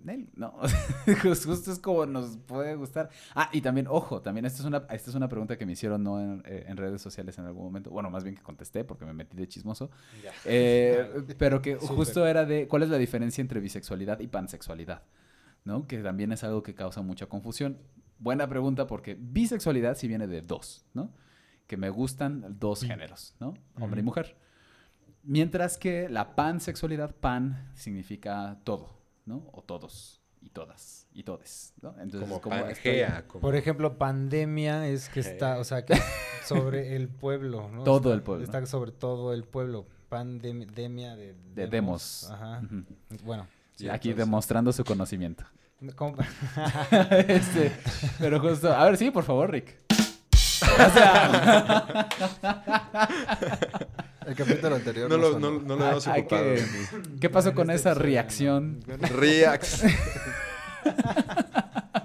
Nel, 0.00 0.28
no, 0.34 0.52
Jus- 1.22 1.46
justo 1.46 1.72
es 1.72 1.78
como 1.78 2.04
nos 2.04 2.36
puede 2.36 2.74
gustar. 2.74 3.08
Ah, 3.34 3.48
y 3.52 3.62
también, 3.62 3.86
ojo, 3.88 4.20
también 4.20 4.44
esta 4.44 4.58
es 4.60 4.66
una, 4.66 4.78
esta 4.90 5.08
es 5.08 5.14
una 5.16 5.28
pregunta 5.30 5.56
que 5.56 5.64
me 5.64 5.72
hicieron 5.72 6.02
no 6.02 6.20
en, 6.20 6.42
eh, 6.44 6.66
en 6.68 6.76
redes 6.76 7.00
sociales 7.00 7.38
en 7.38 7.46
algún 7.46 7.64
momento. 7.64 7.90
Bueno, 7.90 8.10
más 8.10 8.22
bien 8.22 8.36
que 8.36 8.42
contesté 8.42 8.84
porque 8.84 9.06
me 9.06 9.14
metí 9.14 9.34
de 9.34 9.48
chismoso. 9.48 9.90
Eh, 10.44 11.24
pero 11.38 11.62
que 11.62 11.76
Súper. 11.80 11.96
justo 11.96 12.26
era 12.26 12.44
de 12.44 12.68
cuál 12.68 12.82
es 12.82 12.90
la 12.90 12.98
diferencia 12.98 13.40
entre 13.40 13.60
bisexualidad 13.60 14.20
y 14.20 14.26
pansexualidad, 14.26 15.00
¿no? 15.64 15.86
Que 15.86 15.98
también 16.02 16.32
es 16.32 16.44
algo 16.44 16.62
que 16.62 16.74
causa 16.74 17.02
mucha 17.02 17.26
confusión. 17.26 17.78
Buena 18.18 18.48
pregunta 18.48 18.86
porque 18.86 19.16
bisexualidad 19.18 19.96
sí 19.96 20.06
viene 20.08 20.26
de 20.26 20.42
dos, 20.42 20.84
¿no? 20.94 21.12
Que 21.66 21.76
me 21.76 21.90
gustan 21.90 22.56
dos 22.58 22.82
géneros, 22.82 23.34
¿no? 23.40 23.54
Hombre 23.80 24.00
y 24.00 24.04
mujer. 24.04 24.36
Mientras 25.22 25.78
que 25.78 26.08
la 26.10 26.36
pansexualidad, 26.36 27.14
pan, 27.16 27.70
significa 27.74 28.58
todo, 28.64 29.00
¿no? 29.24 29.48
O 29.52 29.62
todos, 29.62 30.20
y 30.42 30.50
todas, 30.50 31.08
y 31.14 31.22
todes, 31.22 31.72
¿no? 31.80 31.94
Entonces, 31.98 32.20
Como, 32.40 32.56
estoy- 32.56 32.60
Pangea. 32.74 33.26
como- 33.26 33.40
Por 33.40 33.56
ejemplo, 33.56 33.96
pandemia 33.96 34.86
es 34.86 35.08
que 35.08 35.20
está, 35.20 35.58
o 35.58 35.64
sea, 35.64 35.86
que 35.86 35.94
sobre 36.46 36.94
el 36.94 37.08
pueblo, 37.08 37.70
¿no? 37.70 37.84
Todo 37.84 37.96
Está- 38.10 38.12
el 38.14 38.22
pueblo. 38.22 38.44
Está 38.44 38.66
sobre 38.66 38.92
todo 38.92 39.32
el 39.32 39.44
pueblo. 39.44 39.86
Pandemia 40.10 41.16
de, 41.16 41.34
de 41.54 41.66
demos. 41.66 42.30
Ajá. 42.30 42.62
Bueno. 43.24 43.46
Sí, 43.76 43.86
Y 43.86 43.88
aquí 43.88 44.10
entonces- 44.10 44.16
demostrando 44.26 44.72
su 44.72 44.84
conocimiento. 44.84 45.44
¿cómo? 45.96 46.16
Este, 47.28 47.72
pero 48.18 48.40
justo, 48.40 48.72
a 48.74 48.84
ver, 48.86 48.96
sí, 48.96 49.10
por 49.10 49.24
favor, 49.24 49.50
Rick. 49.50 49.76
O 50.62 50.90
sea, 50.92 52.08
El 54.26 54.34
capítulo 54.34 54.76
anterior. 54.76 55.10
No 55.10 55.16
lo, 55.18 55.38
no, 55.38 55.50
no 55.60 55.76
lo 55.76 55.88
hemos 55.90 56.06
ocupado. 56.06 56.42
que- 56.42 56.64
¿qué 57.20 57.28
pasó 57.28 57.52
con 57.54 57.68
este 57.70 57.90
esa 57.90 58.00
episodio, 58.00 58.10
reacción? 58.10 58.80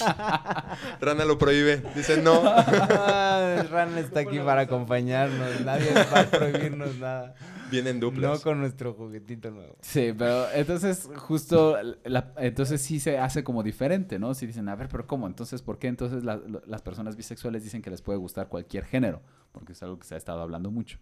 ¿no? 0.00 0.06
Rana 1.00 1.24
lo 1.24 1.38
prohíbe. 1.38 1.82
Dice 1.94 2.20
no. 2.22 2.42
Ah, 3.00 3.64
Ran 3.70 3.96
está 3.98 4.20
aquí 4.20 4.38
para 4.38 4.62
acompañarnos. 4.62 5.60
Nadie 5.62 5.92
va 5.94 6.20
a 6.20 6.24
prohibirnos 6.26 6.96
nada. 6.98 7.34
Vienen 7.70 8.00
No 8.00 8.06
duplas. 8.06 8.40
con 8.40 8.60
nuestro 8.60 8.94
juguetito 8.94 9.50
nuevo. 9.50 9.76
Sí, 9.82 10.14
pero 10.16 10.50
entonces 10.52 11.08
justo, 11.16 11.76
la- 12.04 12.32
entonces 12.38 12.80
sí 12.80 12.98
se 12.98 13.18
hace 13.18 13.44
como 13.44 13.62
diferente, 13.62 14.18
¿no? 14.18 14.32
Si 14.34 14.46
dicen, 14.46 14.68
a 14.68 14.74
ver, 14.76 14.88
pero 14.88 15.06
¿cómo? 15.06 15.26
Entonces, 15.26 15.60
¿por 15.62 15.78
qué 15.78 15.88
entonces 15.88 16.24
la- 16.24 16.40
las 16.66 16.80
personas 16.82 17.16
bisexuales 17.16 17.62
dicen 17.64 17.82
que 17.82 17.90
les 17.90 18.00
puede 18.00 18.18
gustar 18.18 18.48
cualquier 18.48 18.84
género? 18.84 19.20
Porque 19.52 19.72
es 19.72 19.82
algo 19.82 19.98
que 19.98 20.06
se 20.06 20.14
ha 20.14 20.18
estado 20.18 20.40
hablando 20.40 20.70
mucho. 20.70 20.98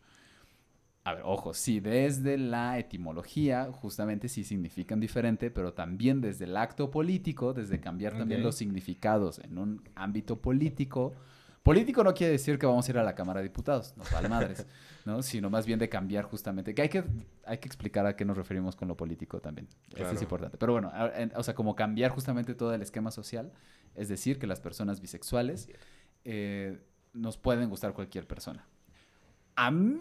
A 1.07 1.14
ver, 1.14 1.23
ojo, 1.25 1.55
sí, 1.55 1.79
desde 1.79 2.37
la 2.37 2.79
etimología 2.81 3.71
justamente 3.71 4.29
sí 4.29 4.42
significan 4.42 4.99
diferente, 4.99 5.53
pero 5.53 5.73
también 5.73 6.21
desde 6.21 6.47
el 6.47 6.57
acto 6.57 6.90
político, 6.90 7.53
desde 7.53 7.79
cambiar 7.81 8.16
también 8.19 8.42
los 8.42 8.57
significados 8.57 9.38
en 9.38 9.57
un 9.57 9.83
ámbito 9.95 10.40
político. 10.42 11.14
Político 11.62 12.03
no 12.03 12.12
quiere 12.12 12.33
decir 12.33 12.59
que 12.59 12.66
vamos 12.66 12.88
a 12.88 12.90
ir 12.90 12.99
a 12.99 13.05
la 13.05 13.14
Cámara 13.14 13.38
de 13.40 13.45
Diputados, 13.49 13.95
nos 13.97 14.11
vale 14.11 14.29
madres, 14.29 14.66
¿no? 15.05 15.23
Sino 15.23 15.49
más 15.49 15.64
bien 15.64 15.79
de 15.79 15.88
cambiar 15.88 16.25
justamente, 16.25 16.75
que 16.75 16.83
hay 16.83 16.88
que, 16.88 17.05
hay 17.45 17.59
que 17.59 17.69
explicar 17.69 18.05
a 18.07 18.16
qué 18.16 18.25
nos 18.25 18.37
referimos 18.37 18.75
con 18.75 18.88
lo 18.88 18.97
político 18.97 19.40
también. 19.40 19.69
Eso 19.95 20.11
es 20.11 20.23
importante. 20.23 20.57
Pero 20.59 20.73
bueno, 20.73 20.92
en- 21.14 21.33
o 21.37 21.42
sea, 21.45 21.55
como 21.55 21.77
cambiar 21.77 22.11
justamente 22.11 22.57
todo 22.57 22.75
el 22.75 22.83
esquema 22.83 23.12
social, 23.12 23.53
es 23.95 24.09
decir, 24.09 24.40
que 24.40 24.49
las 24.49 24.61
personas 24.61 25.01
bisexuales 25.01 25.69
eh, 26.25 26.81
nos 27.12 27.37
pueden 27.38 27.71
gustar 27.71 27.92
cualquier 27.95 28.27
persona. 28.27 28.66
A 29.55 29.71
mí 29.71 29.99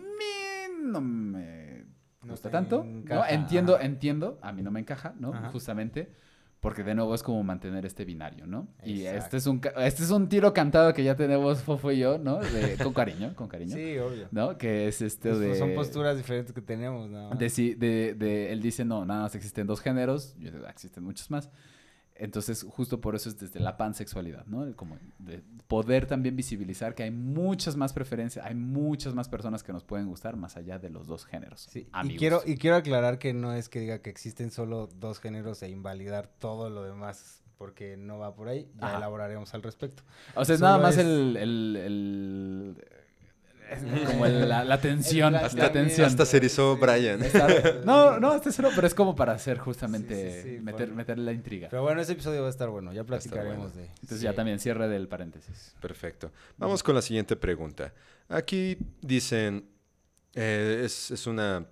no 0.84 1.02
me 1.02 1.86
gusta 2.22 2.50
tanto, 2.50 2.84
¿no? 2.84 3.26
Entiendo, 3.28 3.80
entiendo, 3.80 4.40
a 4.42 4.52
mí 4.52 4.62
no 4.64 4.72
me 4.72 4.80
encaja, 4.80 5.14
¿no? 5.20 5.34
Ajá. 5.34 5.50
Justamente 5.52 6.12
porque 6.60 6.84
de 6.84 6.96
nuevo 6.96 7.14
es 7.14 7.22
como 7.22 7.44
mantener 7.44 7.86
este 7.86 8.06
binario, 8.06 8.48
¿no? 8.48 8.68
Y 8.84 9.04
este 9.04 9.38
es 9.38 9.46
un 9.46 9.62
este 9.78 10.02
es 10.04 10.10
un 10.10 10.28
tiro 10.30 10.52
cantado 10.52 10.94
que 10.96 11.04
ya 11.04 11.16
tenemos 11.16 11.62
Fofo 11.62 11.92
y 11.92 12.00
yo, 12.00 12.18
¿no? 12.18 12.38
De- 12.40 12.78
con 12.84 12.92
cariño, 12.94 13.36
con 13.36 13.48
cariño. 13.48 13.76
Sí, 13.76 13.98
obvio. 14.00 14.28
¿No? 14.32 14.58
Que 14.58 14.88
es 14.88 15.00
este 15.04 15.30
Pues, 15.30 15.40
de 15.42 15.56
Son 15.60 15.76
posturas 15.76 16.18
diferentes 16.18 16.54
que 16.56 16.62
tenemos, 16.62 17.08
¿no? 17.10 17.30
de, 17.36 17.50
si- 17.52 17.76
de, 17.76 18.16
de- 18.16 18.52
él 18.52 18.62
dice, 18.64 18.84
no, 18.84 19.06
nada 19.06 19.22
más 19.24 19.36
existen 19.36 19.68
dos 19.68 19.80
géneros, 19.80 20.36
yo 20.40 20.50
"Ah, 20.66 20.72
existen 20.72 21.04
muchos 21.04 21.30
más. 21.30 21.52
Entonces, 22.18 22.66
justo 22.70 23.02
por 23.02 23.14
eso 23.16 23.28
es 23.28 23.38
desde 23.38 23.60
la 23.60 23.76
pansexualidad, 23.76 24.46
¿no? 24.46 24.74
Como 24.78 24.98
de 25.20 25.42
poder 25.68 26.06
también 26.06 26.36
visibilizar 26.36 26.96
que 26.96 27.04
hay 27.04 27.12
muchas 27.12 27.76
más 27.76 27.92
preferencias, 27.92 28.46
hay 28.46 28.56
muchas 28.56 29.14
más 29.14 29.28
personas 29.28 29.64
que 29.64 29.74
nos 29.74 29.84
pueden 29.84 30.08
gustar 30.08 30.38
más 30.38 30.56
allá 30.56 30.80
de 30.80 30.90
los 30.90 31.08
dos 31.08 31.26
géneros. 31.26 31.68
Sí, 31.70 31.88
y 32.06 32.16
quiero, 32.16 32.42
y 32.46 32.56
quiero 32.56 32.78
aclarar 32.78 33.20
que 33.20 33.34
no 33.34 33.52
es 33.54 33.68
que 33.68 33.80
diga 33.82 34.00
que 34.02 34.10
existen 34.10 34.50
solo 34.52 34.88
dos 34.88 35.20
géneros 35.20 35.62
e 35.62 35.70
invalidar 35.70 36.28
todo 36.40 36.70
lo 36.70 36.84
demás, 36.84 37.44
porque 37.58 37.98
no 37.98 38.18
va 38.18 38.34
por 38.34 38.48
ahí, 38.48 38.70
ya 38.80 38.88
Ajá. 38.88 38.98
elaboraremos 38.98 39.54
al 39.54 39.64
respecto. 39.64 40.04
O 40.36 40.46
sea, 40.46 40.54
es 40.56 40.60
solo 40.60 40.72
nada 40.72 40.82
más 40.84 40.98
es- 40.98 41.06
el... 41.06 41.36
el- 41.38 42.78
como 44.06 44.26
el- 44.26 44.48
la, 44.50 44.64
la 44.64 44.80
tensión, 44.82 45.34
la 45.34 45.40
Hasta, 45.40 45.72
tensión. 45.72 46.06
hasta 46.08 46.26
se 46.26 46.38
erizó 46.38 46.76
Sí. 46.76 46.82
Brian. 46.82 47.22
Estar- 47.22 47.84
no, 47.86 48.20
no, 48.20 48.36
este 48.36 48.52
solo, 48.52 48.70
pero 48.76 48.88
es 48.88 48.94
como 48.94 49.16
para 49.16 49.34
hacer 49.34 49.58
justamente, 49.58 50.16
Sí, 50.42 50.42
sí, 50.50 50.56
sí, 50.58 50.62
meter, 50.62 50.88
bueno. 50.88 50.96
meterle 50.96 51.24
la 51.26 51.34
intriga. 51.34 51.68
Pero 51.70 51.82
bueno, 51.84 52.02
ese 52.02 52.14
episodio 52.14 52.42
va 52.42 52.48
a 52.48 52.52
estar 52.52 52.70
bueno, 52.70 52.94
ya 52.94 53.04
platicaremos 53.04 53.74
bueno. 53.74 53.76
de... 53.76 53.86
Entonces 53.86 54.20
sí. 54.20 54.24
ya 54.26 54.34
también 54.34 54.60
cierre 54.60 54.88
del 54.88 55.08
paréntesis. 55.08 55.76
Perfecto. 55.82 56.32
Vamos 56.58 56.84
con 56.84 56.96
la 56.96 57.02
siguiente 57.02 57.36
pregunta. 57.36 57.94
Aquí 58.30 58.78
dicen, 59.02 59.68
eh, 60.34 60.82
es, 60.86 61.12
es 61.12 61.28
una 61.28 61.66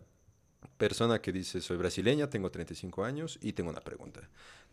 persona 0.77 1.21
que 1.21 1.32
dice, 1.32 1.62
soy 1.62 1.77
brasileña, 1.77 2.29
tengo 2.29 2.50
35 2.52 3.04
años 3.06 3.37
y 3.41 3.54
tengo 3.54 3.69
una 3.69 3.81
pregunta. 3.81 4.21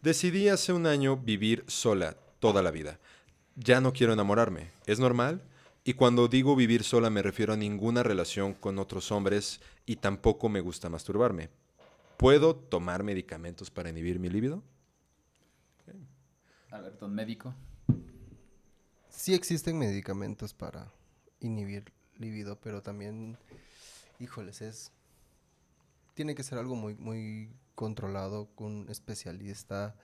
Decidí 0.03 0.49
hace 0.49 0.73
un 0.73 0.87
año 0.87 1.17
vivir 1.17 1.65
sola 1.69 2.17
toda 2.39 2.63
la 2.63 2.71
vida. 2.71 2.99
Ya 3.57 3.81
no 3.81 3.93
quiero 3.93 4.13
enamorarme. 4.15 4.71
¿Es 4.87 4.99
normal? 4.99 5.43
Y 5.83 5.95
cuando 5.95 6.29
digo 6.29 6.57
vivir 6.57 6.85
sola 6.85 7.11
me 7.11 7.23
refiero 7.23 7.53
a 7.55 7.57
ninguna 7.57 8.03
relación 8.03 8.55
con 8.55 8.79
otros 8.79 9.11
hombres 9.13 9.61
y 9.87 9.97
tampoco 9.97 10.49
me 10.49 10.61
gusta 10.61 10.89
masturbarme. 10.89 11.49
¿Puedo 12.17 12.55
tomar 12.55 13.03
medicamentos 13.03 13.71
para 13.71 13.89
inhibir 13.89 14.19
mi 14.19 14.29
líbido? 14.29 14.63
A 16.71 16.81
ver, 16.81 16.97
don 16.99 17.15
médico. 17.15 17.55
Sí 19.09 19.35
existen 19.35 19.79
medicamentos 19.79 20.55
para 20.55 20.93
inhibir 21.41 21.93
libido, 22.17 22.61
pero 22.61 22.83
también, 22.83 23.39
híjoles, 24.19 24.61
es... 24.61 24.93
Tiene 26.15 26.35
que 26.35 26.43
ser 26.43 26.59
algo 26.59 26.77
muy, 26.77 26.95
muy 26.95 27.51
controlado 27.75 28.51
con 28.55 28.73
un 28.73 28.91
especialista 28.91 29.97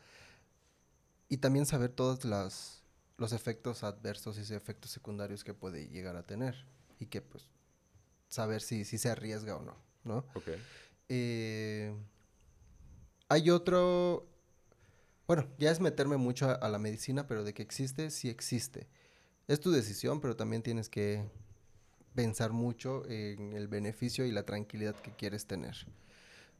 y 1.29 1.37
también 1.37 1.67
saber 1.67 1.91
todos 1.91 2.25
las, 2.25 2.83
los 3.19 3.33
efectos 3.33 3.83
adversos 3.85 4.39
y 4.39 4.55
efectos 4.55 4.91
secundarios 4.91 5.45
que 5.45 5.55
puede 5.55 5.89
llegar 5.89 6.17
a 6.17 6.27
tener 6.27 6.67
y 6.99 7.07
que 7.07 7.23
pues 7.23 7.49
saber 8.29 8.61
si, 8.61 8.85
si 8.85 8.99
se 8.99 9.11
arriesga 9.11 9.57
o 9.57 9.63
no, 9.63 9.77
¿no? 10.05 10.19
Ok. 10.35 10.49
Eh, 11.09 11.95
hay 13.29 13.51
otro, 13.51 14.29
bueno, 15.27 15.49
ya 15.59 15.71
es 15.71 15.81
meterme 15.81 16.17
mucho 16.17 16.49
a, 16.49 16.55
a 16.55 16.69
la 16.69 16.79
medicina, 16.79 17.27
pero 17.27 17.45
de 17.45 17.55
que 17.55 17.63
existe, 17.63 18.11
sí 18.11 18.29
existe. 18.29 18.89
Es 19.49 19.61
tu 19.61 19.71
decisión, 19.71 20.21
pero 20.21 20.37
también 20.37 20.63
tienes 20.63 20.89
que 20.89 21.25
pensar 22.17 22.53
mucho 22.53 23.09
en 23.09 23.53
el 23.53 23.69
beneficio 23.69 24.25
y 24.27 24.33
la 24.33 24.45
tranquilidad 24.45 24.97
que 24.97 25.13
quieres 25.13 25.47
tener. 25.47 25.77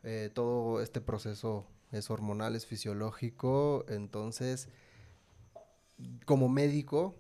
Eh, 0.05 0.31
todo 0.33 0.81
este 0.81 1.01
proceso 1.01 1.67
es 1.91 2.11
hormonal, 2.11 2.55
es 2.55 2.67
fisiológico, 2.67 3.85
entonces, 3.89 4.69
como 6.25 6.49
médico, 6.49 7.15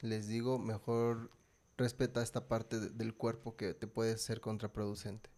les 0.00 0.26
digo, 0.28 0.58
mejor 0.58 1.30
respeta 1.76 2.22
esta 2.22 2.48
parte 2.48 2.78
de- 2.80 2.90
del 2.90 3.14
cuerpo 3.14 3.56
que 3.56 3.74
te 3.74 3.86
puede 3.86 4.18
ser 4.18 4.40
contraproducente. 4.40 5.30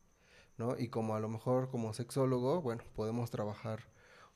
¿no? 0.59 0.77
Y 0.79 0.89
como 0.89 1.15
a 1.17 1.21
lo 1.21 1.29
mejor 1.31 1.71
como 1.71 1.95
sexólogo, 1.95 2.61
bueno, 2.61 2.83
podemos 2.95 3.31
trabajar 3.31 3.81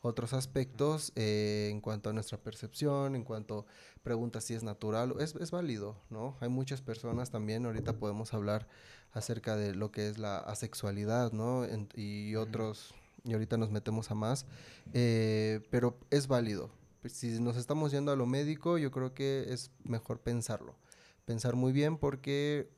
otros 0.00 0.32
aspectos 0.32 1.12
eh, 1.16 1.68
en 1.70 1.82
cuanto 1.82 2.08
a 2.08 2.12
nuestra 2.14 2.38
percepción, 2.38 3.14
en 3.14 3.24
cuanto 3.24 3.66
preguntas 4.02 4.44
si 4.44 4.54
es 4.54 4.62
natural, 4.62 5.14
es, 5.20 5.34
es 5.34 5.50
válido, 5.50 5.96
¿no? 6.08 6.36
Hay 6.40 6.48
muchas 6.48 6.80
personas 6.80 7.30
también, 7.30 7.66
ahorita 7.66 7.94
podemos 7.98 8.32
hablar 8.32 8.66
acerca 9.12 9.54
de 9.56 9.74
lo 9.74 9.90
que 9.92 10.08
es 10.08 10.16
la 10.18 10.38
asexualidad, 10.38 11.32
¿no? 11.32 11.64
En- 11.64 11.88
y 11.94 12.36
otros, 12.36 12.94
y 13.24 13.34
ahorita 13.34 13.58
nos 13.58 13.70
metemos 13.70 14.10
a 14.10 14.14
más, 14.14 14.46
eh, 14.94 15.60
pero 15.70 15.98
es 16.10 16.26
válido. 16.26 16.70
Si 17.06 17.40
nos 17.40 17.56
estamos 17.56 17.92
yendo 17.92 18.12
a 18.12 18.16
lo 18.16 18.26
médico, 18.26 18.78
yo 18.78 18.90
creo 18.90 19.14
que 19.14 19.46
es 19.48 19.70
mejor 19.82 20.20
pensarlo, 20.20 20.76
pensar 21.24 21.54
muy 21.54 21.72
bien 21.72 21.98
porque 21.98 22.70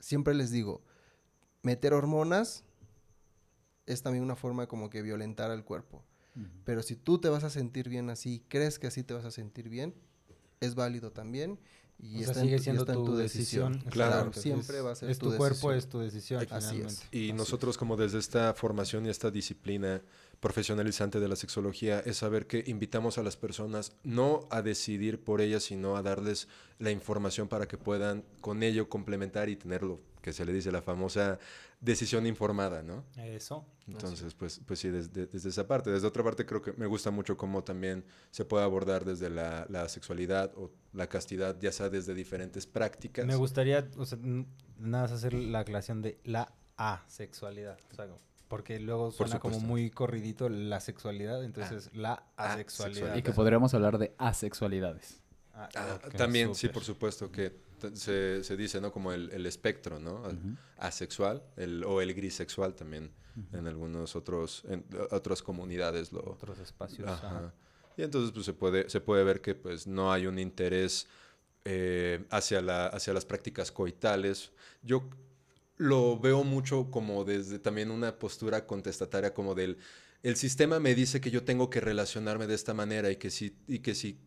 siempre 0.00 0.34
les 0.34 0.50
digo, 0.50 0.82
meter 1.62 1.92
hormonas 1.94 2.64
es 3.86 4.02
también 4.02 4.22
una 4.22 4.36
forma 4.36 4.66
como 4.66 4.90
que 4.90 5.02
violentar 5.02 5.50
al 5.50 5.64
cuerpo. 5.64 6.04
Pero 6.64 6.82
si 6.82 6.94
tú 6.94 7.18
te 7.18 7.28
vas 7.28 7.42
a 7.42 7.50
sentir 7.50 7.88
bien 7.88 8.10
así, 8.10 8.44
crees 8.46 8.78
que 8.78 8.86
así 8.86 9.02
te 9.02 9.12
vas 9.12 9.24
a 9.24 9.32
sentir 9.32 9.68
bien, 9.68 9.92
es 10.60 10.76
válido 10.76 11.10
también. 11.10 11.58
Y 12.00 12.16
O 12.16 12.18
sea, 12.18 12.28
está, 12.28 12.40
sigue 12.42 12.52
en, 12.52 12.56
tu- 12.56 12.60
y 12.60 12.64
siendo 12.64 12.82
está 12.82 12.92
en 12.92 12.98
tu 12.98 13.04
tu 13.06 13.16
decisión. 13.16 13.72
decisión. 13.72 13.90
Claro. 13.92 14.32
Siempre 14.32 14.78
Es- 14.78 14.84
va 14.84 14.92
a 14.92 14.94
ser 14.94 15.10
Es 15.10 15.18
tu 15.18 15.30
tu, 15.32 15.36
cuerpo, 15.36 15.70
decisión. 15.72 15.74
es 15.78 15.88
tu 15.88 15.98
decisión. 15.98 16.46
Así 16.50 16.80
es. 16.80 17.02
Y 17.10 17.24
Así 17.30 17.32
nosotros 17.32 17.76
como 17.76 17.96
desde 17.96 18.18
esta 18.18 18.54
formación 18.54 19.06
y 19.06 19.08
esta 19.08 19.30
disciplina 19.32 20.00
profesionalizante 20.38 21.18
de 21.18 21.26
la 21.28 21.34
sexología 21.36 21.98
es 22.00 22.18
saber 22.18 22.46
que 22.46 22.62
invitamos 22.68 23.18
a 23.18 23.22
las 23.24 23.36
personas 23.36 23.92
no 24.04 24.46
a 24.50 24.62
decidir 24.62 25.18
por 25.22 25.40
ellas, 25.40 25.64
sino 25.64 25.96
a 25.96 26.02
darles 26.02 26.46
la 26.78 26.92
información 26.92 27.48
para 27.48 27.66
que 27.66 27.76
puedan 27.76 28.22
con 28.40 28.62
ello 28.62 28.88
complementar 28.88 29.48
y 29.48 29.56
tener 29.56 29.82
lo 29.82 30.00
que 30.28 30.32
se 30.34 30.44
le 30.44 30.52
dice 30.52 30.70
la 30.70 30.82
famosa 30.82 31.38
decisión 31.80 32.26
informada, 32.26 32.82
¿no? 32.82 33.02
Eso. 33.16 33.64
Entonces, 33.86 34.34
pues, 34.34 34.60
pues 34.66 34.78
sí, 34.78 34.90
desde, 34.90 35.26
desde 35.26 35.48
esa 35.48 35.66
parte. 35.66 35.90
Desde 35.90 36.06
otra 36.06 36.22
parte, 36.22 36.44
creo 36.44 36.60
que 36.60 36.74
me 36.74 36.84
gusta 36.84 37.10
mucho 37.10 37.38
cómo 37.38 37.64
también 37.64 38.04
se 38.30 38.44
puede 38.44 38.62
abordar 38.62 39.06
desde 39.06 39.30
la, 39.30 39.64
la 39.70 39.88
sexualidad 39.88 40.52
o 40.56 40.70
la 40.92 41.06
castidad, 41.08 41.56
ya 41.58 41.72
sea 41.72 41.88
desde 41.88 42.12
diferentes 42.12 42.66
prácticas. 42.66 43.24
Me 43.24 43.36
gustaría, 43.36 43.88
o 43.96 44.04
sea, 44.04 44.18
n- 44.22 44.44
nada 44.78 45.04
más 45.04 45.12
hacer 45.12 45.32
la 45.32 45.60
aclaración 45.60 46.02
de 46.02 46.18
la 46.24 46.52
asexualidad. 46.76 47.78
O 47.90 47.94
sea, 47.94 48.06
porque 48.48 48.78
luego 48.80 49.10
suena 49.10 49.38
como 49.40 49.58
muy 49.60 49.90
corridito 49.90 50.50
la 50.50 50.80
sexualidad, 50.80 51.42
entonces 51.42 51.88
la 51.94 52.22
asexualidad. 52.36 52.54
asexualidad. 52.54 53.16
Y 53.16 53.22
que 53.22 53.32
podríamos 53.32 53.72
hablar 53.72 53.96
de 53.96 54.14
asexualidades. 54.18 55.22
Ah, 55.54 55.68
Ah, 55.74 55.98
también, 56.16 56.54
sí, 56.54 56.68
por 56.68 56.84
supuesto, 56.84 57.30
que 57.32 57.66
se, 57.94 58.44
se 58.44 58.56
dice, 58.56 58.80
¿no? 58.80 58.92
Como 58.92 59.12
el, 59.12 59.30
el 59.30 59.46
espectro, 59.46 59.98
¿no? 59.98 60.22
Asexual 60.76 61.42
el, 61.56 61.84
o 61.84 62.00
el 62.00 62.14
grisexual 62.14 62.74
también 62.74 63.10
en 63.52 63.66
algunos 63.66 64.16
otros, 64.16 64.64
en 64.68 64.84
otras 65.10 65.42
comunidades 65.42 66.12
lo... 66.12 66.20
Otros 66.20 66.58
espacios. 66.58 67.08
Ajá. 67.08 67.28
ajá. 67.28 67.54
Y 67.96 68.02
entonces 68.02 68.32
pues 68.32 68.46
se 68.46 68.52
puede, 68.52 68.88
se 68.88 69.00
puede 69.00 69.24
ver 69.24 69.40
que 69.40 69.54
pues 69.54 69.86
no 69.86 70.12
hay 70.12 70.26
un 70.26 70.38
interés 70.38 71.08
eh, 71.64 72.24
hacia, 72.30 72.62
la, 72.62 72.86
hacia 72.86 73.12
las 73.12 73.24
prácticas 73.24 73.72
coitales. 73.72 74.52
Yo 74.82 75.08
lo 75.76 76.18
veo 76.18 76.44
mucho 76.44 76.90
como 76.90 77.24
desde 77.24 77.58
también 77.58 77.90
una 77.90 78.18
postura 78.18 78.66
contestataria 78.66 79.34
como 79.34 79.54
del 79.54 79.78
el 80.22 80.36
sistema 80.36 80.80
me 80.80 80.94
dice 80.94 81.20
que 81.20 81.30
yo 81.30 81.44
tengo 81.44 81.70
que 81.70 81.80
relacionarme 81.80 82.46
de 82.46 82.54
esta 82.54 82.74
manera 82.74 83.10
y 83.10 83.16
que 83.16 83.30
si, 83.30 83.56
y 83.68 83.80
que 83.80 83.94
si 83.94 84.18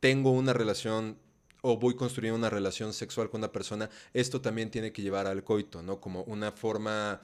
tengo 0.00 0.32
una 0.32 0.52
relación 0.52 1.18
o 1.62 1.78
voy 1.78 1.94
construyendo 1.94 2.38
una 2.38 2.50
relación 2.50 2.92
sexual 2.92 3.30
con 3.30 3.40
una 3.40 3.52
persona, 3.52 3.90
esto 4.12 4.40
también 4.40 4.70
tiene 4.70 4.92
que 4.92 5.02
llevar 5.02 5.26
al 5.26 5.44
coito, 5.44 5.82
¿no? 5.82 6.00
Como 6.00 6.22
una 6.24 6.52
forma 6.52 7.22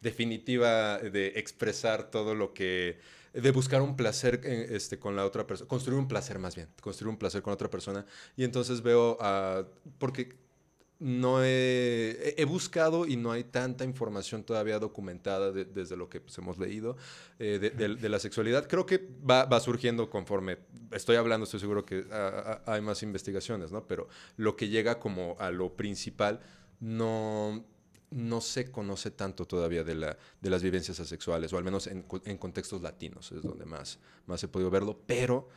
definitiva 0.00 0.98
de 0.98 1.32
expresar 1.36 2.10
todo 2.10 2.34
lo 2.34 2.52
que 2.52 2.98
de 3.32 3.50
buscar 3.50 3.82
un 3.82 3.96
placer 3.96 4.40
eh, 4.44 4.68
este, 4.70 4.98
con 4.98 5.16
la 5.16 5.24
otra 5.24 5.46
persona, 5.46 5.68
construir 5.68 5.98
un 5.98 6.06
placer 6.06 6.38
más 6.38 6.54
bien, 6.54 6.68
construir 6.80 7.10
un 7.10 7.18
placer 7.18 7.42
con 7.42 7.52
otra 7.52 7.68
persona. 7.68 8.06
Y 8.36 8.44
entonces 8.44 8.80
veo, 8.80 9.18
porque 9.98 10.36
no 11.00 11.42
he, 11.44 12.44
buscado 12.46 13.06
y 13.06 13.16
no 13.16 13.32
hay 13.32 13.44
tanta 13.44 13.84
información 13.84 14.44
todavía 14.44 14.78
documentada 14.78 15.50
de- 15.52 15.64
desde 15.64 15.96
lo 15.96 16.08
que 16.08 16.20
pues, 16.20 16.38
hemos 16.38 16.56
leído 16.58 16.96
eh, 17.38 17.58
de, 17.60 17.70
de- 17.70 17.96
de 17.96 18.08
la 18.08 18.18
sexualidad. 18.18 18.68
Creo 18.68 18.86
que 18.86 19.06
va, 19.28 19.44
va 19.44 19.58
surgiendo 19.60 20.08
conforme 20.08 20.58
estoy 20.92 21.16
hablando, 21.16 21.44
estoy 21.44 21.60
seguro 21.60 21.84
que 21.84 22.06
hay 22.66 22.80
más 22.80 23.02
investigaciones, 23.02 23.72
¿no? 23.72 23.86
Pero 23.86 24.08
lo 24.36 24.54
que 24.56 24.68
llega 24.68 24.98
como 25.00 25.36
a 25.40 25.50
lo 25.50 25.74
principal 25.76 26.40
no, 26.80 27.64
no 28.10 28.40
se 28.40 28.70
conoce 28.70 29.10
tanto 29.10 29.46
todavía 29.46 29.82
de, 29.84 29.96
la, 29.96 30.16
de 30.40 30.50
las 30.50 30.62
vivencias 30.62 31.00
asexuales, 31.00 31.52
o 31.52 31.58
al 31.58 31.64
menos 31.64 31.86
en, 31.88 32.02
co- 32.02 32.22
en 32.24 32.38
contextos 32.38 32.82
latinos 32.82 33.32
es 33.32 33.42
donde 33.42 33.64
más, 33.64 33.98
más 34.26 34.42
he 34.44 34.48
podido 34.48 34.70
verlo, 34.70 35.00
pero 35.06 35.48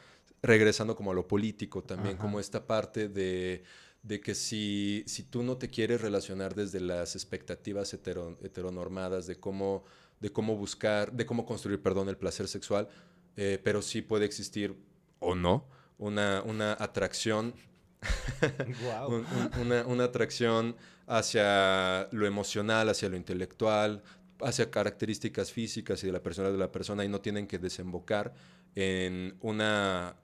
regresando 0.41 0.95
como 0.95 1.11
a 1.11 1.13
lo 1.15 1.27
político 1.27 1.83
también, 1.83 2.15
Ajá. 2.15 2.23
como 2.23 2.39
esta 2.39 2.65
parte 2.65 3.09
de, 3.09 3.63
de 4.03 4.19
que 4.21 4.35
si, 4.35 5.03
si 5.07 5.23
tú 5.23 5.43
no 5.43 5.57
te 5.57 5.69
quieres 5.69 6.01
relacionar 6.01 6.55
desde 6.55 6.79
las 6.79 7.15
expectativas 7.15 7.93
hetero- 7.93 8.37
heteronormadas 8.43 9.27
de 9.27 9.39
cómo, 9.39 9.83
de 10.19 10.31
cómo 10.31 10.55
buscar, 10.55 11.11
de 11.11 11.25
cómo 11.25 11.45
construir, 11.45 11.81
perdón, 11.81 12.09
el 12.09 12.17
placer 12.17 12.47
sexual, 12.47 12.87
eh, 13.35 13.59
pero 13.63 13.81
sí 13.81 14.01
puede 14.01 14.25
existir 14.25 14.75
o 15.19 15.35
no 15.35 15.67
una, 15.97 16.41
una 16.45 16.73
atracción 16.79 17.53
un- 19.07 19.25
un- 19.25 19.61
una, 19.61 19.85
una 19.85 20.03
atracción 20.05 20.75
hacia 21.07 22.07
lo 22.11 22.25
emocional, 22.27 22.89
hacia 22.89 23.09
lo 23.09 23.17
intelectual, 23.17 24.03
hacia 24.41 24.69
características 24.69 25.51
físicas 25.51 26.03
y 26.03 26.07
de 26.07 26.13
la 26.13 26.21
persona 26.21 26.51
de 26.51 26.57
la 26.57 26.71
persona 26.71 27.03
y 27.03 27.09
no 27.09 27.21
tienen 27.21 27.47
que 27.47 27.57
desembocar 27.57 28.33
en 28.75 29.35
una 29.41 30.15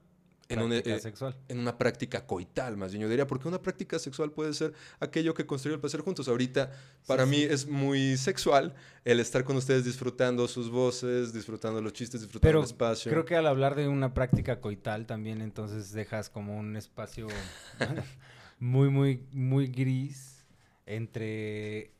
en 0.48 0.60
una, 0.60 0.68
Práctica 0.74 0.96
eh, 0.96 1.00
sexual. 1.00 1.36
en 1.48 1.58
una 1.58 1.78
práctica 1.78 2.26
coital, 2.26 2.76
más 2.76 2.92
bien 2.92 3.02
yo 3.02 3.08
diría, 3.08 3.26
porque 3.26 3.48
una 3.48 3.62
práctica 3.62 3.98
sexual 3.98 4.30
puede 4.30 4.52
ser 4.54 4.72
aquello 5.00 5.34
que 5.34 5.46
construye 5.46 5.74
el 5.74 5.80
placer 5.80 6.00
juntos. 6.00 6.28
Ahorita, 6.28 6.72
para 7.06 7.26
mí 7.26 7.42
es 7.42 7.66
muy 7.66 8.16
sexual 8.16 8.74
el 9.04 9.20
estar 9.20 9.44
con 9.44 9.56
ustedes 9.56 9.84
disfrutando 9.84 10.46
sus 10.48 10.70
voces, 10.70 11.32
disfrutando 11.32 11.80
los 11.80 11.92
chistes, 11.92 12.20
disfrutando 12.20 12.48
Pero 12.48 12.58
el 12.60 12.64
espacio. 12.66 13.10
creo 13.10 13.24
que 13.24 13.36
al 13.36 13.46
hablar 13.46 13.74
de 13.74 13.88
una 13.88 14.14
práctica 14.14 14.60
coital 14.60 15.06
también 15.06 15.40
entonces 15.40 15.92
dejas 15.92 16.30
como 16.30 16.58
un 16.58 16.76
espacio 16.76 17.28
muy, 18.58 18.90
muy, 18.90 19.26
muy 19.32 19.68
gris 19.68 20.44
entre 20.86 21.92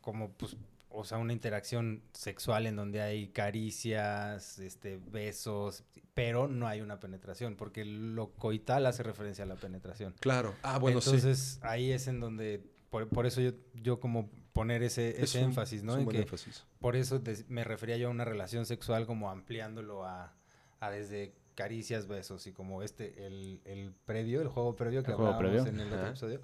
como 0.00 0.32
pues, 0.32 0.56
o 0.90 1.04
sea, 1.04 1.18
una 1.18 1.32
interacción 1.32 2.02
sexual 2.12 2.66
en 2.66 2.76
donde 2.76 3.00
hay 3.00 3.28
caricias, 3.28 4.58
este, 4.58 4.98
besos, 5.10 5.84
pero 6.14 6.48
no 6.48 6.66
hay 6.66 6.80
una 6.80 6.98
penetración, 7.00 7.56
porque 7.56 7.84
lo 7.84 8.30
coital 8.32 8.86
hace 8.86 9.02
referencia 9.02 9.44
a 9.44 9.46
la 9.46 9.56
penetración. 9.56 10.14
Claro. 10.20 10.54
Ah, 10.62 10.78
bueno, 10.78 11.00
sí. 11.00 11.10
entonces 11.10 11.58
ahí 11.62 11.92
es 11.92 12.08
en 12.08 12.20
donde, 12.20 12.62
por, 12.90 13.08
por 13.08 13.26
eso 13.26 13.40
yo, 13.40 13.52
yo 13.74 14.00
como 14.00 14.30
poner 14.52 14.82
ese, 14.82 15.10
Es 15.10 15.30
ese 15.30 15.38
un- 15.40 15.44
énfasis, 15.50 15.82
¿no? 15.84 15.92
es 15.92 15.96
un 15.96 16.00
En 16.00 16.04
buen 16.06 16.16
que 16.16 16.22
énfasis. 16.22 16.64
por 16.80 16.96
eso 16.96 17.20
me 17.48 17.62
refería 17.64 17.96
yo 17.96 18.08
a 18.08 18.10
una 18.10 18.24
relación 18.24 18.66
sexual 18.66 19.06
como 19.06 19.30
ampliándolo 19.30 20.04
a, 20.04 20.34
a 20.80 20.90
desde 20.90 21.34
caricias, 21.54 22.06
besos 22.06 22.46
y 22.46 22.52
como 22.52 22.82
este, 22.82 23.26
el, 23.26 23.60
el 23.64 23.92
previo, 24.04 24.40
el 24.40 24.48
juego 24.48 24.74
previo 24.76 25.02
que 25.02 25.10
El 25.10 25.14
hablábamos 25.18 25.40
previo. 25.40 25.66
en 25.66 25.80
el 25.80 25.92
otro 25.92 26.06
episodio. 26.08 26.40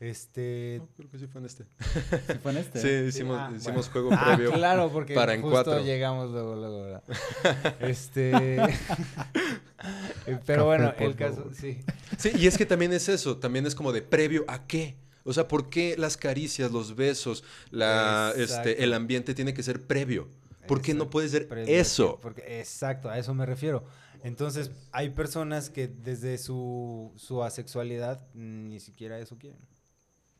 Este... 0.00 0.78
No, 0.80 0.88
creo 0.96 1.10
que 1.10 1.18
sí 1.18 1.26
fue 1.26 1.40
en 1.40 1.46
este. 1.46 1.64
¿Sí 1.64 2.38
fue 2.42 2.52
en 2.52 2.58
este? 2.58 2.80
Sí, 2.80 3.08
hicimos, 3.08 3.38
ah, 3.38 3.52
hicimos 3.56 3.90
bueno. 3.90 4.10
juego 4.10 4.10
Ah, 4.12 4.34
previo. 4.34 4.52
claro, 4.52 4.90
porque 4.92 5.14
para 5.14 5.34
en 5.34 5.42
justo 5.42 5.52
cuatro. 5.54 5.84
llegamos 5.84 6.30
luego, 6.30 6.56
luego, 6.56 6.82
¿verdad? 6.82 7.02
este... 7.80 8.60
Pero 10.46 10.64
bueno, 10.64 10.92
el 10.98 11.14
caso, 11.14 11.36
favor. 11.36 11.54
sí. 11.54 11.80
Sí, 12.18 12.32
y 12.36 12.46
es 12.46 12.56
que 12.56 12.66
también 12.66 12.92
es 12.92 13.08
eso, 13.08 13.36
también 13.38 13.66
es 13.66 13.74
como 13.74 13.92
de 13.92 14.02
previo 14.02 14.44
a 14.48 14.66
qué. 14.66 14.96
O 15.24 15.32
sea, 15.32 15.48
¿por 15.48 15.70
qué 15.70 15.96
las 15.96 16.16
caricias, 16.16 16.70
los 16.70 16.96
besos, 16.96 17.44
la, 17.70 18.32
Exacto. 18.36 18.68
este, 18.70 18.84
el 18.84 18.92
ambiente 18.92 19.34
tiene 19.34 19.54
que 19.54 19.62
ser 19.62 19.86
previo? 19.86 20.28
¿Por 20.66 20.80
qué 20.80 20.94
no 20.94 21.10
puede 21.10 21.28
ser 21.28 21.46
previo, 21.48 21.74
eso? 21.74 22.18
Porque, 22.20 22.58
exacto, 22.60 23.08
a 23.10 23.18
eso 23.18 23.34
me 23.34 23.44
refiero. 23.46 23.84
Entonces, 24.22 24.70
hay 24.92 25.10
personas 25.10 25.68
que 25.68 25.86
desde 25.86 26.38
su, 26.38 27.12
su 27.16 27.42
asexualidad 27.42 28.26
ni 28.32 28.80
siquiera 28.80 29.18
eso 29.18 29.36
quieren. 29.38 29.60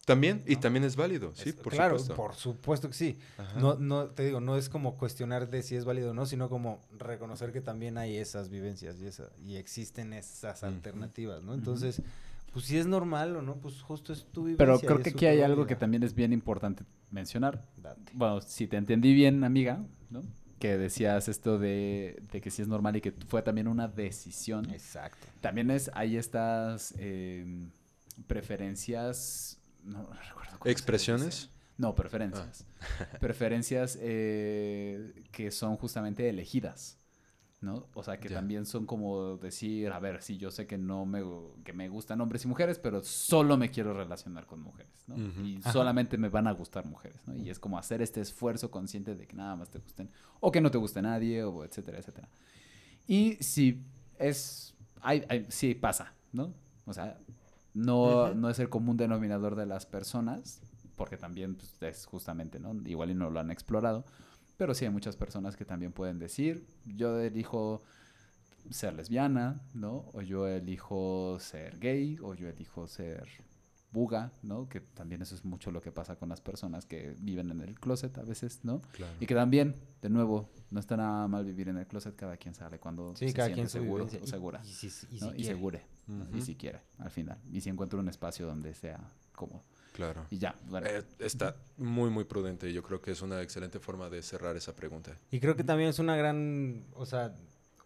También, 0.06 0.42
y 0.46 0.56
también 0.56 0.84
es 0.84 0.96
válido, 0.96 1.32
sí, 1.34 1.48
Es- 1.50 1.54
por 1.56 1.72
claro, 1.72 1.98
supuesto. 1.98 2.14
por 2.22 2.34
supuesto 2.34 2.88
que 2.88 2.94
sí. 2.94 3.18
Ajá. 3.38 3.58
No, 3.58 3.76
no, 3.76 4.06
te 4.08 4.24
digo, 4.24 4.40
no 4.40 4.56
es 4.56 4.68
como 4.68 4.96
cuestionar 4.96 5.48
de 5.48 5.62
si 5.62 5.76
es 5.76 5.84
válido 5.86 6.10
o 6.10 6.14
no, 6.14 6.26
sino 6.26 6.48
como 6.50 6.80
reconocer 6.98 7.52
que 7.52 7.60
también 7.62 7.96
hay 7.96 8.16
esas 8.16 8.50
vivencias 8.50 9.00
y, 9.00 9.06
esa, 9.06 9.30
y 9.46 9.56
existen 9.56 10.12
esas 10.12 10.62
alternativas, 10.62 11.42
¿no? 11.42 11.54
Entonces, 11.54 12.02
pues 12.52 12.66
si 12.66 12.76
es 12.76 12.86
normal 12.86 13.34
o 13.36 13.42
no, 13.42 13.56
pues 13.56 13.80
justo 13.80 14.12
es 14.12 14.24
tu 14.30 14.44
vivencia. 14.44 14.58
Pero 14.66 14.78
creo 14.80 15.00
que 15.02 15.10
aquí 15.10 15.26
hay 15.26 15.40
algo 15.40 15.66
que 15.66 15.74
también 15.74 16.02
es 16.02 16.14
bien 16.14 16.32
importante 16.34 16.84
mencionar. 17.10 17.64
Date. 17.78 18.12
Bueno, 18.12 18.40
si 18.42 18.66
te 18.66 18.76
entendí 18.76 19.14
bien, 19.14 19.42
amiga, 19.42 19.82
¿no? 20.10 20.22
Que 20.58 20.76
decías 20.78 21.28
esto 21.28 21.58
de, 21.58 22.22
de 22.30 22.40
que 22.40 22.50
sí 22.50 22.60
es 22.62 22.68
normal 22.68 22.96
y 22.96 23.00
que 23.00 23.12
fue 23.12 23.42
también 23.42 23.68
una 23.68 23.88
decisión. 23.88 24.70
Exacto. 24.70 25.26
También 25.40 25.70
es, 25.70 25.90
hay 25.94 26.16
estas 26.16 26.94
eh, 26.98 27.44
preferencias, 28.26 29.58
no 29.84 30.06
recuerdo 30.12 30.58
¿Expresiones? 30.64 31.50
No, 31.76 31.94
preferencias. 31.94 32.66
preferencias 33.20 33.98
eh, 34.00 35.24
que 35.32 35.50
son 35.50 35.76
justamente 35.76 36.28
elegidas, 36.28 36.98
¿no? 37.60 37.88
O 37.94 38.02
sea, 38.04 38.20
que 38.20 38.28
también 38.28 38.64
son 38.66 38.86
como 38.86 39.36
decir, 39.38 39.90
a 39.90 39.98
ver, 39.98 40.22
sí, 40.22 40.36
yo 40.38 40.50
sé 40.52 40.66
que 40.66 40.78
no 40.78 41.04
me, 41.06 41.22
que 41.64 41.72
me 41.72 41.88
gustan 41.88 42.20
hombres 42.20 42.44
y 42.44 42.48
mujeres, 42.48 42.78
pero 42.78 43.02
solo 43.02 43.56
me 43.56 43.70
quiero 43.70 43.92
relacionar 43.94 44.46
con 44.46 44.60
mujeres, 44.60 45.04
¿no? 45.08 45.16
Y 45.44 45.58
Ajá. 45.60 45.72
solamente 45.72 46.16
me 46.18 46.28
van 46.28 46.46
a 46.46 46.52
gustar 46.52 46.86
mujeres, 46.86 47.26
¿no? 47.26 47.34
Y 47.36 47.50
es 47.50 47.58
como 47.58 47.76
hacer 47.78 48.00
este 48.02 48.20
esfuerzo 48.20 48.70
consciente 48.70 49.16
de 49.16 49.26
que 49.26 49.34
nada 49.34 49.56
más 49.56 49.70
te 49.70 49.78
gusten, 49.80 50.10
o 50.40 50.52
que 50.52 50.60
no 50.60 50.70
te 50.70 50.78
guste 50.78 51.02
nadie, 51.02 51.42
o 51.42 51.64
etcétera, 51.64 51.98
etcétera. 51.98 52.28
Y 53.06 53.34
si 53.42 53.82
es, 54.18 54.74
hay, 55.00 55.24
hay- 55.28 55.46
sí 55.48 55.74
pasa, 55.74 56.14
¿no? 56.32 56.54
O 56.86 56.92
sea, 56.92 57.18
no, 57.74 58.34
no 58.34 58.48
es 58.48 58.58
el 58.58 58.68
común 58.68 58.96
denominador 58.96 59.56
de 59.56 59.66
las 59.66 59.84
personas, 59.84 60.60
porque 60.96 61.16
también 61.16 61.56
pues, 61.56 61.74
es 61.82 62.06
justamente, 62.06 62.60
¿no? 62.60 62.74
Igual 62.86 63.10
y 63.10 63.14
no 63.14 63.30
lo 63.30 63.40
han 63.40 63.50
explorado, 63.50 64.04
pero 64.56 64.74
sí 64.74 64.84
hay 64.84 64.90
muchas 64.90 65.16
personas 65.16 65.56
que 65.56 65.64
también 65.64 65.92
pueden 65.92 66.18
decir, 66.18 66.66
yo 66.86 67.18
elijo 67.18 67.82
ser 68.70 68.94
lesbiana, 68.94 69.60
¿no? 69.74 70.06
O 70.12 70.22
yo 70.22 70.46
elijo 70.46 71.36
ser 71.40 71.78
gay, 71.78 72.18
o 72.22 72.34
yo 72.34 72.48
elijo 72.48 72.86
ser 72.86 73.28
buga, 73.94 74.32
¿no? 74.42 74.68
Que 74.68 74.80
también 74.80 75.22
eso 75.22 75.34
es 75.36 75.44
mucho 75.44 75.70
lo 75.70 75.80
que 75.80 75.92
pasa 75.92 76.16
con 76.16 76.28
las 76.28 76.40
personas 76.40 76.84
que 76.84 77.14
viven 77.20 77.50
en 77.52 77.60
el 77.60 77.78
closet 77.78 78.18
a 78.18 78.22
veces, 78.22 78.58
¿no? 78.64 78.82
Claro. 78.92 79.14
Y 79.20 79.26
que 79.26 79.34
también, 79.34 79.76
de 80.02 80.10
nuevo, 80.10 80.50
no 80.70 80.80
está 80.80 80.96
nada 80.96 81.26
mal 81.28 81.44
vivir 81.44 81.68
en 81.68 81.78
el 81.78 81.86
closet, 81.86 82.14
cada 82.16 82.36
quien 82.36 82.54
sale 82.54 82.78
cuando 82.80 83.14
Sí, 83.16 83.28
se 83.28 83.34
cada 83.34 83.46
siente 83.46 83.60
quien 83.62 83.68
seguro 83.70 84.04
o 84.04 84.24
Y- 84.24 84.26
segura. 84.26 84.60
Y, 84.64 84.68
si, 84.72 84.88
y 85.10 85.20
¿no? 85.20 85.30
si 85.30 85.40
y 85.40 85.44
segure, 85.44 85.82
y 86.34 86.40
si 86.42 86.56
quiere, 86.56 86.80
al 86.98 87.10
final. 87.10 87.38
Y 87.52 87.60
si 87.60 87.70
encuentra 87.70 87.98
un 87.98 88.08
espacio 88.08 88.46
donde 88.46 88.74
sea 88.74 88.98
cómodo. 89.34 89.62
Claro. 89.92 90.26
Y 90.28 90.38
ya, 90.38 90.56
bueno. 90.68 90.88
Eh, 90.88 91.04
está 91.20 91.54
muy, 91.78 92.10
muy 92.10 92.24
prudente 92.24 92.72
yo 92.72 92.82
creo 92.82 93.00
que 93.00 93.12
es 93.12 93.22
una 93.22 93.40
excelente 93.42 93.78
forma 93.78 94.10
de 94.10 94.22
cerrar 94.22 94.56
esa 94.56 94.74
pregunta. 94.74 95.16
Y 95.30 95.38
creo 95.38 95.54
que 95.54 95.62
también 95.62 95.90
es 95.90 96.00
una 96.00 96.16
gran, 96.16 96.84
o 96.94 97.06
sea, 97.06 97.32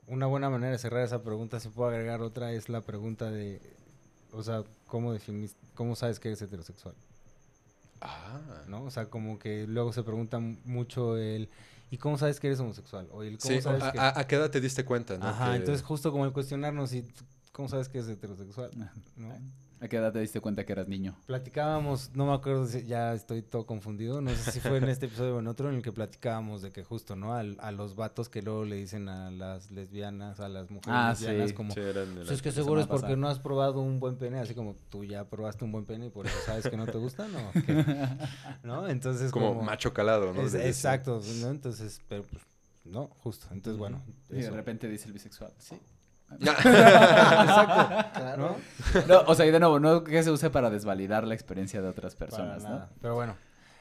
una 0.07 0.25
buena 0.25 0.49
manera 0.49 0.73
de 0.73 0.79
cerrar 0.79 1.05
esa 1.05 1.23
pregunta, 1.23 1.61
si 1.61 1.69
puedo 1.69 1.91
agregar 1.91 2.23
otra, 2.23 2.53
es 2.53 2.71
la 2.71 2.81
pregunta 2.81 3.31
de, 3.31 3.61
o 4.33 4.43
sea, 4.43 4.64
¿cómo 4.87 5.12
definís, 5.12 5.57
cómo 5.74 5.97
sabes 5.97 6.18
que 6.20 6.29
eres 6.29 6.43
heterosexual? 6.43 6.95
Ah, 8.01 8.41
¿No? 8.68 8.85
O 8.85 8.91
sea, 8.91 9.07
como 9.11 9.39
que 9.39 9.66
luego 9.66 9.93
se 9.93 10.03
pregunta 10.03 10.39
mucho 10.39 11.16
el, 11.16 11.49
¿y 11.91 11.99
cómo 11.99 12.16
sabes 12.16 12.39
que 12.39 12.47
eres 12.47 12.61
homosexual? 12.61 13.09
O 13.12 13.22
el, 13.22 13.39
¿cómo 13.39 13.55
Sí, 13.55 13.61
sabes 13.62 13.83
a, 13.83 13.93
que...? 13.93 13.99
a- 13.99 14.18
a 14.20 14.26
qué 14.26 14.37
edad 14.37 14.51
te 14.51 14.61
diste 14.61 14.85
cuenta? 14.85 15.18
no? 15.18 15.26
Ajá, 15.26 15.51
Que- 15.53 15.57
entonces 15.57 15.85
justo 15.85 16.12
como 16.12 16.24
el 16.24 16.33
cuestionarnos, 16.33 16.93
¿y 16.95 17.05
cómo 17.53 17.68
sabes 17.68 17.89
que 17.89 17.99
eres 17.99 18.11
heterosexual? 18.11 18.70
¿No? 19.16 19.33
¿A 19.81 19.87
qué 19.87 19.97
edad 19.97 20.12
te 20.12 20.18
diste 20.18 20.41
cuenta 20.41 20.66
que 20.66 20.72
eras 20.72 20.89
niño? 20.89 21.14
Platicábamos, 21.26 22.11
no 22.14 22.26
me 22.26 22.33
acuerdo, 22.33 22.66
si 22.66 22.83
ya 22.85 23.14
estoy 23.14 23.43
todo 23.43 23.64
confundido, 23.64 24.20
no 24.20 24.31
sé 24.31 24.51
si 24.51 24.59
fue 24.61 24.79
en 24.79 24.89
este 24.89 25.07
episodio 25.07 25.37
o 25.37 25.39
en 25.39 25.47
otro 25.47 25.68
en 25.68 25.76
el 25.76 25.83
que 25.83 25.93
platicábamos 25.93 26.62
de 26.62 26.72
que 26.72 26.83
justo, 26.83 27.14
¿no? 27.14 27.33
Al- 27.35 27.57
a 27.61 27.70
los 27.70 27.95
vatos 27.95 28.29
que 28.29 28.43
luego 28.43 28.64
le 28.64 28.74
dicen 28.74 29.09
a 29.09 29.31
las 29.31 29.70
lesbianas, 29.70 30.41
a 30.41 30.49
las 30.49 30.68
mujeres 30.70 30.95
Ah, 30.99 31.11
lesbianas, 31.11 31.51
sí. 31.51 31.55
como, 31.55 31.72
Sí, 31.74 31.81
eran 31.81 32.09
de 32.09 32.14
"Pues 32.16 32.26
la- 32.29 32.35
es 32.35 32.43
que 32.43 32.51
seguro 32.51 32.81
es 32.81 32.87
porque 32.89 33.03
pasada. 33.03 33.16
no 33.16 33.29
has 33.29 33.39
probado 33.39 33.81
un 33.81 34.01
buen 34.01 34.16
pene, 34.16 34.41
así 34.41 34.53
como 34.55 34.74
tú 34.91 35.05
ya 35.05 35.24
probaste 35.29 35.64
un 35.64 35.70
buen 35.70 35.85
pene 35.85 36.07
y 36.07 36.11
por 36.11 36.26
eso 36.26 36.37
sabes 36.45 36.66
que 36.68 36.76
no 36.76 36.87
te 36.87 36.99
gusta, 36.99 37.29
¿no? 37.29 37.39
¿Qué? 37.64 37.85
¿No? 38.64 38.89
Entonces 38.89 39.31
como, 39.31 39.51
como... 39.51 39.62
macho 39.62 39.95
calado, 39.95 40.33
¿no? 40.33 40.43
es- 40.43 40.55
exacto, 40.55 41.20
¿no? 41.41 41.51
Entonces, 41.51 42.01
pero 42.09 42.24
pues, 42.24 42.43
no, 42.85 43.07
justo, 43.22 43.47
entonces 43.53 43.79
bueno. 43.79 44.03
Y 44.29 44.35
de 44.35 44.41
eso. 44.41 44.51
repente 44.57 44.89
dice 44.89 45.07
el 45.07 45.12
bisexual. 45.12 45.53
Sí. 45.59 45.76
Exacto, 46.41 48.18
Claro. 48.20 48.57
¿no? 48.95 49.07
No, 49.07 49.20
o 49.26 49.35
sea, 49.35 49.47
y 49.47 49.51
de 49.51 49.61
nuevo, 49.61 49.81
no 49.81 50.05
que 50.05 50.22
se 50.22 50.31
use 50.31 50.51
para 50.51 50.70
desvalidar 50.70 51.26
la 51.26 51.35
experiencia 51.35 51.81
de 51.83 51.89
otras 51.89 52.14
Para 52.14 52.31
personas, 52.31 52.62
¿no? 52.64 52.89
Pero 53.01 53.14
bueno. 53.14 53.37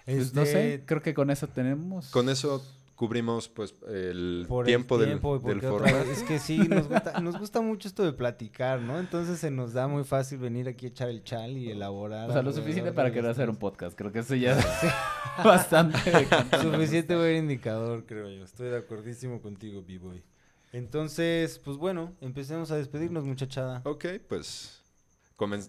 Pues, 0.06 0.34
no 0.34 0.45
sé, 0.45 0.76
este, 0.76 0.86
creo 0.86 1.02
que 1.02 1.14
con 1.14 1.30
eso 1.30 1.48
tenemos. 1.48 2.10
Con 2.12 2.30
eso 2.30 2.64
cubrimos 2.95 3.48
pues 3.48 3.76
el 3.88 4.45
por 4.50 4.64
el 4.66 4.68
tiempo, 4.68 4.98
del, 4.98 5.10
tiempo 5.10 5.36
y 5.38 5.50
del 5.50 5.60
vez- 5.60 6.10
Es 6.10 6.24
que 6.24 6.39
sí, 6.39 6.58
nos 6.58 6.88
gusta, 6.89 7.20
nos 7.20 7.38
gusta 7.38 7.62
mucho 7.62 7.88
esto 7.88 8.04
de 8.04 8.12
platicar, 8.14 8.80
¿no? 8.80 9.00
Entonces 9.00 9.39
se 9.39 9.52
nos 9.52 9.74
da 9.74 9.88
muy 9.88 10.04
fácil 10.04 10.39
venir 10.39 10.68
aquí 10.68 10.88
a 10.88 10.89
echar 10.89 11.10
el 11.10 11.24
chal 11.24 11.52
y 11.58 11.70
elaborar. 11.70 12.30
O 12.30 12.34
sea, 12.34 12.41
lo 12.41 12.52
suficiente 12.54 12.91
para 12.93 13.12
querer 13.12 13.30
hacer 13.30 13.50
un 13.50 13.58
podcast. 13.58 13.95
Creo 13.98 14.12
que 14.12 14.20
eso 14.20 14.34
ya 14.34 14.58
es 14.58 14.66
bastante. 15.43 16.00
Suficiente 16.62 17.16
buen 17.16 17.36
indicador, 17.36 18.06
creo 18.08 18.30
yo. 18.30 18.43
Estoy 18.45 18.70
de 18.70 18.78
acordísimo 18.78 19.41
contigo, 19.41 19.84
B-Boy. 19.88 20.24
Entonces, 20.72 21.59
pues 21.59 21.78
bueno, 21.78 22.13
empecemos 22.22 22.72
a 22.72 22.78
despedirnos, 22.78 23.24
muchachada. 23.24 23.82
Ok, 23.86 24.05
pues, 24.28 24.82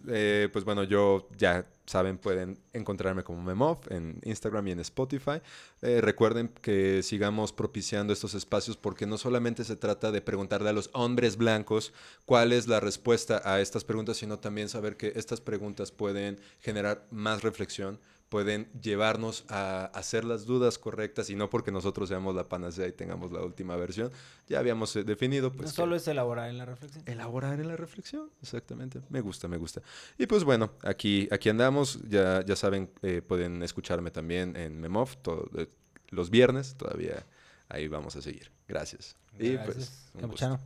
eh, 0.09 0.49
pues 0.53 0.65
bueno, 0.65 0.83
yo 0.83 1.29
ya 1.37 1.67
saben, 1.87 2.19
pueden 2.19 2.59
encontrarme 2.73 3.23
como 3.23 3.43
Memov 3.43 3.79
en 3.91 4.19
Instagram 4.25 4.69
y 4.69 4.71
en 4.73 4.81
Spotify. 4.81 5.41
Eh, 5.83 6.01
recuerden 6.01 6.49
que 6.49 7.03
sigamos 7.03 7.53
propiciando 7.53 8.13
estos 8.13 8.35
espacios 8.35 8.77
porque 8.77 9.07
no 9.07 9.19
solamente 9.19 9.65
se 9.65 9.77
trata 9.77 10.11
de 10.11 10.21
preguntarle 10.21 10.71
a 10.71 10.73
los 10.73 10.91
hombres 10.95 11.37
blancos 11.37 11.93
cuál 12.25 12.53
es 12.53 12.67
la 12.67 12.81
respuesta 12.81 13.43
a 13.45 13.61
estas 13.61 13.85
preguntas, 13.85 14.17
sino 14.17 14.39
también 14.39 14.69
saber 14.69 14.97
que 14.97 15.13
estas 15.17 15.41
preguntas 15.41 15.93
pueden 15.93 16.41
generar 16.61 17.07
más 17.11 17.43
reflexión, 17.43 17.99
pueden 18.29 18.69
llevarnos 18.81 19.45
a 19.49 19.87
hacer 19.87 20.25
las 20.25 20.45
dudas 20.45 20.79
correctas 20.79 21.31
y 21.31 21.35
no 21.35 21.49
porque 21.49 21.73
nosotros 21.73 22.09
seamos 22.09 22.35
la 22.35 22.49
panacea 22.49 22.87
y 22.87 22.93
tengamos 22.93 23.33
la 23.33 23.41
última 23.41 23.77
versión. 23.77 24.11
Ya 24.49 24.59
habíamos 24.59 24.95
eh, 24.97 25.05
definido, 25.05 25.53
pues... 25.53 25.71
no 25.71 25.75
solo 25.75 25.97
es 25.97 26.07
elaborar 26.09 26.51
en 26.51 26.59
la 26.59 26.65
reflexión. 26.67 27.05
elaborar 27.07 27.59
en 27.61 27.69
la 27.69 27.77
reflexión, 27.77 28.31
exactamente. 28.43 29.01
Me 29.09 29.21
gusta, 29.21 29.49
me 29.49 29.57
gusta. 29.57 29.81
Y 30.19 30.27
pues 30.27 30.45
bueno, 30.45 30.73
aquí, 30.83 31.29
aquí 31.31 31.49
andamos. 31.49 32.01
Ya, 32.09 32.45
ya 32.45 32.57
saben, 32.57 32.91
eh, 33.03 33.23
pueden 33.27 33.63
escucharme 33.63 34.11
también 34.11 34.57
en 34.57 34.81
Memov 34.81 35.17
todo- 35.23 35.49
eh, 35.57 35.69
los 36.11 36.31
viernes. 36.31 36.75
Todavía 36.77 37.25
ahí 37.69 37.89
vamos 37.89 38.17
a 38.17 38.23
seguir. 38.23 38.51
Gracias. 38.67 39.17
Y 39.39 39.57
pues, 39.57 39.77
Gracias. 39.77 40.11
un 40.15 40.29
gusto. 40.29 40.59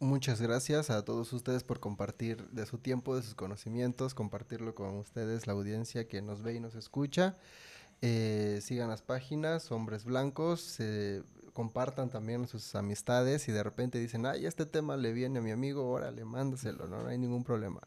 Muchas 0.00 0.40
gracias 0.40 0.88
a 0.88 1.04
todos 1.04 1.30
ustedes 1.34 1.62
por 1.62 1.78
compartir 1.78 2.48
de 2.48 2.64
su 2.64 2.78
tiempo, 2.78 3.16
de 3.16 3.22
sus 3.22 3.34
conocimientos, 3.34 4.14
compartirlo 4.14 4.74
con 4.74 4.96
ustedes, 4.96 5.46
la 5.46 5.52
audiencia 5.52 6.08
que 6.08 6.22
nos 6.22 6.42
ve 6.42 6.54
y 6.54 6.60
nos 6.60 6.74
escucha. 6.74 7.36
Eh, 8.00 8.60
sigan 8.62 8.88
las 8.88 9.02
páginas, 9.02 9.70
Hombres 9.70 10.06
Blancos, 10.06 10.76
eh, 10.78 11.22
compartan 11.52 12.08
también 12.08 12.48
sus 12.48 12.74
amistades 12.74 13.46
y 13.48 13.52
de 13.52 13.62
repente 13.62 13.98
dicen, 13.98 14.24
ay, 14.24 14.46
este 14.46 14.64
tema 14.64 14.96
le 14.96 15.12
viene 15.12 15.40
a 15.40 15.42
mi 15.42 15.50
amigo, 15.50 15.90
órale, 15.90 16.24
mándaselo, 16.24 16.86
no, 16.86 17.02
no 17.02 17.08
hay 17.10 17.18
ningún 17.18 17.44
problema. 17.44 17.80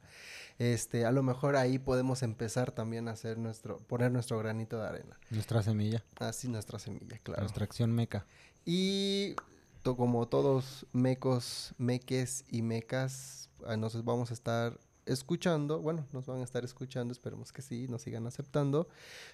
Este, 0.59 1.07
a 1.07 1.11
lo 1.11 1.23
mejor 1.23 1.55
ahí 1.55 1.79
podemos 1.79 2.21
empezar 2.21 2.71
también 2.71 3.07
a 3.07 3.13
hacer 3.13 3.39
nuestro, 3.39 3.79
poner 3.79 4.11
nuestro 4.11 4.37
granito 4.37 4.77
de 4.77 4.87
arena. 4.87 5.19
Nuestra 5.31 5.63
semilla, 5.63 6.03
Así 6.19 6.47
nuestra 6.47 6.77
semilla, 6.77 7.17
claro. 7.23 7.41
nuestra 7.41 7.65
acción 7.65 7.91
meca. 7.91 8.27
Y 8.65 9.35
to- 9.83 9.95
como 9.95 10.27
todos 10.27 10.85
mecos, 10.93 11.73
meques 11.77 12.45
y 12.49 12.61
mecas, 12.61 13.49
ah, 13.65 13.77
nos 13.77 14.03
vamos 14.03 14.31
a 14.31 14.33
estar 14.33 14.79
escuchando, 15.05 15.79
bueno, 15.81 16.05
nos 16.13 16.25
van 16.25 16.39
a 16.39 16.43
estar 16.43 16.63
escuchando, 16.63 17.11
esperemos 17.11 17.51
que 17.51 17.61
sí, 17.61 17.87
nos 17.89 18.01
sigan 18.03 18.25
aceptando, 18.25 18.87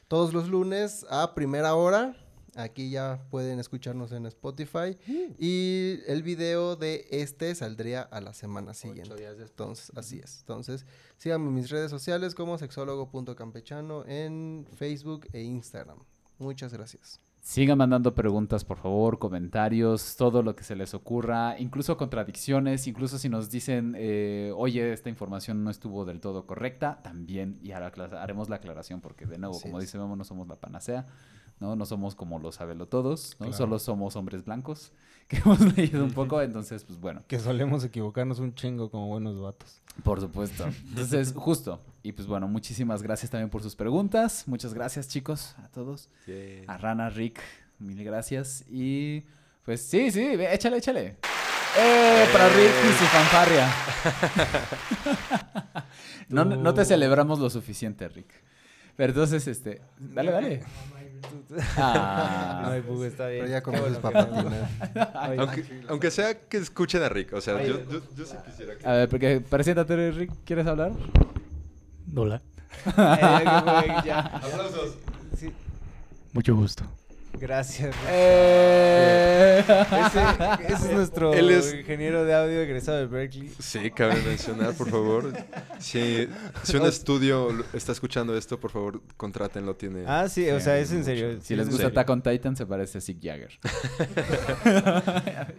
todos 0.07 0.33
los 0.33 0.49
lunes 0.49 1.05
a 1.09 1.33
primera 1.35 1.75
hora. 1.75 2.17
Aquí 2.55 2.89
ya 2.89 3.23
pueden 3.29 3.59
escucharnos 3.59 4.11
en 4.11 4.25
Spotify. 4.25 4.97
Y 5.37 5.99
el 6.07 6.23
video 6.23 6.75
de 6.75 7.05
este 7.11 7.53
saldría 7.53 8.01
a 8.01 8.21
la 8.21 8.33
semana 8.33 8.73
siguiente. 8.73 9.23
Entonces, 9.39 9.91
así 9.95 10.17
es. 10.17 10.39
Entonces, 10.39 10.83
síganme 11.19 11.49
en 11.49 11.53
mis 11.53 11.69
redes 11.69 11.91
sociales 11.91 12.33
como 12.33 12.57
sexólogo.campechano 12.57 14.03
en 14.07 14.65
Facebook 14.75 15.27
e 15.31 15.43
Instagram. 15.43 15.99
Muchas 16.39 16.73
gracias. 16.73 17.19
Sigan 17.41 17.77
mandando 17.77 18.13
preguntas, 18.13 18.65
por 18.65 18.77
favor, 18.77 19.17
comentarios, 19.17 20.15
todo 20.17 20.43
lo 20.43 20.55
que 20.55 20.63
se 20.63 20.75
les 20.75 20.93
ocurra, 20.93 21.57
incluso 21.57 21.95
contradicciones, 21.97 22.85
incluso 22.85 23.17
si 23.17 23.29
nos 23.29 23.49
dicen, 23.49 23.95
eh, 23.97 24.51
oye, 24.55 24.91
esta 24.91 25.09
información 25.09 25.63
no 25.63 25.71
estuvo 25.71 26.03
del 26.05 26.19
todo 26.19 26.45
correcta, 26.45 26.99
también 27.01 27.57
y 27.63 27.71
hará- 27.71 27.91
haremos 28.21 28.49
la 28.49 28.57
aclaración, 28.57 28.99
porque 28.99 29.25
de 29.25 29.37
nuevo, 29.37 29.55
Así 29.55 29.63
como 29.63 29.79
es. 29.79 29.85
dice 29.85 29.97
Memo, 29.97 30.15
no 30.17 30.25
somos 30.25 30.47
la 30.49 30.57
panacea, 30.57 31.07
¿no? 31.61 31.75
No 31.77 31.85
somos 31.85 32.13
como 32.13 32.39
los 32.39 32.59
todos, 32.87 33.35
¿no? 33.39 33.45
Claro. 33.47 33.53
Solo 33.57 33.79
somos 33.79 34.15
hombres 34.17 34.43
blancos, 34.43 34.91
que 35.29 35.37
hemos 35.37 35.59
leído 35.77 36.03
un 36.03 36.11
poco, 36.11 36.41
entonces, 36.41 36.83
pues 36.83 36.99
bueno, 36.99 37.23
Que 37.27 37.39
solemos 37.39 37.83
equivocarnos 37.85 38.39
un 38.39 38.53
chingo 38.55 38.89
como 38.89 39.07
buenos 39.07 39.39
vatos. 39.39 39.81
por 40.03 40.19
supuesto. 40.19 40.67
Entonces, 40.89 41.33
justo, 41.37 41.79
Y 42.01 42.11
pues 42.13 42.27
bueno, 42.27 42.47
muchísimas 42.47 43.03
gracias 43.03 43.29
también 43.29 43.49
por 43.49 43.61
sus 43.61 43.75
preguntas. 43.75 44.43
Muchas 44.47 44.73
gracias, 44.73 45.07
chicos, 45.07 45.55
a 45.63 45.67
todos. 45.69 46.09
Yeah. 46.25 46.63
A 46.67 46.77
Rana, 46.77 47.09
Rick, 47.09 47.39
mil 47.77 48.03
gracias. 48.03 48.65
Y 48.67 49.23
pues 49.63 49.81
sí, 49.81 50.11
sí, 50.11 50.21
échale, 50.21 50.77
échale. 50.77 51.17
¡Eh! 51.77 52.25
Para 52.33 52.49
Rick 52.49 52.73
y 52.83 52.93
su 52.97 53.05
fanfarria. 53.05 53.69
no, 56.29 56.43
no 56.43 56.73
te 56.73 56.83
celebramos 56.85 57.37
lo 57.37 57.51
suficiente, 57.51 58.09
Rick. 58.09 58.33
Pero 58.95 59.11
entonces, 59.13 59.47
este. 59.47 59.81
Dale, 59.99 60.31
dale. 60.31 60.63
Ah. 61.77 62.61
No 62.65 62.71
hay 62.71 62.81
bug, 62.81 63.03
está 63.05 63.27
bien. 63.27 63.41
Pero 63.45 63.51
ya 63.51 63.59
Qué 63.59 63.63
conoces 63.63 64.01
bueno 64.01 64.09
que- 64.09 64.13
para 64.13 64.27
patinar. 64.29 65.39
Aunque, 65.39 65.81
aunque 65.89 66.11
sea 66.11 66.39
que 66.47 66.57
escuchen 66.57 67.01
a 67.03 67.09
Rick. 67.09 67.33
O 67.33 67.41
sea, 67.41 67.61
yo, 67.63 67.79
yo, 67.89 68.01
yo 68.15 68.25
sí 68.25 68.35
quisiera 68.45 68.77
que... 68.77 68.87
A 68.87 68.91
ver, 68.93 69.09
porque 69.09 69.41
preséntate, 69.41 70.11
Rick. 70.11 70.31
¿Quieres 70.45 70.65
hablar? 70.67 70.91
Hola. 72.15 72.41
Eh. 72.85 74.11
Aplausos. 74.11 74.97
Sí, 75.37 75.51
Mucho 76.33 76.55
gusto. 76.55 76.83
Gracias. 77.33 77.95
Eh. 78.07 79.63
Ese, 79.67 80.73
ese 80.73 80.87
es 80.87 80.91
nuestro 80.93 81.33
Él 81.33 81.49
es- 81.51 81.73
ingeniero 81.73 82.23
de 82.25 82.33
audio 82.33 82.61
egresado 82.61 82.97
de 82.97 83.05
Berkeley. 83.07 83.51
Sí, 83.59 83.91
cabe 83.91 84.15
mencionar, 84.25 84.73
por 84.73 84.89
favor. 84.89 85.33
Si, 85.79 86.27
si 86.63 86.77
un 86.77 86.85
estudio 86.85 87.49
está 87.73 87.91
escuchando 87.91 88.35
esto, 88.37 88.59
por 88.59 88.71
favor, 88.71 89.01
contrátenlo. 89.17 89.75
Tiene... 89.75 90.03
Ah, 90.07 90.27
sí, 90.29 90.49
o 90.49 90.59
sea, 90.59 90.77
es 90.79 90.91
en 90.91 91.03
serio. 91.05 91.33
Si 91.41 91.47
sí, 91.47 91.55
les 91.55 91.69
gusta. 91.69 91.87
Attack 91.87 92.09
on 92.09 92.21
Titan, 92.21 92.55
se 92.55 92.65
parece 92.65 92.97
a 92.99 93.01
Sick 93.01 93.19
Jagger. 93.21 93.51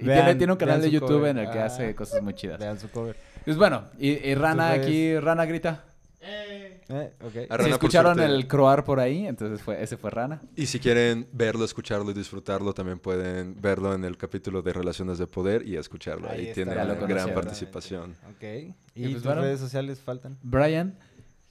y 0.01 0.05
Vean- 0.05 0.25
tiene, 0.25 0.35
tiene 0.37 0.53
un 0.53 0.59
canal 0.59 0.81
de 0.81 0.91
YouTube 0.91 1.09
cover. 1.09 1.31
en 1.31 1.39
el 1.39 1.51
que 1.51 1.59
Ah. 1.59 1.67
hace 1.67 1.95
cosas 1.95 2.23
muy 2.23 2.35
chidas. 2.35 2.59
Vean 2.59 2.79
su 2.79 2.91
cover. 2.91 3.17
Pues 3.45 3.57
bueno, 3.57 3.85
y, 3.99 4.11
y 4.11 4.35
Rana 4.35 4.73
aquí, 4.73 5.19
Rana 5.19 5.45
grita. 5.47 5.85
Eh, 6.21 6.70
A 6.91 7.31
Si 7.31 7.47
Rana, 7.49 7.69
escucharon 7.71 8.15
suerte- 8.17 8.35
el 8.35 8.49
croar 8.49 8.85
por 8.85 8.99
ahí, 9.01 9.27
entonces 9.27 9.63
fue, 9.63 9.83
ese 9.83 9.97
fue 9.97 10.11
Rana. 10.11 10.41
Y 10.57 10.67
si 10.67 10.79
quieren 10.81 11.29
verlo, 11.33 11.65
escucharlo 11.65 12.11
y 12.11 12.15
disfrutarlo, 12.15 12.73
también 12.75 12.99
pueden 12.99 13.61
verlo 13.61 13.95
en 13.95 14.05
el 14.05 14.17
capítulo 14.17 14.63
de 14.63 14.73
Relaciones 14.73 15.19
de 15.19 15.27
Poder 15.27 15.67
y 15.67 15.77
escucharlo. 15.77 16.29
Ahí 16.29 16.47
Ahí, 16.49 16.53
tiene 16.53 16.73
una 16.73 16.85
gran 16.95 17.33
participación. 17.35 18.17
Ok. 18.31 18.43
¿Y, 18.95 19.03
pues 19.03 19.15
tus 19.15 19.25
bueno. 19.25 19.43
redes 19.43 19.61
sociales 19.61 20.01
faltan? 20.01 20.37
Brian, 20.43 20.97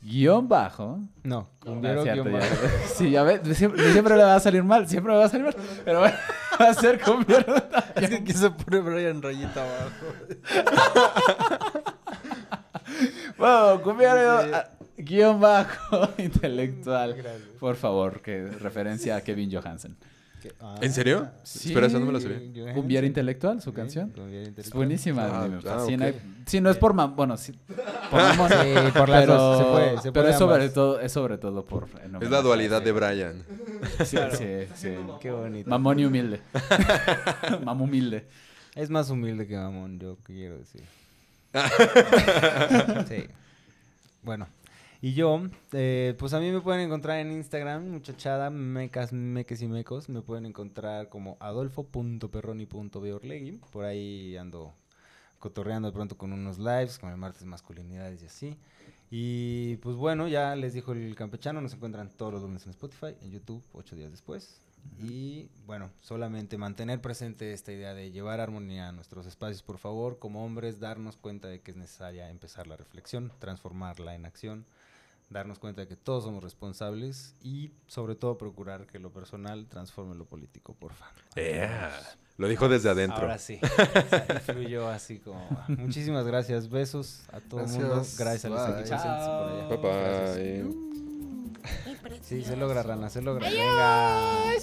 guion 0.01 0.47
bajo. 0.47 0.99
No, 1.23 1.49
Ah, 1.61 1.65
cumbiero 1.65 2.03
cierto, 2.03 2.23
guion 2.23 2.39
ya. 2.41 2.47
bajo. 2.49 2.55
Sí, 2.95 3.09
ya 3.11 3.23
ves, 3.23 3.57
siempre, 3.57 3.91
siempre 3.93 4.17
le 4.17 4.23
va 4.23 4.35
a 4.35 4.39
salir 4.39 4.63
mal, 4.63 4.87
siempre 4.87 5.13
me 5.13 5.19
va 5.19 5.25
a 5.25 5.29
salir 5.29 5.45
mal. 5.45 5.55
Pero 5.85 5.99
bueno, 5.99 6.15
va 6.59 6.69
a 6.69 6.73
ser 6.73 6.99
cumbiero. 7.01 7.55
Es 7.95 8.09
que 8.09 8.15
aquí 8.15 8.33
se 8.33 8.49
pone 8.51 8.79
Brian 8.81 9.21
rayita 9.21 9.63
abajo. 9.63 10.05
Wow, 13.37 13.81
cumbiero 13.81 14.39
ah, 14.53 14.69
guion 14.99 15.39
bajo 15.39 16.09
intelectual. 16.17 17.15
Por 17.59 17.75
favor, 17.75 18.21
que 18.21 18.47
referencia 18.47 19.15
a 19.15 19.21
Kevin 19.21 19.51
Johansen. 19.51 19.95
Ah, 20.61 20.75
¿En 20.81 20.93
serio? 20.93 21.27
Sí. 21.43 21.67
Espera, 21.69 21.87
esa 21.87 21.99
no 21.99 22.05
me 22.05 22.13
la 22.13 22.21
sabía. 22.21 22.73
Cumbiera 22.73 23.05
intelectual, 23.05 23.61
su 23.61 23.71
Sí, 23.71 23.75
canción. 23.75 24.09
Es 24.09 24.47
intelectual. 24.47 24.71
buenísima, 24.73 25.25
Ah, 25.25 25.47
me 25.49 25.59
ah. 25.69 26.13
Sí, 26.45 26.61
no 26.61 26.69
es 26.69 26.77
por 26.77 26.93
mam... 26.93 27.13
Bueno, 27.13 27.35
sí. 27.37 27.51
Por 28.09 28.21
mamón, 28.21 28.49
Sí, 28.49 28.91
por 28.97 29.09
las 29.09 29.21
pero, 29.21 29.33
dos, 29.35 29.57
se 29.57 29.63
puede, 29.65 30.01
se 30.01 30.11
pero 30.13 30.29
es 30.29 30.37
sobre 30.37 30.69
todo, 30.69 30.99
es 31.01 31.11
sobre 31.11 31.37
todo 31.39 31.65
por. 31.65 31.89
Es 32.21 32.29
la 32.29 32.41
dualidad 32.41 32.81
de 32.81 32.91
Brian. 32.93 33.43
Sí, 34.05 34.17
sí, 34.37 34.45
sí. 34.75 34.95
Qué 35.19 35.31
bonito. 35.31 35.69
Mamón 35.69 35.99
y 35.99 36.05
humilde. 36.05 36.41
Mam 37.65 37.81
humilde. 37.81 38.25
Es 38.75 38.89
más 38.89 39.09
humilde 39.09 39.45
que 39.47 39.55
mamón, 39.57 39.99
yo 39.99 40.17
quiero 40.23 40.57
decir. 40.57 40.83
sí. 43.07 43.25
Bueno. 44.23 44.47
Y 45.01 45.13
yo, 45.13 45.43
eh, 45.71 46.13
pues 46.19 46.33
a 46.33 46.41
mí 46.41 46.51
me 46.51 46.59
pueden 46.59 46.81
encontrar 46.81 47.19
en 47.19 47.31
Instagram, 47.31 47.89
muchachada, 47.89 48.49
mecas, 48.49 49.13
meques 49.13 49.61
y 49.61 49.67
mecos. 49.67 50.09
Me 50.09 50.21
pueden 50.21 50.45
encontrar 50.45 51.07
como 51.07 51.37
adolfo.perroni.beorlegui. 51.39 53.61
Por 53.71 53.85
ahí 53.85 54.35
ando 54.35 54.73
cotorreando 55.39 55.87
de 55.87 55.93
pronto 55.93 56.17
con 56.17 56.33
unos 56.33 56.59
lives, 56.59 56.99
con 56.99 57.11
el 57.11 57.17
martes 57.17 57.45
masculinidades 57.45 58.21
y 58.23 58.25
así. 58.25 58.57
Y 59.09 59.77
pues 59.77 59.95
bueno, 59.95 60.27
ya 60.27 60.53
les 60.55 60.73
dijo 60.73 60.91
el 60.91 61.15
campechano, 61.15 61.61
nos 61.61 61.73
encuentran 61.73 62.09
todos 62.09 62.33
los 62.33 62.41
lunes 62.43 62.65
en 62.65 62.71
Spotify, 62.71 63.15
en 63.21 63.31
YouTube, 63.31 63.63
ocho 63.71 63.95
días 63.95 64.11
después. 64.11 64.61
Y 65.01 65.49
bueno, 65.65 65.91
solamente 66.01 66.57
mantener 66.57 67.01
presente 67.01 67.53
esta 67.53 67.71
idea 67.71 67.93
de 67.93 68.11
llevar 68.11 68.39
armonía 68.39 68.89
a 68.89 68.91
nuestros 68.91 69.25
espacios, 69.25 69.63
por 69.63 69.77
favor, 69.77 70.19
como 70.19 70.45
hombres, 70.45 70.79
darnos 70.79 71.17
cuenta 71.17 71.47
de 71.47 71.61
que 71.61 71.71
es 71.71 71.77
necesaria 71.77 72.29
empezar 72.29 72.67
la 72.67 72.77
reflexión, 72.77 73.31
transformarla 73.39 74.15
en 74.15 74.25
acción, 74.25 74.65
darnos 75.29 75.59
cuenta 75.59 75.81
de 75.81 75.87
que 75.87 75.95
todos 75.95 76.23
somos 76.23 76.43
responsables 76.43 77.35
y 77.41 77.71
sobre 77.87 78.15
todo 78.15 78.37
procurar 78.37 78.87
que 78.87 78.99
lo 78.99 79.11
personal 79.11 79.67
transforme 79.67 80.15
lo 80.15 80.25
político, 80.25 80.73
por 80.73 80.93
favor. 80.93 81.15
Yeah. 81.35 81.91
Lo 82.37 82.47
dijo 82.47 82.69
desde 82.69 82.89
adentro. 82.89 83.17
Ahora 83.17 83.37
sí. 83.37 83.59
Fluyó 84.45 84.87
así 84.87 85.19
como. 85.19 85.45
Muchísimas 85.67 86.25
gracias. 86.25 86.69
Besos 86.69 87.23
a 87.33 87.41
todo 87.41 87.61
el 87.61 87.67
mundo. 87.67 88.01
Gracias. 88.17 88.45
A 88.45 88.49
los 88.49 88.59
por 88.61 88.75
allá. 88.77 89.67
Bye 89.67 89.77
bye. 89.77 89.91
Gracias. 92.01 92.25
Sí, 92.25 92.43
se 92.43 92.55
logra, 92.55 92.81
rana, 92.81 93.09
se 93.09 93.21
logra. 93.21 93.49
Venga. 93.49 94.53